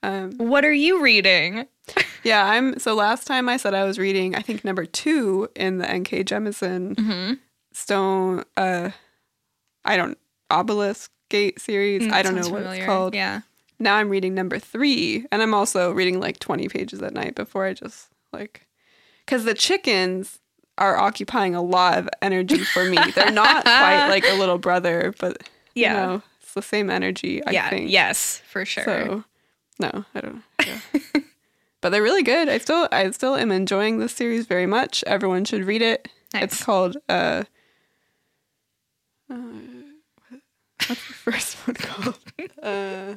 Um. 0.03 0.32
What 0.38 0.64
are 0.64 0.72
you 0.72 1.03
reading? 1.03 1.66
Yeah. 2.22 2.44
I'm. 2.44 2.78
So 2.78 2.94
last 2.94 3.26
time 3.26 3.48
I 3.48 3.57
said 3.57 3.72
I 3.74 3.84
was 3.84 3.98
reading, 3.98 4.34
I 4.34 4.42
think 4.42 4.62
number 4.62 4.84
two 4.84 5.48
in 5.57 5.78
the 5.78 5.88
N.K. 5.90 6.22
Jemisin 6.24 6.94
Mm-hmm. 6.94 7.32
Stone. 7.72 8.44
Uh, 8.59 8.90
I 9.86 9.96
don't 9.96 10.18
obelisk 10.51 11.11
gate 11.30 11.61
series. 11.61 12.12
I 12.12 12.22
don't 12.22 12.34
know 12.34 12.48
what 12.51 12.62
it's 12.62 12.84
called. 12.84 13.14
Mm, 13.14 13.16
Yeah. 13.16 13.40
now 13.78 13.96
I'm 13.96 14.11
reading 14.11 14.34
number 14.34 14.59
three, 14.59 15.26
and 15.32 15.40
I'm 15.40 15.55
also 15.55 15.92
reading 15.92 16.20
like 16.20 16.38
20 16.40 16.68
pages 16.68 17.01
at 17.03 17.14
night 17.14 17.34
before 17.34 17.64
I 17.64 17.72
just 17.72 18.09
like, 18.32 18.66
because 19.24 19.44
the 19.44 19.55
chickens 19.55 20.38
are 20.76 20.98
occupying 20.98 21.55
a 21.55 21.62
lot 21.62 21.96
of 21.98 22.09
energy 22.20 22.59
for 22.59 22.84
me. 22.84 22.98
They're 23.14 23.30
not 23.32 23.64
quite 23.64 24.09
like 24.09 24.24
a 24.28 24.34
little 24.38 24.59
brother, 24.59 25.14
but 25.18 25.48
Yeah. 25.74 25.90
you 25.90 25.96
know, 25.96 26.22
it's 26.42 26.53
the 26.55 26.62
same 26.62 26.90
energy. 26.90 27.42
I 27.46 27.53
yeah. 27.53 27.70
think. 27.70 27.90
Yes, 27.90 28.42
for 28.46 28.64
sure. 28.66 28.84
So, 28.84 29.24
no, 29.81 30.05
I 30.14 30.20
don't. 30.20 30.43
Yeah. 30.64 30.81
but 31.81 31.89
they're 31.91 32.03
really 32.03 32.22
good. 32.22 32.49
I 32.49 32.59
still, 32.59 32.89
I 32.93 33.11
still 33.11 33.35
am 33.37 33.51
enjoying 33.51 33.99
this 33.99 34.12
series 34.12 34.47
very 34.47 34.66
much. 34.66 35.03
Everyone 35.07 35.45
should 35.45 35.64
read 35.64 35.83
it. 35.83 36.09
It's 36.35 36.62
called 36.62 36.97
uh, 37.09 37.45
uh 39.31 39.35
What's 40.87 41.07
the 41.07 41.12
first 41.12 41.57
one 41.66 41.76
called? 41.76 42.18
Uh, 42.62 43.14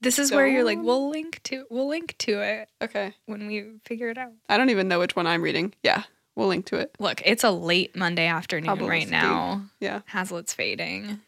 This 0.00 0.18
is 0.18 0.30
where 0.32 0.46
you're 0.46 0.64
like, 0.64 0.78
we'll 0.82 1.08
link 1.08 1.40
to 1.44 1.66
we'll 1.70 1.88
link 1.88 2.14
to 2.18 2.40
it 2.42 2.68
okay. 2.82 3.14
when 3.26 3.46
we 3.46 3.64
figure 3.84 4.10
it 4.10 4.18
out. 4.18 4.32
I 4.48 4.56
don't 4.56 4.70
even 4.70 4.88
know 4.88 4.98
which 4.98 5.16
one 5.16 5.26
I'm 5.26 5.40
reading. 5.42 5.72
Yeah, 5.82 6.02
we'll 6.36 6.48
link 6.48 6.66
to 6.66 6.76
it. 6.76 6.94
Look, 6.98 7.22
it's 7.24 7.42
a 7.44 7.50
late 7.50 7.96
Monday 7.96 8.26
afternoon 8.26 8.86
right 8.86 9.08
now. 9.08 9.62
Yeah. 9.80 10.00
Hazlitt's 10.06 10.52
fading. 10.52 11.20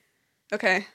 Okay. 0.53 0.87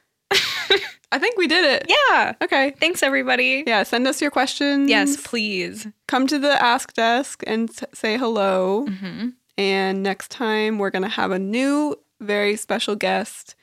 I 1.12 1.20
think 1.20 1.38
we 1.38 1.47
did 1.47 1.66
it. 1.66 1.86
Yeah. 2.09 2.34
Okay. 2.41 2.72
Thanks 2.80 3.03
everybody. 3.03 3.64
Yeah, 3.68 3.84
send 3.84 4.07
us 4.07 4.22
your 4.22 4.32
questions. 4.32 4.89
Yes, 4.89 5.18
please. 5.26 5.88
Come 6.07 6.26
to 6.28 6.39
the 6.39 6.62
Ask 6.64 6.93
Desk 6.93 7.43
and 7.45 7.70
s- 7.70 7.84
say 7.93 8.18
hello. 8.18 8.86
hmm 8.88 9.30
And 9.57 10.03
next 10.03 10.32
time 10.32 10.78
we're 10.80 10.89
going 10.89 11.03
to 11.03 11.09
have 11.09 11.32
a 11.32 11.39
new, 11.39 11.95
very 12.22 12.55
special 12.55 12.95
guest, 12.95 13.55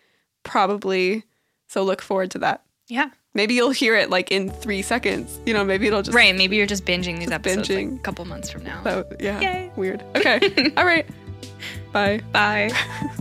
probably. 0.42 1.24
So 1.68 1.82
look 1.82 2.02
forward 2.02 2.30
to 2.32 2.38
that. 2.40 2.62
Yeah. 2.88 3.10
Maybe 3.34 3.54
you'll 3.54 3.70
hear 3.70 3.94
it 3.94 4.10
like 4.10 4.30
in 4.32 4.50
three 4.50 4.82
seconds. 4.82 5.38
You 5.46 5.54
know, 5.54 5.64
maybe 5.64 5.86
it'll 5.86 6.02
just. 6.02 6.14
Right. 6.16 6.34
Maybe 6.34 6.56
you're 6.56 6.66
just 6.66 6.84
binging 6.84 7.18
these 7.18 7.28
Just 7.28 7.32
episodes 7.32 7.68
like, 7.70 7.78
binging. 7.78 7.96
a 7.96 8.02
couple 8.02 8.24
months 8.24 8.50
from 8.50 8.64
now. 8.64 8.82
So, 8.84 9.04
yeah. 9.20 9.40
Yay. 9.40 9.70
Weird. 9.76 10.02
Okay. 10.16 10.72
All 10.76 10.84
right. 10.84 11.06
Bye. 11.92 12.20
Bye. 12.32 12.70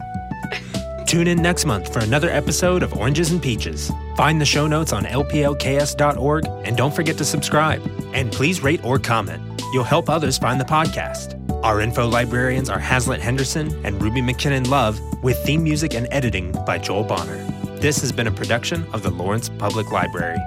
Tune 1.18 1.30
in 1.30 1.42
next 1.42 1.66
month 1.66 1.92
for 1.92 1.98
another 1.98 2.30
episode 2.30 2.84
of 2.84 2.94
Oranges 2.94 3.32
and 3.32 3.42
Peaches. 3.42 3.92
Find 4.16 4.40
the 4.40 4.46
show 4.46 4.68
notes 4.68 4.94
on 4.94 5.04
lplks.org 5.04 6.46
and 6.64 6.78
don't 6.78 6.94
forget 6.94 7.18
to 7.18 7.26
subscribe. 7.26 7.82
And 8.14 8.32
please 8.32 8.62
rate 8.62 8.86
or 8.86 9.00
comment. 9.00 9.42
You'll 9.74 9.84
help 9.84 10.12
others 10.12 10.38
find 10.38 10.62
the 10.62 10.64
podcast. 10.64 11.34
Our 11.64 11.82
info 11.82 12.08
librarians 12.08 12.70
are 12.70 12.78
Hazlitt 12.78 13.20
Henderson 13.20 13.84
and 13.84 14.00
Ruby 14.00 14.22
McKinnon 14.22 14.68
Love, 14.68 15.00
with 15.24 15.44
theme 15.44 15.64
music 15.64 15.96
and 15.96 16.08
editing 16.12 16.52
by 16.68 16.78
Joel 16.78 17.04
Bonner. 17.04 17.44
This 17.80 18.00
has 18.02 18.12
been 18.12 18.28
a 18.28 18.32
production 18.32 18.86
of 18.94 19.02
the 19.02 19.10
Lawrence 19.10 19.50
Public 19.50 19.92
Library. 19.92 20.38